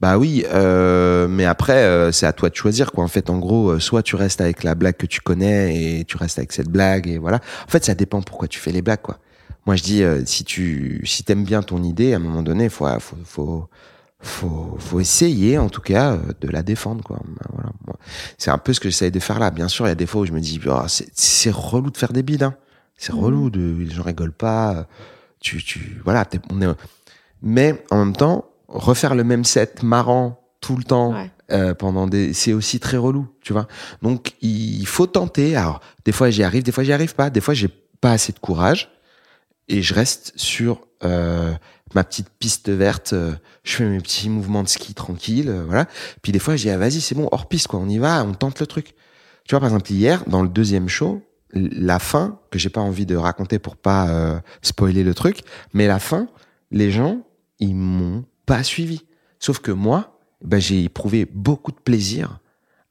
[0.00, 3.04] Bah oui, euh, mais après, euh, c'est à toi de choisir, quoi.
[3.04, 6.04] En fait, en gros, euh, soit tu restes avec la blague que tu connais et
[6.04, 7.36] tu restes avec cette blague et voilà.
[7.66, 9.18] En fait, ça dépend pourquoi tu fais les blagues, quoi.
[9.64, 12.84] Moi, je dis, si tu, si t'aimes bien ton idée, à un moment donné, faut,
[12.98, 13.68] faut, faut,
[14.22, 17.20] faut, faut essayer, en tout cas, euh, de la défendre, quoi.
[17.26, 17.70] Ben, Voilà.
[18.38, 19.50] C'est un peu ce que j'essaye de faire là.
[19.50, 21.96] Bien sûr, il y a des fois où je me dis, oh, c'est, relou de
[21.96, 22.54] faire des bides, hein.
[22.96, 23.18] C'est Mhm.
[23.20, 24.86] relou de, les gens rigolent pas.
[25.40, 26.66] Tu, tu, voilà, t'es- on est,
[27.42, 31.30] mais en même temps, refaire le même set marrant tout le temps Ouais.
[31.50, 33.66] euh, pendant des, c'est aussi très relou, tu vois.
[34.02, 35.56] Donc il faut tenter.
[35.56, 37.28] Alors des fois j'y arrive, des fois j'y arrive pas.
[37.30, 37.68] Des fois j'ai
[38.00, 38.88] pas assez de courage
[39.68, 41.52] et je reste sur euh,
[41.94, 43.12] ma petite piste verte.
[43.12, 43.34] euh,
[43.64, 45.86] je fais mes petits mouvements de ski tranquille, euh, voilà.
[46.22, 48.24] Puis des fois j'ai dis ah, vas-y c'est bon hors piste quoi, on y va,
[48.24, 48.94] on tente le truc.
[49.44, 51.22] Tu vois par exemple hier dans le deuxième show,
[51.52, 55.40] la fin que j'ai pas envie de raconter pour pas euh, spoiler le truc,
[55.74, 56.28] mais la fin,
[56.70, 57.18] les gens
[57.58, 59.04] ils m'ont pas suivi.
[59.38, 62.40] Sauf que moi, ben, j'ai éprouvé beaucoup de plaisir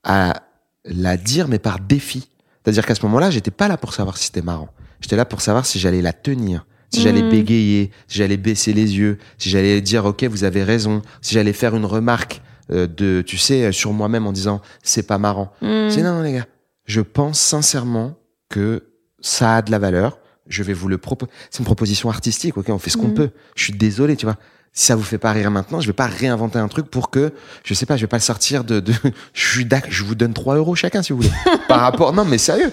[0.04, 0.42] à
[0.84, 2.28] la dire, mais par défi.
[2.62, 4.68] C'est-à-dire qu'à ce moment-là, j'étais pas là pour savoir si c'était marrant.
[5.00, 7.28] J'étais là pour savoir si j'allais la tenir, si j'allais Mhm.
[7.30, 11.52] bégayer, si j'allais baisser les yeux, si j'allais dire ok, vous avez raison, si j'allais
[11.52, 15.52] faire une remarque euh, de, tu sais, euh, sur moi-même en disant c'est pas marrant.
[15.62, 16.46] hmm, C'est non, non, les gars.
[16.84, 18.14] Je pense sincèrement
[18.48, 18.84] que
[19.20, 20.18] ça a de la valeur.
[20.48, 21.30] Je vais vous le proposer.
[21.50, 23.14] C'est une proposition artistique, ok On fait ce qu'on Mhm.
[23.14, 23.30] peut.
[23.56, 24.36] Je suis désolé, tu vois.
[24.74, 27.34] Si ça vous fait pas rire maintenant, je vais pas réinventer un truc pour que,
[27.62, 28.92] je sais pas, je vais pas le sortir de, de
[29.34, 31.34] je suis d'accord, je vous donne 3 euros chacun, si vous voulez.
[31.68, 32.72] Par rapport, non, mais sérieux.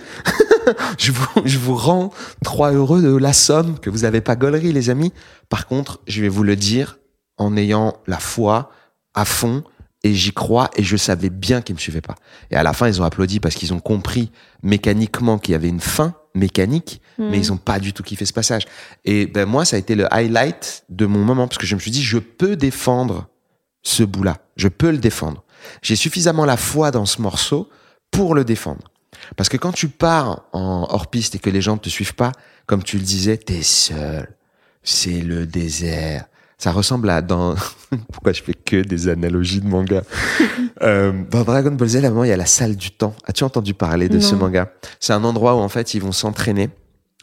[0.97, 2.11] je vous, je vous rends
[2.43, 5.11] 3 euros de la somme que vous avez pas gaulerie, les amis.
[5.49, 6.99] Par contre, je vais vous le dire
[7.37, 8.71] en ayant la foi
[9.13, 9.63] à fond
[10.03, 12.15] et j'y crois et je savais bien qu'ils me suivaient pas.
[12.51, 14.31] Et à la fin, ils ont applaudi parce qu'ils ont compris
[14.63, 17.29] mécaniquement qu'il y avait une fin mécanique, hmm.
[17.29, 18.65] mais ils ont pas du tout kiffé ce passage.
[19.05, 21.79] Et ben moi, ça a été le highlight de mon moment parce que je me
[21.79, 23.27] suis dit, je peux défendre
[23.81, 24.37] ce bout-là.
[24.55, 25.43] Je peux le défendre.
[25.81, 27.69] J'ai suffisamment la foi dans ce morceau
[28.11, 28.89] pour le défendre.
[29.35, 32.15] Parce que quand tu pars en hors piste et que les gens ne te suivent
[32.15, 32.31] pas,
[32.65, 34.35] comme tu le disais, t'es seul.
[34.83, 36.25] C'est le désert.
[36.59, 37.55] Ça ressemble à dans
[38.11, 40.01] pourquoi je fais que des analogies de manga.
[40.83, 43.15] euh, dans Dragon Ball Z, à un moment, il y a la salle du temps.
[43.25, 44.71] As-tu entendu parler de ce manga?
[44.99, 46.69] C'est un endroit où en fait ils vont s'entraîner.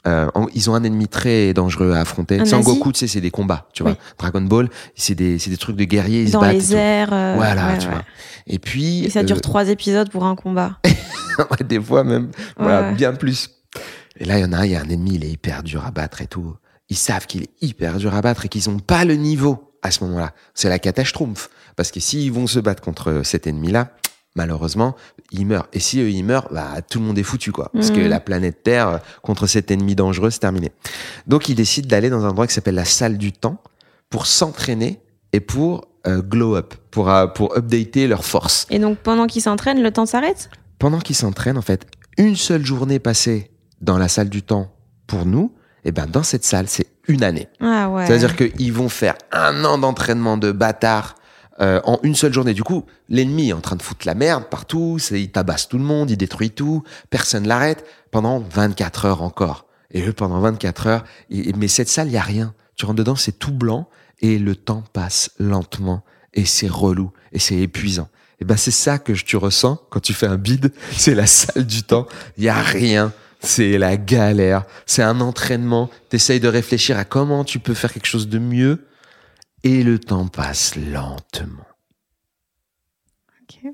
[0.07, 2.39] Euh, ils ont un ennemi très dangereux à affronter.
[2.41, 3.93] Un Sangoku, tu sais, c'est des combats, tu vois.
[3.93, 3.99] Oui.
[4.19, 6.55] Dragon Ball, c'est des, c'est des trucs de guerriers, ils dans se battent.
[6.55, 7.13] et les airs.
[7.13, 7.93] euh, Voilà, ouais, tu ouais.
[7.93, 8.05] vois.
[8.47, 10.79] Et puis, Et ça dure euh, trois épisodes pour un combat.
[11.69, 13.51] Des fois même, voilà, bien plus.
[14.19, 15.63] Et là, il y en a un, il y a un ennemi, il est hyper
[15.65, 16.55] dur à battre et tout.
[16.89, 19.91] Ils savent qu'il est hyper dur à battre et qu'ils n'ont pas le niveau à
[19.91, 20.33] ce moment-là.
[20.55, 21.51] C'est la catastrophe.
[21.75, 23.91] Parce que s'ils vont se battre contre cet ennemi-là,
[24.35, 24.95] malheureusement,
[25.33, 25.69] ils meurent.
[25.73, 27.71] Et si eux, ils meurent, bah, tout le monde est foutu, quoi.
[27.73, 28.09] Parce que Mhm.
[28.09, 30.73] la planète Terre, euh, contre cet ennemi dangereux, c'est terminé.
[31.27, 33.61] Donc, ils décident d'aller dans un endroit qui s'appelle la salle du temps
[34.11, 35.01] pour s'entraîner
[35.33, 38.67] et pour euh, glow up, pour, euh, pour updater leur force.
[38.71, 40.51] Et donc pendant qu'ils s'entraînent, le temps s'arrête?
[40.79, 41.85] Pendant qu'ils s'entraînent, en fait,
[42.17, 44.73] une seule journée passée dans la salle du temps
[45.09, 45.53] pour nous,
[45.87, 47.49] et ben dans cette salle, c'est une année.
[47.61, 48.07] Ah ouais.
[48.07, 51.15] C'est-à-dire qu'ils vont faire un an d'entraînement de bâtard
[51.61, 52.53] euh, en une seule journée.
[52.55, 55.85] Du coup, l'ennemi est en train de foutre la merde partout, il tabasse tout le
[55.85, 59.67] monde, il détruit tout, personne l'arrête pendant 24 heures encore.
[59.93, 62.53] Et eux, pendant 24 heures, et- mais cette salle, il y a rien.
[62.75, 63.89] Tu rentres dedans, c'est tout blanc
[64.21, 68.09] et le temps passe lentement et c'est relou et c'est épuisant.
[68.41, 71.65] Et ben c'est ça que tu ressens quand tu fais un bide, c'est la salle
[71.65, 72.07] du temps,
[72.37, 73.13] il y a rien,
[73.47, 78.07] c'est la galère, c'est un entraînement, t'essayes de réfléchir à comment tu peux faire quelque
[78.07, 78.87] chose de mieux
[79.63, 81.67] et le temps passe lentement.
[83.43, 83.71] Ok.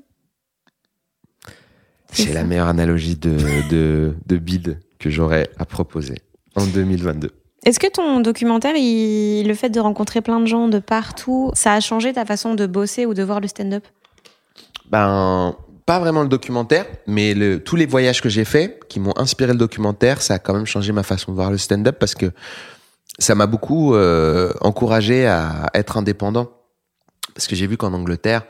[2.11, 3.37] C'est la meilleure analogie de,
[3.69, 6.15] de, de bide que j'aurais à proposer
[6.55, 7.31] en 2022.
[7.65, 11.73] Est-ce que ton documentaire, il- le fait de rencontrer plein de gens de partout, ça
[11.73, 13.85] a changé ta façon de bosser ou de voir le stand-up?
[14.91, 15.55] Ben,
[15.85, 19.51] pas vraiment le documentaire, mais le, tous les voyages que j'ai faits, qui m'ont inspiré
[19.51, 22.31] le documentaire, ça a quand même changé ma façon de voir le stand-up parce que
[23.19, 26.51] ça m'a beaucoup euh, encouragé à être indépendant.
[27.35, 28.43] Parce que j'ai vu qu'en Angleterre,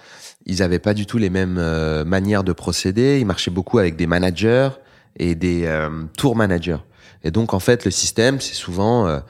[0.45, 3.19] ils avaient pas du tout les mêmes euh, manières de procéder.
[3.19, 4.69] Ils marchaient beaucoup avec des managers
[5.17, 6.77] et des euh, tour managers.
[7.23, 9.21] Et donc, en fait, le système, c'est souvent,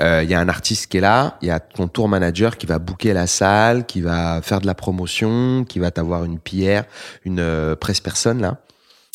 [0.00, 2.08] euh, euh, il y a un artiste qui est là, il y a ton tour
[2.08, 6.24] manager qui va booker la salle, qui va faire de la promotion, qui va t'avoir
[6.24, 6.84] une pierre,
[7.24, 8.58] une euh, presse personne là,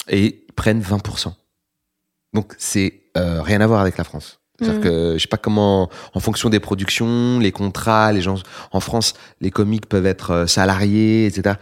[0.09, 1.33] et ils prennent 20%.
[2.33, 4.39] Donc, c'est euh, rien à voir avec la France.
[4.59, 4.83] C'est-à-dire Mhm.
[4.83, 8.35] que je sais pas comment, en fonction des productions, les contrats, les gens
[8.71, 11.55] en France, les comiques peuvent être euh, salariés, etc.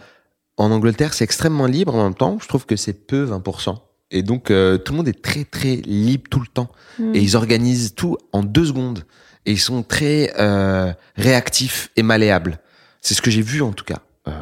[0.58, 2.38] En Angleterre, c'est extrêmement libre en même temps.
[2.42, 3.78] Je trouve que c'est peu 20%.
[4.10, 6.70] Et donc euh, tout le monde est très très libre tout le temps.
[6.98, 7.14] Mm.
[7.14, 9.04] Et ils organisent tout en deux secondes.
[9.46, 12.58] Et ils sont très euh, réactifs et malléables.
[13.00, 14.00] C'est ce que j'ai vu en tout cas.
[14.28, 14.32] Euh,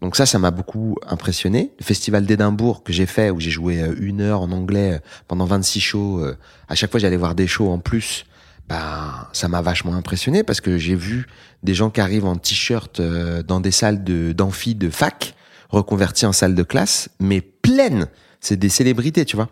[0.00, 1.72] donc ça, ça m'a beaucoup impressionné.
[1.78, 4.98] Le festival d'Édimbourg que j'ai fait, où j'ai joué euh, une heure en anglais euh,
[5.28, 6.36] pendant 26 shows, euh,
[6.68, 8.26] à chaque fois j'allais voir des shows en plus,
[8.68, 11.26] bah, ça m'a vachement impressionné parce que j'ai vu
[11.62, 15.34] des gens qui arrivent en t-shirt euh, dans des salles de d'amphi de fac,
[15.70, 18.08] reconvertis en salle de classe, mais pleines.
[18.46, 19.48] C'est des célébrités, tu vois.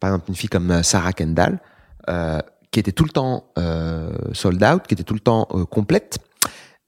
[0.00, 1.60] Par exemple, une fille comme euh, Sarah Kendall,
[2.08, 2.40] euh,
[2.70, 6.18] qui était tout le temps euh, sold out, qui était tout le temps complète.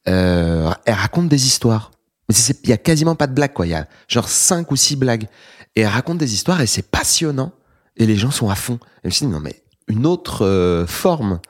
[0.06, 1.90] Elle raconte des histoires.
[2.30, 2.34] Mais
[2.64, 3.66] il y a quasiment pas de blagues, quoi.
[3.66, 5.28] Il y a genre cinq ou six blagues.
[5.76, 7.52] Et elle raconte des histoires et c'est passionnant.
[7.98, 8.78] Et les gens sont à fond.
[9.04, 11.40] Et je me dit, non, mais une autre forme,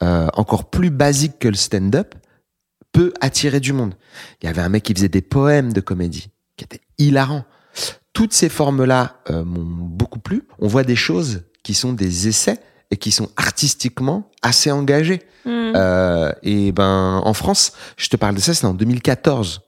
[0.00, 2.14] encore plus basique que le stand-up,
[2.92, 3.94] peut attirer du monde.
[4.42, 7.44] Il y avait un mec qui faisait des poèmes de comédie, qui était hilarant.
[8.12, 10.46] Toutes ces formes-là euh, m'ont beaucoup plu.
[10.58, 12.58] On voit des choses qui sont des essais
[12.90, 15.22] et qui sont artistiquement assez engagés.
[15.44, 15.72] Mm.
[15.76, 19.62] Euh, et ben en France, je te parle de ça, c'est en 2014.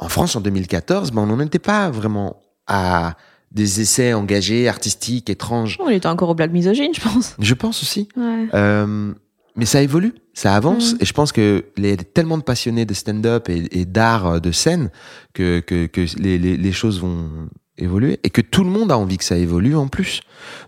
[0.00, 3.14] En France, en 2014, ben on n'en était pas vraiment à
[3.52, 5.76] des essais engagés, artistiques, étranges.
[5.80, 7.34] On était encore au blague misogyne, je pense.
[7.38, 8.08] Je pense aussi.
[8.16, 8.48] Ouais.
[8.54, 9.12] Euh,
[9.56, 10.98] mais ça évolue, ça avance, Mhm.
[11.00, 14.52] et je pense que les, tellement de passionnés de stand-up et, et d'art euh, de
[14.52, 14.90] scène
[15.34, 17.48] que, que, que les, les, les choses vont
[17.78, 20.20] évoluer et que tout le monde a envie que ça évolue en plus.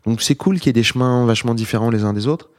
[0.06, 2.50] Donc c'est cool qu'il y ait des chemins vachement différents les uns des autres.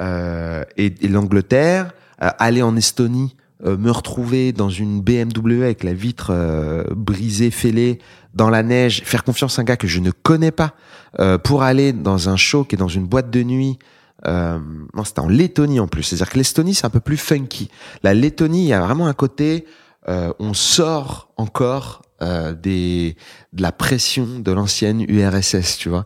[0.00, 5.84] Euh, et et l'Angleterre, euh, aller en Estonie, euh, me retrouver dans une BMW avec
[5.84, 7.98] la vitre euh, brisée, fêlée,
[8.34, 10.74] dans la neige, faire confiance à un gars que je ne connais pas
[11.18, 13.78] euh, pour aller dans un show qui est dans une boîte de nuit.
[14.26, 14.58] Euh,
[14.94, 16.02] non, c'était en Lettonie en plus.
[16.02, 17.70] C'est-à-dire que l'Estonie, c'est un peu plus funky.
[18.02, 19.66] La Lettonie, il y a vraiment un côté,
[20.08, 23.16] euh, on sort encore euh, des,
[23.54, 26.04] de la pression de l'ancienne URSS, tu vois.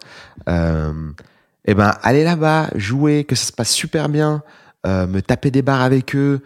[0.48, 1.10] Euh,
[1.64, 4.42] et ben, aller là-bas, jouer, que ça se passe super bien,
[4.86, 6.40] euh, me taper des bars avec eux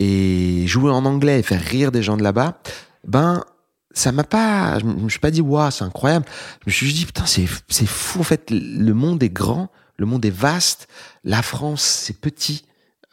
[0.00, 2.58] et jouer en anglais et faire rire des gens de là-bas,
[3.06, 3.44] ben,
[3.92, 6.26] ça m'a pas, je me suis pas dit, waouh, c'est incroyable.
[6.62, 9.70] Je me suis dit, putain, c'est, c'est fou, en fait, le monde est grand,
[10.02, 10.88] le monde est vaste,
[11.24, 12.64] la France, c'est petit,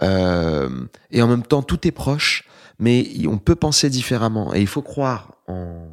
[0.02, 0.70] euh,
[1.12, 2.44] et en même temps, tout est proche,
[2.80, 5.88] mais on peut penser différemment, et il faut croire en,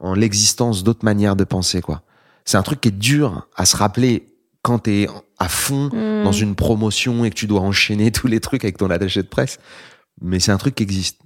[0.00, 2.02] en l'existence d'autres manières de penser, quoi.
[2.44, 4.26] C'est un truc qui est dur à se rappeler
[4.62, 5.06] quand t'es
[5.38, 6.24] à fond Mm.
[6.24, 9.28] dans une promotion et que tu dois enchaîner tous les trucs avec ton attaché de
[9.28, 9.58] presse.
[10.20, 11.20] Mais c'est un truc qui existe.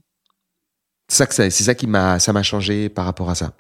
[1.09, 3.53] C'est ça que ça- c'est ça qui m'a, ça m'a changé par rapport à ça.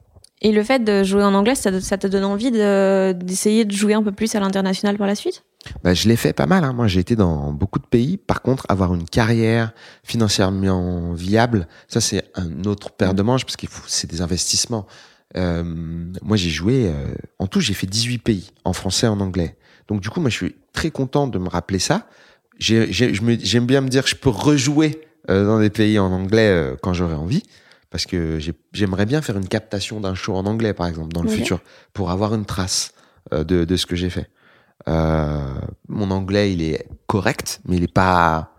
[0.43, 3.65] Et le fait de jouer en anglais, ça, te- ça te donne envie de- d'essayer
[3.65, 5.43] de jouer un peu plus à l'international par la suite?
[5.83, 6.65] Bah, je l'ai fait pas mal.
[6.65, 6.73] Hein.
[6.73, 8.17] Moi, j'ai été dans beaucoup de pays.
[8.17, 13.57] Par contre, avoir une carrière financièrement viable, ça c'est un autre paire de manches parce
[13.57, 14.87] qu'il faut, c'est des investissements.
[15.37, 15.63] Euh,
[16.23, 16.87] moi, j'ai joué.
[16.89, 19.57] euh, en tout, j'ai fait 18 pays en français, et en anglais.
[19.89, 22.07] Donc, du coup, moi, je suis très content de me rappeler ça.
[22.59, 23.13] J'ai, j'ai-
[23.43, 25.01] j'aime bien me dire que je peux rejouer
[25.31, 27.43] euh, dans des pays en anglais euh, quand j'aurai envie.
[27.91, 31.23] Parce que j'ai- j'aimerais bien faire une captation d'un show en anglais, par exemple, dans
[31.23, 31.61] le futur,
[31.93, 32.93] pour avoir une trace
[33.33, 34.29] euh, de, de ce que j'ai fait.
[34.89, 35.55] Euh,
[35.89, 38.53] mon anglais, il est correct, mais il est pas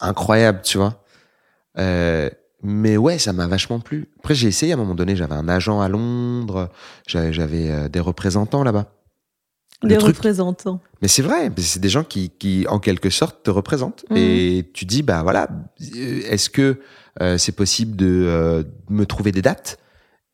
[0.00, 1.02] incroyable, tu vois.
[1.78, 2.30] Euh,
[2.62, 4.08] mais ouais, ça m'a vachement plu.
[4.18, 6.70] Après, j'ai essayé à un moment donné, j'avais un agent à Londres,
[7.06, 8.92] j'avais, euh, des représentants là-bas.
[9.82, 10.80] Des truc- représentants.
[11.00, 14.04] Mais c'est vrai, c'est des gens qui, qui, en quelque sorte, te représentent.
[14.10, 14.16] Mhm.
[14.18, 15.48] Et tu dis, bah voilà,
[15.96, 16.80] est-ce que
[17.22, 19.78] euh, c'est possible de euh, me trouver des dates?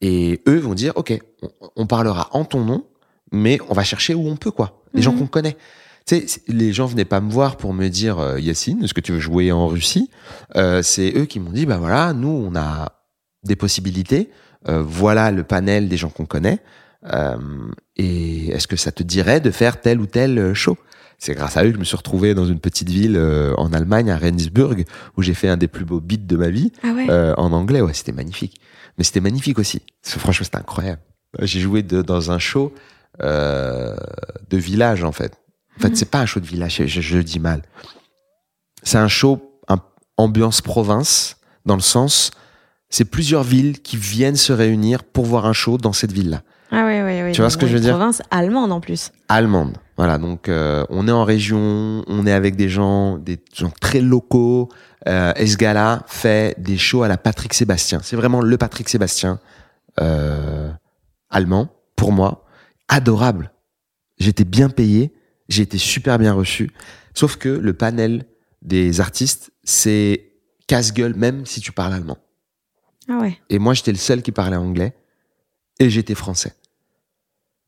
[0.01, 2.87] Et eux vont dire, OK, on, on parlera en ton nom,
[3.31, 4.76] mais on va chercher où on peut, quoi.
[4.95, 5.19] Les gens Mhm.
[5.21, 5.57] qu'on connaît.
[6.07, 9.01] Tu sais, les gens venaient pas me voir pour me dire, euh, Yacine, est-ce que
[9.01, 10.11] tu veux jouer en Russie?
[10.55, 12.93] Euh, C'est eux qui m'ont dit, bah voilà, nous, on a
[13.45, 14.31] des possibilités.
[14.69, 16.61] Euh, voilà le panel des gens qu'on connaît.
[17.13, 17.37] Euh,
[17.97, 20.77] et est-ce que ça te dirait de faire tel ou tel euh, show?
[21.19, 23.73] C'est grâce à eux que je me suis retrouvé dans une petite ville euh, en
[23.73, 24.85] Allemagne, à Rendsburg,
[25.17, 27.07] où j'ai fait un des plus beaux beats de ma vie Ah ouais.
[27.09, 27.81] euh, en anglais.
[27.81, 28.61] Ouais, c'était magnifique.
[28.99, 29.81] Mais c'était magnifique aussi.
[30.03, 31.01] Parce que Franchement, c'était incroyable.
[31.43, 32.73] J'ai joué de- dans un show
[33.23, 33.97] euh,
[34.51, 35.33] de village en fait.
[35.79, 35.95] En fait, Mhm.
[35.97, 36.77] c'est pas un show de village.
[36.77, 37.63] Je, je- je le dis mal.
[38.83, 39.79] C'est un show un,
[40.17, 41.37] ambiance province
[41.67, 42.31] dans le sens,
[42.89, 46.43] c'est plusieurs villes qui viennent se réunir pour voir un show dans cette ville-là.
[46.71, 47.33] Ah ouais, ouais, ouais.
[47.33, 47.97] Tu vois ce que je veux dire?
[47.97, 49.11] Province allemande en plus.
[49.29, 49.77] allemande.
[49.97, 54.01] Voilà, donc euh, on est en région, on est avec des gens, des gens très
[54.01, 54.69] locaux.
[55.09, 58.01] Euh, et ce gars-là fait des shows à la Patrick Sébastien.
[58.03, 59.39] C'est vraiment le Patrick Sébastien
[60.01, 60.71] euh,
[61.31, 62.45] allemand pour moi,
[62.89, 63.53] adorable.
[64.19, 65.13] J'étais bien payé,
[65.49, 66.71] j'ai été super bien reçu.
[67.15, 68.27] Sauf que le panel
[68.63, 70.33] des artistes, c'est
[70.67, 72.19] casse-gueule même si tu parles allemand.
[73.09, 73.39] Ah ouais.
[73.51, 74.95] Et moi, j'étais le seul qui parlait anglais
[75.79, 76.55] et j'étais français.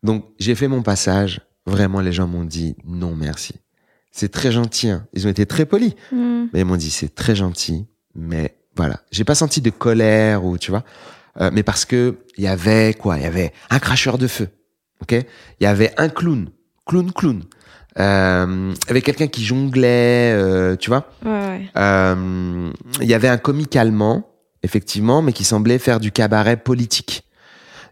[0.03, 1.41] Donc, j'ai fait mon passage.
[1.67, 3.55] Vraiment, les gens m'ont dit non, merci.
[4.11, 4.89] C'est très gentil.
[4.89, 5.07] hein.
[5.13, 5.95] Ils ont été très polis.
[6.11, 6.47] Hmm.
[6.53, 7.87] Mais ils m'ont dit c'est très gentil.
[8.15, 9.01] Mais voilà.
[9.11, 10.85] J'ai pas senti de colère ou, tu vois.
[11.41, 13.19] Euh, mais parce que il y avait quoi?
[13.19, 14.49] Il y avait un cracheur de feu.
[15.03, 15.13] OK?
[15.13, 16.49] Il y avait un clown.
[16.87, 17.43] Clown, clown.
[17.99, 21.07] Euh, il y avait quelqu'un qui jonglait, euh, tu vois?
[21.25, 21.71] Ouais, ouais.
[21.77, 22.71] Euh,
[23.01, 24.29] il y avait un comique allemand,
[24.63, 27.25] effectivement, mais qui semblait faire du cabaret politique.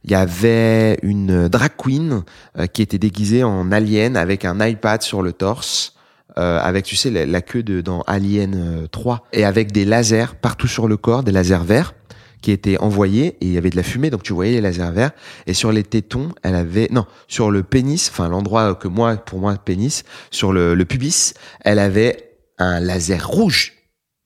[0.04, 2.22] Il y avait une drag queen
[2.59, 5.94] euh, qui était déguisée en alien avec un iPad sur le torse,
[6.38, 9.84] euh, avec, tu sais, la, la queue de dans Alien euh, 3, et avec des
[9.84, 11.94] lasers partout sur le corps, des lasers verts
[12.43, 14.93] qui étaient envoyés et il y avait de la fumée donc tu voyais les lasers
[14.93, 15.12] verts
[15.47, 19.39] et sur les tétons elle avait non sur le pénis enfin l'endroit que moi pour
[19.41, 23.72] moi pénis sur le, le pubis elle avait un laser rouge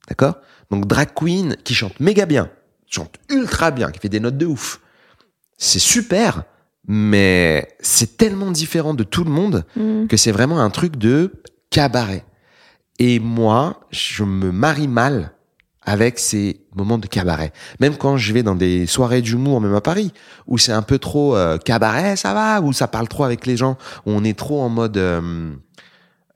[0.08, 0.36] D'accord?
[0.72, 2.50] Donc drag queen qui chante méga bien,
[2.88, 4.80] chante ultra bien, qui fait des notes de ouf.
[5.56, 6.44] C'est super,
[6.88, 10.06] mais c'est tellement différent de tout le monde Hmm.
[10.08, 12.24] que c'est vraiment un truc de cabaret.
[12.98, 15.32] Et moi, je me marie mal
[15.82, 17.52] avec ces moments de cabaret.
[17.80, 20.12] Même quand je vais dans des soirées d'humour, même à Paris,
[20.46, 23.56] où c'est un peu trop euh, cabaret, ça va, où ça parle trop avec les
[23.56, 25.52] gens, où on est trop en mode, euh,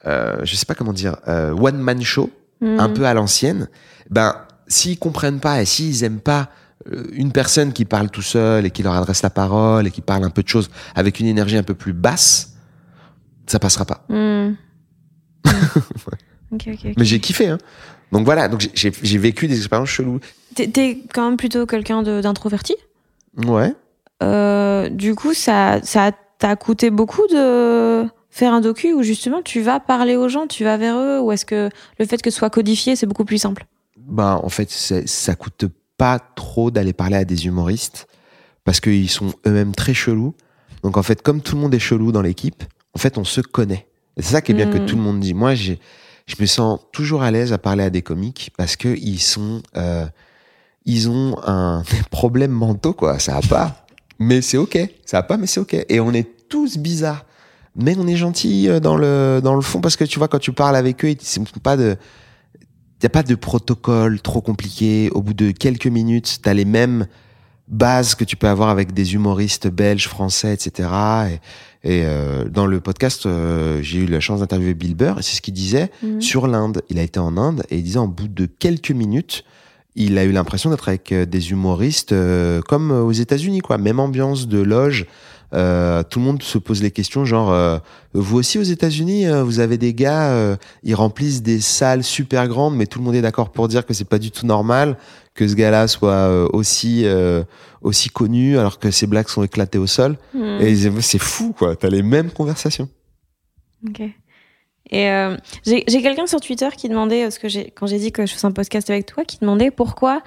[0.07, 2.31] euh, je sais pas comment dire, euh, one man show
[2.65, 2.79] Hmm.
[2.79, 3.69] un peu à l'ancienne,
[4.11, 4.35] ben
[4.69, 6.49] s'ils comprennent pas et s'ils aiment pas
[6.91, 10.01] euh, une personne qui parle tout seul et qui leur adresse la parole et qui
[10.01, 12.55] parle un peu de choses avec une énergie un peu plus basse,
[13.47, 14.05] ça passera pas.
[14.09, 14.55] Hmm.
[16.53, 16.95] Ok, ok, ok.
[16.97, 17.59] Mais j'ai kiffé, hein.
[18.15, 20.21] Donc voilà, donc j'ai- vécu des expériences cheloues.
[20.55, 22.77] T'es- quand même plutôt quelqu'un d'introverti?
[23.47, 23.75] Ouais.
[24.23, 29.61] Euh, du coup, ça, ça t'a coûté beaucoup de faire un docu où justement tu
[29.61, 32.39] vas parler aux gens, tu vas vers eux, ou est-ce que le fait que ce
[32.39, 33.67] soit codifié, c'est beaucoup plus simple?
[33.97, 35.65] Ben en fait, ça coûte
[35.97, 38.07] pas trop d'aller parler à des humoristes
[38.65, 40.35] parce qu'ils sont eux-mêmes très chelous.
[40.83, 42.63] Donc en fait, comme tout le monde est chelou dans l'équipe,
[42.95, 43.87] en fait, on se connaît.
[44.19, 44.87] C'est ça qui est bien que Mm.
[44.87, 45.35] tout le monde dit.
[45.35, 45.81] Moi, j'ai,
[46.27, 49.63] je me sens toujours à l'aise à parler à des comiques parce que ils sont,
[49.77, 50.07] euh,
[50.85, 53.19] ils ont un des problèmes mentaux quoi.
[53.19, 53.87] Ça va pas,
[54.19, 54.79] mais c'est ok.
[55.05, 55.77] Ça va pas, mais c'est ok.
[55.89, 57.25] Et on est tous bizarres,
[57.77, 60.39] mais on est gentils euh, dans le dans le fond parce que tu vois quand
[60.39, 61.97] tu parles avec eux, ils sont pas de
[63.05, 65.11] n'y a pas de protocole trop compliqué.
[65.11, 67.07] Au bout de quelques minutes, tu as les mêmes
[67.69, 70.89] bases que tu peux avoir avec des humoristes belges, français, etc.
[71.31, 71.41] Et,
[71.85, 75.37] et, euh, dans le podcast, euh, j'ai eu la chance d'interviewer Bill Burr, et c'est
[75.37, 76.21] ce qu'il disait Mhm.
[76.21, 76.83] sur l'Inde.
[76.91, 79.45] Il a été en Inde, et il disait en bout de quelques minutes,
[79.95, 83.79] il a eu l'impression d'être avec euh, des humoristes euh, comme aux États-Unis, quoi.
[83.79, 85.07] Même ambiance de loge.
[85.53, 87.79] Euh, tout le monde se pose les questions, genre, euh,
[88.13, 92.49] vous aussi aux États-Unis, euh, vous avez des gars, euh, ils remplissent des salles super
[92.49, 94.97] grandes, mais tout le monde est d'accord pour dire que c'est pas du tout normal
[95.35, 97.43] que ce gars-là soit euh, aussi euh,
[97.83, 100.17] aussi connu alors que ses blagues sont éclatées au sol.
[100.33, 100.59] Hmm.
[100.61, 101.77] Et c'est fou, quoi.
[101.77, 102.89] T'as les mêmes conversations.
[103.87, 104.01] Ok.
[104.91, 105.37] Et euh,
[105.67, 108.53] j'ai quelqu'un sur Twitter qui demandait, parce que quand j'ai dit que je faisais un
[108.53, 110.23] podcast avec toi, qui demandait pourquoi,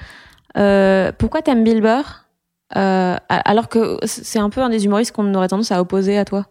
[0.57, 2.25] euh, pourquoi t'aimes Bill Burr,
[2.75, 6.17] euh, a- alors que c'est un peu un des humoristes qu'on aurait tendance à opposer
[6.17, 6.47] à toi.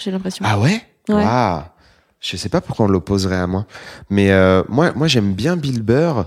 [0.00, 0.44] J'ai l'impression.
[0.48, 0.82] Ah ouais?
[1.08, 1.22] Ouais.
[2.26, 3.66] Je sais pas pourquoi on l'opposerait à moi.
[4.10, 6.26] Mais euh, moi, moi j'aime bien Bill Burr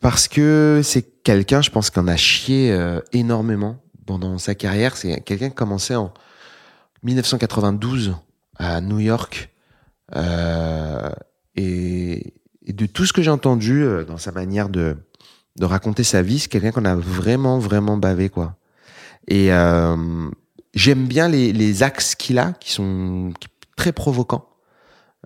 [0.00, 4.96] parce que c'est quelqu'un, je pense, qu'on a chié euh, énormément pendant sa carrière.
[4.96, 6.12] C'est quelqu'un qui commençait en
[7.02, 8.14] 1992
[8.58, 9.50] à New York.
[10.14, 11.10] Euh,
[11.56, 12.34] et,
[12.68, 14.96] de tout ce que j'ai entendu dans sa manière de
[15.60, 16.38] raconter sa vie.
[16.38, 18.54] C'est quelqu'un qu'on a vraiment, vraiment bavé, quoi.
[19.26, 19.48] Et
[20.74, 23.32] j'aime bien les, les axes qu'il a, qui sont
[23.76, 24.49] très provoquants.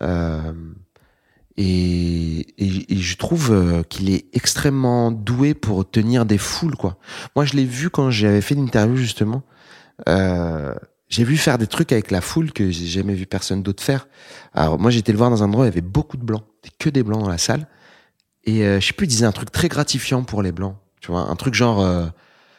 [0.02, 0.52] Euh,
[1.56, 6.98] et, et, et, je trouve euh, qu'il est extrêmement doué pour tenir des foules, quoi.
[7.36, 9.42] Moi, je l'ai vu quand j'avais fait l'interview, justement.
[10.08, 10.74] Euh,
[11.08, 14.08] j'ai vu faire des trucs avec la foule que j'ai jamais vu personne d'autre faire.
[14.52, 16.42] Alors, moi, j'étais le voir dans un endroit où il y avait beaucoup de blancs.
[16.78, 17.68] Que des blancs dans la salle.
[18.44, 20.76] Et euh, je sais plus, il disait un truc très gratifiant pour les blancs.
[21.00, 22.06] Tu vois, un truc genre, euh,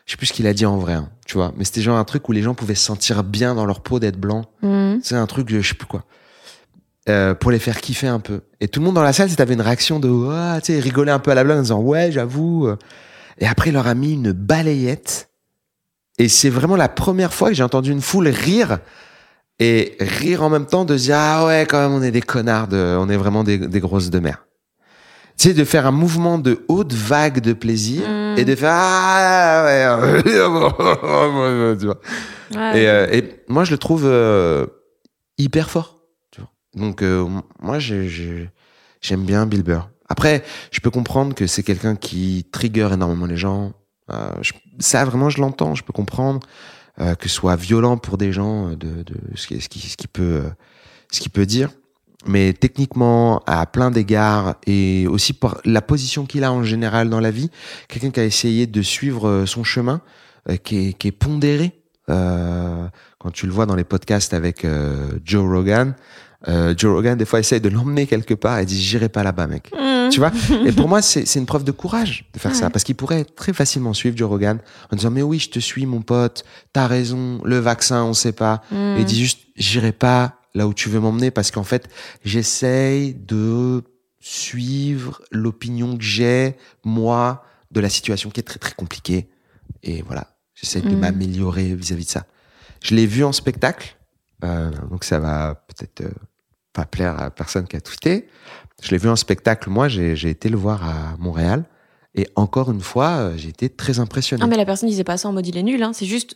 [0.05, 1.53] je sais plus ce qu'il a dit en vrai, hein, tu vois.
[1.57, 3.99] Mais c'était genre un truc où les gens pouvaient se sentir bien dans leur peau
[3.99, 4.45] d'être blanc.
[4.61, 4.99] Mhm.
[5.03, 6.05] C'est un truc, je sais plus quoi.
[7.07, 8.41] Euh, pour les faire kiffer un peu.
[8.61, 11.11] Et tout le monde dans la salle, c'était une réaction de, ouais, tu sais, rigoler
[11.11, 12.67] un peu à la blague en disant, ouais, j'avoue.
[13.37, 15.29] Et après, il leur a mis une balayette.
[16.17, 18.79] Et c'est vraiment la première fois que j'ai entendu une foule rire
[19.59, 22.67] et rire en même temps de dire, ah ouais, quand même, on est des connards,
[22.69, 24.45] de, on est vraiment des, des grosses de mer.
[25.37, 28.39] Tu sais, de faire un mouvement de haute vague de plaisir Mm.
[28.39, 30.23] et de faire, ah ouais,
[31.79, 31.99] tu vois.
[32.55, 32.81] Ouais.
[32.81, 34.65] Et, euh, et moi, je le trouve euh,
[35.37, 35.94] hyper fort.
[36.75, 37.27] Donc, euh,
[37.61, 38.49] moi, j'ai- j'ai-
[39.01, 39.89] j'aime bien Bill Burr.
[40.07, 43.73] Après, je peux comprendre que c'est quelqu'un qui trigger énormément les gens.
[44.11, 44.29] Euh,
[44.79, 45.73] ça, vraiment, je l'entends.
[45.73, 46.41] Je peux comprendre
[47.01, 49.03] euh, que ce soit violent pour des gens de,
[49.35, 50.43] ce qui, ce qui, peut,
[51.11, 51.71] ce peut dire.
[52.27, 57.19] Mais techniquement, à plein d'égards, et aussi par la position qu'il a en général dans
[57.19, 57.51] la vie,
[57.87, 60.01] quelqu'un qui a essayé de suivre son chemin,
[60.63, 61.73] qui, est, pondéré.
[62.07, 64.65] Quand tu le vois dans les podcasts avec
[65.25, 65.95] Joe Rogan,
[66.47, 69.47] euh, Joe Rogan des fois essaye de l'emmener quelque part et dit j'irai pas là-bas
[69.47, 69.71] mec.
[69.73, 70.09] Mhm.
[70.11, 70.31] Tu vois?
[70.65, 73.25] Et pour moi c'est c'est une preuve de courage de faire ça parce qu'il pourrait
[73.25, 74.59] très facilement suivre Joe Rogan
[74.91, 76.43] en disant mais oui je te suis mon pote,
[76.73, 78.61] t'as raison, le vaccin on sait pas.
[78.71, 78.77] Mhm.
[78.97, 81.89] Et il dit juste j'irai pas là où tu veux m'emmener parce qu'en fait
[82.23, 83.83] j'essaye de
[84.19, 89.29] suivre l'opinion que j'ai moi de la situation qui est très très compliquée
[89.83, 90.99] et voilà j'essaie de Mhm.
[90.99, 92.25] m'améliorer vis-à-vis de ça.
[92.83, 93.97] Je l'ai vu en spectacle
[94.43, 96.13] euh, donc ça va peut-être euh,
[96.75, 98.27] pas plaire à personne qui a tweeté.
[98.83, 101.63] Je l'ai vu en spectacle moi j'ai été le voir à Montréal
[102.13, 104.43] et encore une fois euh, j'ai été très impressionné.
[104.43, 105.91] Ah, mais la personne disait pas ça en mode il est nul, hein.
[105.93, 106.35] c'est juste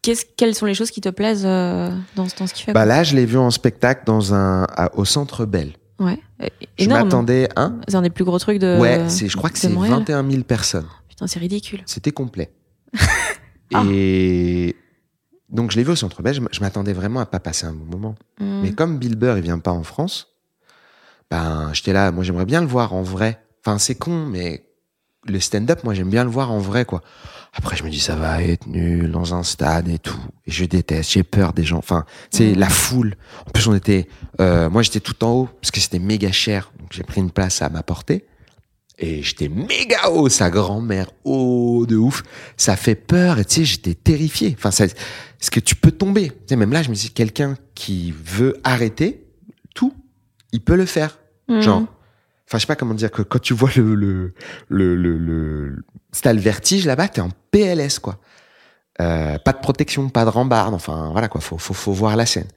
[0.00, 2.72] qu'est-ce- quelles sont les choses qui te plaisent euh, dans, dans ce qu'il fait.
[2.72, 5.72] Bah là je l'ai vu en spectacle dans un à- au Centre Bell.
[5.98, 6.18] ouais.
[6.42, 6.46] Euh,
[6.78, 8.78] Je m'attendais hein C'est un des plus gros trucs de.
[8.80, 9.98] Ouais, je crois que c'est Montréal.
[9.98, 10.86] 21 000 personnes.
[11.08, 11.82] Putain, c'est ridicule.
[11.86, 12.50] C'était complet.
[13.74, 13.82] Ah.
[13.90, 14.74] Et
[15.52, 16.40] donc je l'ai vu au Centre Belge.
[16.50, 18.14] Je m'attendais vraiment à pas passer un bon moment.
[18.40, 18.60] Mhm.
[18.62, 20.28] Mais comme Bill Burr, il vient pas en France,
[21.30, 22.10] ben j'étais là.
[22.12, 23.42] Moi, j'aimerais bien le voir en vrai.
[23.64, 24.66] Enfin, c'est con, mais
[25.26, 27.00] le stand-up, moi, j'aime bien le voir en vrai, quoi.
[27.54, 30.18] Après, je me dis, ça va être nul dans un stade et tout.
[30.46, 31.12] Et je déteste.
[31.12, 31.78] J'ai peur des gens.
[31.78, 32.58] Enfin, c'est Mhm.
[32.58, 33.14] la foule.
[33.46, 34.08] En plus, on était.
[34.40, 36.72] euh, moi, j'étais tout en haut parce que c'était méga cher.
[36.80, 38.26] Donc, j'ai pris une place à ma portée.
[39.02, 42.22] Et j'étais méga haut, sa grand-mère haut de ouf.
[42.56, 44.54] Ça fait peur et tu sais, j'étais terrifié.
[44.56, 47.56] Enfin, ça, est-ce que tu peux tomber Tu sais, même là, je me dis, quelqu'un
[47.74, 49.26] qui veut arrêter
[49.74, 49.92] tout,
[50.52, 51.18] il peut le faire.
[51.48, 51.60] Mhm.
[51.62, 54.34] Genre, enfin, je sais pas comment dire que quand tu vois le le
[54.68, 58.20] le le, le si t'as le vertige là-bas, t'es en PLS quoi.
[59.00, 60.74] Euh, pas de protection, pas de rambarde.
[60.74, 61.40] Enfin, voilà quoi.
[61.40, 62.48] Faut faut faut voir la scène.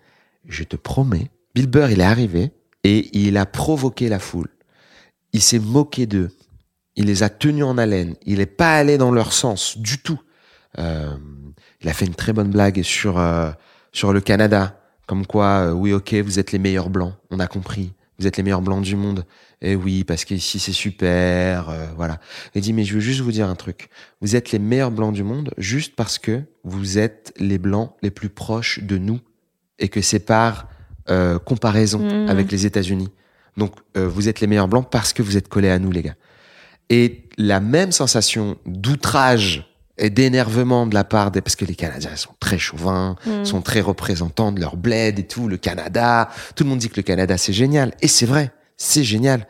[0.48, 2.52] Je te promets, Bill Burr, il est arrivé
[2.84, 4.50] et il a provoqué la foule.
[5.36, 6.32] Il s'est moqué d'eux.
[6.96, 8.16] Il les a tenus en haleine.
[8.26, 10.22] Il n'est pas allé dans leur sens du tout.
[10.80, 11.14] Euh,
[11.82, 13.52] il a fait une très bonne blague sur euh,
[13.92, 17.14] sur le Canada, comme quoi, euh, oui, ok, vous êtes les meilleurs blancs.
[17.32, 17.92] On a compris.
[18.18, 19.26] Vous êtes les meilleurs blancs du monde.
[19.62, 22.22] Et oui, parce qu'ici c'est super, voilà.
[22.54, 23.90] Il dit, mais je veux juste vous dire un truc.
[24.22, 28.12] Vous êtes les meilleurs blancs du monde juste parce que vous êtes les blancs les
[28.12, 29.20] plus proches de nous
[29.80, 30.70] et que c'est par
[31.44, 32.30] comparaison Mhm.
[32.30, 33.10] avec les États-Unis.
[33.58, 36.02] Donc, euh, vous êtes les meilleurs blancs parce que vous êtes collés à nous, les
[36.02, 36.16] gars.
[36.90, 41.42] Et la même sensation d'outrage et d'énervement de la part des...
[41.42, 43.46] Parce que les Canadiens sont très chauvins, Mhm.
[43.46, 46.30] sont très représentants de leur bled et tout, le Canada.
[46.56, 47.94] Tout le monde dit que le Canada, c'est génial.
[48.02, 49.48] Et c'est vrai, c'est génial.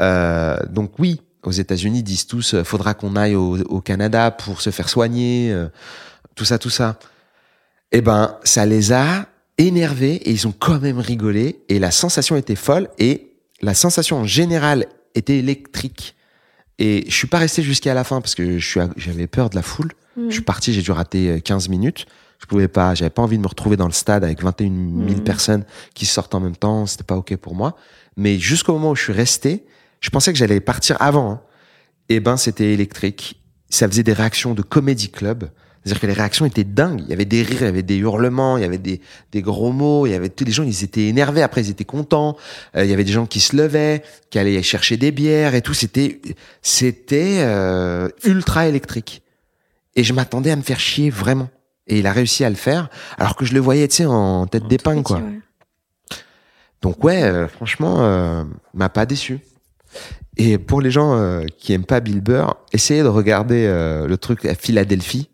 [0.00, 4.60] Euh, donc oui, aux États-Unis, disent tous, euh, faudra qu'on aille au, au Canada pour
[4.60, 5.68] se faire soigner, euh,
[6.34, 6.98] tout ça, tout ça.
[7.92, 9.26] Eh ben, ça les a
[9.56, 14.18] énervés et ils ont quand même rigolé et la sensation était folle et la sensation
[14.18, 16.14] en général était électrique.
[16.78, 19.92] Et je suis pas resté jusqu'à la fin parce que j'avais peur de la foule.
[20.16, 20.28] Mhm.
[20.28, 22.06] Je suis parti, j'ai dû rater euh, 15 minutes.
[22.38, 24.74] Je pouvais pas, j'avais pas envie de me retrouver dans le stade avec 21 000
[25.18, 25.24] Mhm.
[25.24, 25.64] personnes
[25.94, 26.84] qui sortent en même temps.
[26.84, 27.76] C'était pas ok pour moi.
[28.18, 29.64] Mais jusqu'au moment où je suis resté,
[30.00, 31.30] je pensais que j'allais partir avant.
[31.30, 31.40] Hein.
[32.10, 33.42] Et ben, c'était électrique.
[33.70, 35.48] Ça faisait des réactions de comedy club.
[35.86, 37.02] C'est-à-dire que les réactions étaient dingues.
[37.04, 39.00] Il y avait des rires, il y avait des hurlements, il y avait des,
[39.30, 41.42] des gros mots, il y avait tous les gens, ils étaient énervés.
[41.42, 42.36] Après, ils étaient contents.
[42.76, 45.62] Euh, il y avait des gens qui se levaient, qui allaient chercher des bières et
[45.62, 45.74] tout.
[45.74, 46.20] C'était,
[46.60, 49.22] c'était euh, ultra électrique.
[49.94, 51.50] Et je m'attendais à me faire chier vraiment.
[51.86, 54.48] Et il a réussi à le faire, alors que je le voyais, tu sais, en
[54.48, 55.18] tête d'épingle, quoi.
[55.18, 55.40] Ouais.
[56.82, 58.42] Donc ouais, euh, franchement, euh,
[58.74, 59.38] m'a pas déçu.
[60.36, 64.18] Et pour les gens euh, qui aiment pas Bill Burr, essayez de regarder euh, le
[64.18, 65.30] truc à Philadelphie,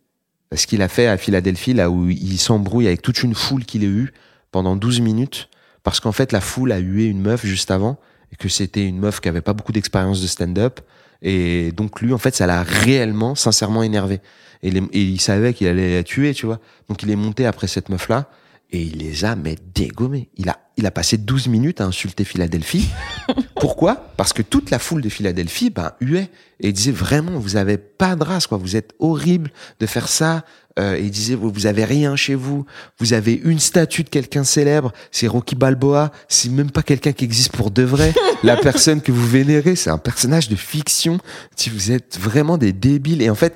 [0.55, 3.83] ce qu'il a fait à Philadelphie, là où il s'embrouille avec toute une foule qu'il
[3.85, 4.13] a eu
[4.51, 5.49] pendant 12 minutes,
[5.83, 7.99] parce qu'en fait la foule a hué une meuf juste avant,
[8.33, 10.81] et que c'était une meuf qui avait pas beaucoup d'expérience de stand-up,
[11.23, 14.21] et donc lui, en fait, ça l'a réellement, sincèrement énervé.
[14.65, 16.61] Et il savait qu'il allait la tuer, tu vois.
[16.89, 18.29] Donc il est monté après cette meuf-là,
[18.73, 20.31] et il les a mais dégommés.
[20.37, 22.89] Il a, il a passé 12 minutes à insulter Philadelphie.
[23.55, 24.13] Pourquoi?
[24.17, 28.17] Parce que toute la foule de Philadelphie ben, huait et disait vraiment, vous avez pas
[28.17, 28.57] de race, quoi.
[28.57, 30.45] Vous êtes horrible de faire ça.
[30.79, 32.65] Euh, et il disait, vous, vous avez rien chez vous.
[32.99, 34.93] Vous avez une statue de quelqu'un célèbre.
[35.11, 36.11] C'est Rocky Balboa.
[36.29, 38.15] C'est même pas quelqu'un qui existe pour de vrai.
[38.43, 41.19] la personne que vous vénérez, c'est un personnage de fiction.
[41.57, 43.21] Si vous êtes vraiment des débiles.
[43.21, 43.55] Et en fait,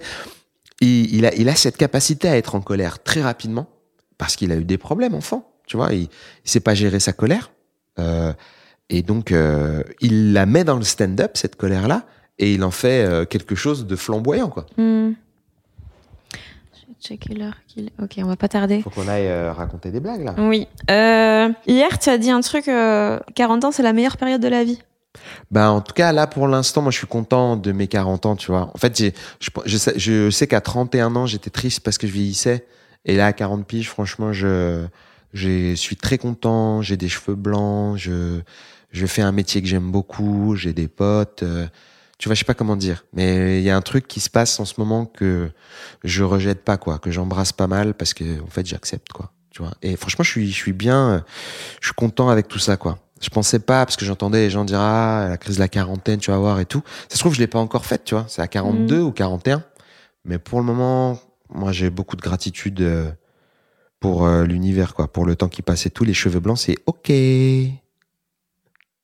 [0.82, 3.70] il, il a, il a cette capacité à être en colère très rapidement
[4.18, 5.50] parce qu'il a eu des problèmes enfant.
[5.66, 6.02] Tu vois, il,
[6.44, 7.50] il sait pas gérer sa colère.
[7.98, 8.32] Euh,
[8.88, 12.04] et donc, euh, il la met dans le stand-up, cette colère-là,
[12.38, 14.66] et il en fait euh, quelque chose de flamboyant, quoi.
[14.76, 15.12] Hmm.
[16.72, 17.90] Je vais checker l'heure qu'il.
[18.00, 18.82] Ok, on va pas tarder.
[18.82, 20.34] Faut qu'on aille raconter des blagues, là.
[20.38, 20.68] Oui.
[21.66, 22.68] Hier, tu as dit un truc.
[22.68, 24.80] euh, 40 ans, c'est la meilleure période de la vie.
[25.50, 28.36] Ben, en tout cas, là, pour l'instant, moi, je suis content de mes 40 ans,
[28.36, 28.70] tu vois.
[28.74, 32.06] En fait, j'ai- je, je sais, je sais qu'à 31 ans, j'étais triste parce que
[32.06, 32.66] je vieillissais.
[33.06, 34.84] Et là, à 40 piges, franchement, je,
[35.32, 36.82] je suis très content.
[36.82, 37.96] J'ai des cheveux blancs.
[37.96, 38.40] Je,
[38.90, 40.56] je fais un métier que j'aime beaucoup.
[40.56, 41.42] J'ai des potes.
[41.42, 41.66] euh,
[42.18, 43.04] tu vois, je sais pas comment dire.
[43.12, 45.50] Mais il y a un truc qui se passe en ce moment que
[46.02, 46.98] je rejette pas, quoi.
[46.98, 49.32] Que j'embrasse pas mal parce que, en fait, j'accepte, quoi.
[49.50, 49.72] Tu vois.
[49.82, 51.20] Et franchement, je suis, je suis bien, euh,
[51.80, 52.98] je suis content avec tout ça, quoi.
[53.20, 56.18] Je pensais pas, parce que j'entendais les gens dire, ah, la crise de la quarantaine,
[56.18, 56.82] tu vas voir et tout.
[57.08, 58.26] Ça se trouve, je l'ai pas encore faite, tu vois.
[58.28, 59.62] C'est à 42 ou 41.
[60.24, 61.18] Mais pour le moment,
[61.50, 63.10] moi, j'ai beaucoup de gratitude euh,
[64.00, 65.12] pour euh, l'univers, quoi.
[65.12, 66.04] Pour le temps qui passe et tout.
[66.04, 67.12] Les cheveux blancs, c'est OK.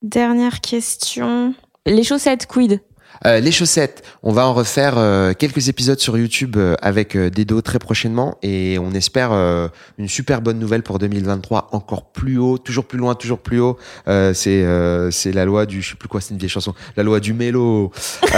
[0.03, 1.55] Dernière question.
[1.87, 2.81] Les chaussettes, quid?
[3.27, 7.31] Euh, les chaussettes, on va en refaire euh, quelques épisodes sur YouTube euh, avec euh,
[7.31, 9.69] Dedo très prochainement et on espère euh,
[9.99, 13.79] une super bonne nouvelle pour 2023, encore plus haut, toujours plus loin, toujours plus haut.
[14.09, 14.63] Euh, c'est
[15.11, 17.33] c'est la loi du, je sais plus quoi, c'est une vieille chanson, la loi du
[17.33, 17.93] mélo.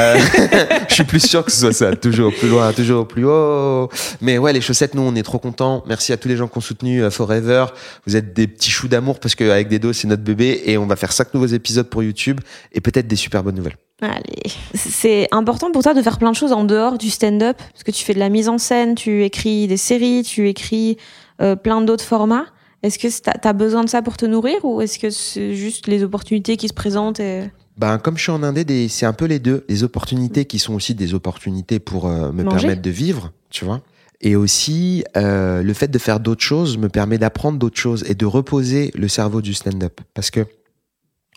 [0.89, 3.89] Je suis plus sûr que ce soit ça, toujours plus loin, toujours plus haut.
[4.21, 5.83] Mais ouais, les chaussettes, nous on est trop contents.
[5.87, 7.67] Merci à tous les gens qui ont soutenu Forever.
[8.07, 10.97] Vous êtes des petits choux d'amour parce qu'avec Dedo c'est notre bébé et on va
[10.97, 12.41] faire cinq nouveaux épisodes pour YouTube
[12.73, 13.77] et peut-être des super bonnes nouvelles.
[14.01, 14.51] Allez.
[14.75, 17.91] C'est important pour toi de faire plein de choses en dehors du stand-up Parce que
[17.91, 20.97] tu fais de la mise en scène, tu écris des séries, tu écris
[21.41, 22.47] euh, plein d'autres formats.
[22.83, 25.87] Est-ce que tu as besoin de ça pour te nourrir ou est-ce que c'est juste
[25.87, 27.45] les opportunités qui se présentent et...
[27.77, 29.65] Ben, comme je suis en Indé, des- c'est un peu les deux.
[29.69, 32.59] Les opportunités qui sont aussi des opportunités pour euh, me Manger.
[32.59, 33.81] permettre de vivre, tu vois.
[34.21, 38.15] Et aussi, euh, le fait de faire d'autres choses me permet d'apprendre d'autres choses et
[38.15, 40.01] de reposer le cerveau du stand-up.
[40.15, 40.47] Parce que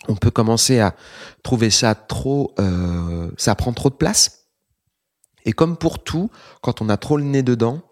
[0.06, 0.94] on peut commencer à
[1.42, 4.46] trouver ça trop, euh, ça prend trop de place.
[5.44, 6.30] Et comme pour tout,
[6.62, 7.82] quand on a trop le nez dedans,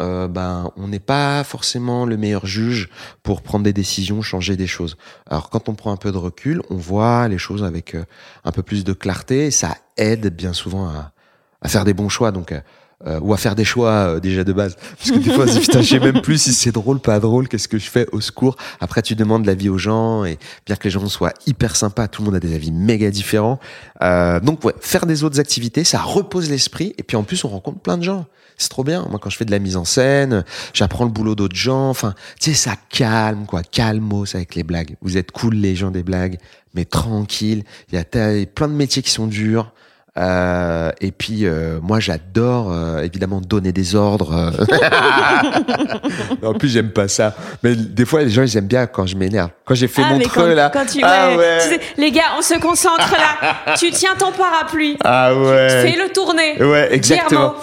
[0.00, 2.90] euh, ben, on n'est pas forcément le meilleur juge
[3.22, 4.96] pour prendre des décisions, changer des choses.
[5.26, 8.04] Alors quand on prend un peu de recul, on voit les choses avec euh,
[8.44, 11.12] un peu plus de clarté et ça aide bien souvent à,
[11.62, 12.52] à faire des bons choix donc
[13.04, 14.74] euh, ou à faire des choix euh, déjà de base.
[14.96, 17.78] Parce que des fois je sais même plus si c'est drôle pas drôle qu'est-ce que
[17.78, 18.56] je fais au secours.
[18.80, 22.22] Après tu demandes l'avis aux gens et bien que les gens soient hyper sympas tout
[22.22, 23.60] le monde a des avis méga différents.
[24.00, 26.94] Euh, donc ouais faire des autres activités ça repose l'esprit.
[26.96, 28.24] Et puis en plus on rencontre plein de gens.
[28.56, 29.06] C'est trop bien.
[29.10, 31.90] Moi quand je fais de la mise en scène j'apprends le boulot d'autres gens.
[31.90, 33.62] Enfin tu sais ça calme quoi.
[33.62, 34.96] Calmos avec les blagues.
[35.02, 36.38] Vous êtes cool les gens des blagues.
[36.72, 37.64] Mais tranquille.
[37.92, 38.04] Il y a
[38.46, 39.74] plein de métiers qui sont durs
[40.18, 44.52] euh, et puis euh, moi j'adore euh, évidemment donner des ordres.
[46.42, 47.34] en plus j'aime pas ça.
[47.62, 49.50] Mais des fois les gens ils aiment bien quand je m'énerve.
[49.64, 50.70] Quand j'ai fait ah, mon mais creux quand, là.
[50.72, 51.58] quand tu, ah ouais, ouais.
[51.60, 53.74] tu sais, les gars, on se concentre là.
[53.78, 54.96] tu tiens ton parapluie.
[55.04, 55.82] Ah ouais.
[55.82, 56.62] Fais-le tourner.
[56.62, 57.28] Ouais, exactement.
[57.28, 57.56] Guillermo.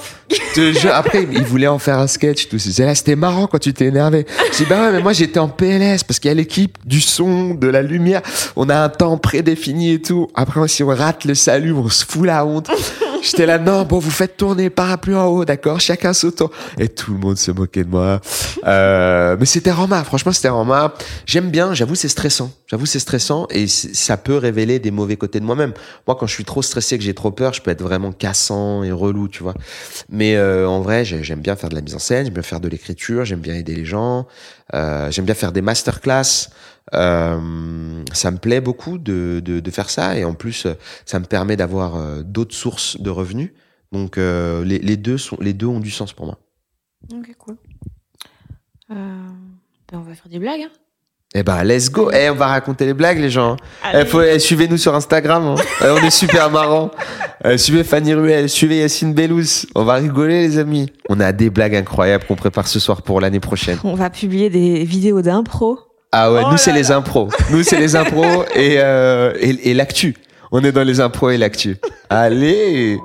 [0.54, 2.60] Te jure, après, il voulait en faire un sketch, tout.
[2.60, 4.26] C'est là, c'était marrant quand tu t'es énervé.
[4.52, 7.02] Je dis, bah ouais, mais moi, j'étais en PLS parce qu'il y a l'équipe du
[7.02, 8.22] son, de la lumière.
[8.56, 10.30] On a un temps prédéfini et tout.
[10.36, 12.70] Après, si on rate le salut, on se fout la honte.
[13.24, 16.52] J'étais là, non, bon, vous faites tourner parapluie en haut, d'accord Chacun sautant.
[16.78, 18.20] Et tout le monde se moquait de moi.
[18.68, 20.94] Euh, mais c'était Rama, franchement, c'était Rama.
[21.26, 22.52] J'aime bien, j'avoue, c'est stressant.
[22.68, 25.72] J'avoue, c'est stressant et ça peut révéler des mauvais côtés de moi-même.
[26.06, 28.84] Moi, quand je suis trop stressé, que j'ai trop peur, je peux être vraiment cassant
[28.84, 29.54] et relou, tu vois.
[30.10, 32.60] Mais euh, en vrai, j'aime bien faire de la mise en scène, j'aime bien faire
[32.60, 34.28] de l'écriture, j'aime bien aider les gens,
[34.74, 36.50] euh, j'aime bien faire des masterclass.
[36.94, 40.68] Euh, ça me plaît beaucoup de, de, de, faire ça et en plus
[41.06, 43.52] ça me permet d'avoir euh, d'autres sources de revenus.
[43.92, 46.40] Donc euh, les, les, deux sont, les deux ont du sens pour moi.
[47.12, 47.56] Ok, cool.
[48.92, 48.96] Euh,
[49.92, 50.62] ben on va faire des blagues.
[50.62, 50.72] Hein
[51.36, 52.12] eh ben, let's go.
[52.12, 53.58] Eh, on va raconter les blagues, les gens.
[53.92, 55.44] Eh, faut, eh, suivez-nous sur Instagram.
[55.48, 55.56] Hein.
[55.82, 56.92] Eh, on est super marrant.
[57.44, 59.66] Eh, suivez Fanny Ruel, suivez Yacine Bellous.
[59.74, 60.92] On va rigoler, les amis.
[61.10, 63.80] On a des blagues incroyables qu'on prépare ce soir pour l'année prochaine.
[63.84, 65.80] On va publier des vidéos d'impro.
[66.16, 67.30] Ah ouais, nous, c'est les impros.
[67.50, 70.16] Nous, c'est les impros et, euh, et, et l'actu.
[70.52, 71.78] On est dans les impros et l'actu.
[72.12, 73.00] Allez!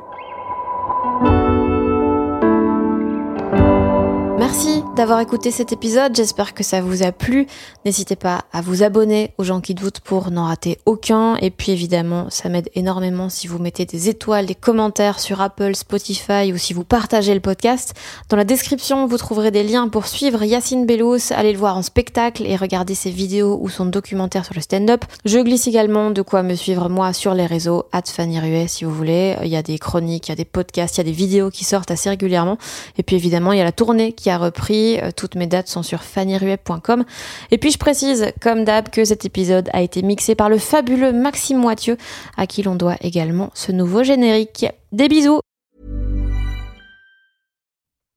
[4.98, 7.46] D'avoir écouté cet épisode, j'espère que ça vous a plu.
[7.84, 11.36] N'hésitez pas à vous abonner aux gens qui doutent pour n'en rater aucun.
[11.36, 15.76] Et puis évidemment, ça m'aide énormément si vous mettez des étoiles, des commentaires sur Apple,
[15.76, 17.94] Spotify ou si vous partagez le podcast.
[18.28, 21.82] Dans la description, vous trouverez des liens pour suivre Yacine Bellous, aller le voir en
[21.82, 25.04] spectacle et regarder ses vidéos ou son documentaire sur le stand-up.
[25.24, 28.92] Je glisse également de quoi me suivre moi sur les réseaux, Fanny Ruet si vous
[28.92, 29.36] voulez.
[29.42, 31.50] Il y a des chroniques, il y a des podcasts, il y a des vidéos
[31.50, 32.58] qui sortent assez régulièrement.
[32.96, 35.68] Et puis évidemment, il y a la tournée qui a repris euh, toutes mes dates
[35.68, 37.04] sont sur fannyruet.com.
[37.50, 41.12] Et puis je précise, comme d'hab, que cet épisode a été mixé par le fabuleux
[41.12, 41.96] Maxime Moitieu,
[42.36, 44.66] à qui l'on doit également ce nouveau générique.
[44.92, 45.40] Des bisous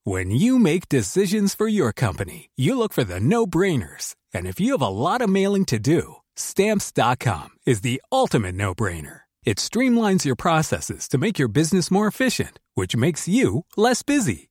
[0.04, 4.16] When you make decisions for your company, you look for the no-brainers.
[4.34, 9.22] And if you have a lot of mailing to do, stamps.com is the ultimate no-brainer.
[9.44, 14.51] It streamlines your processes to make your business more efficient, which makes you less busy.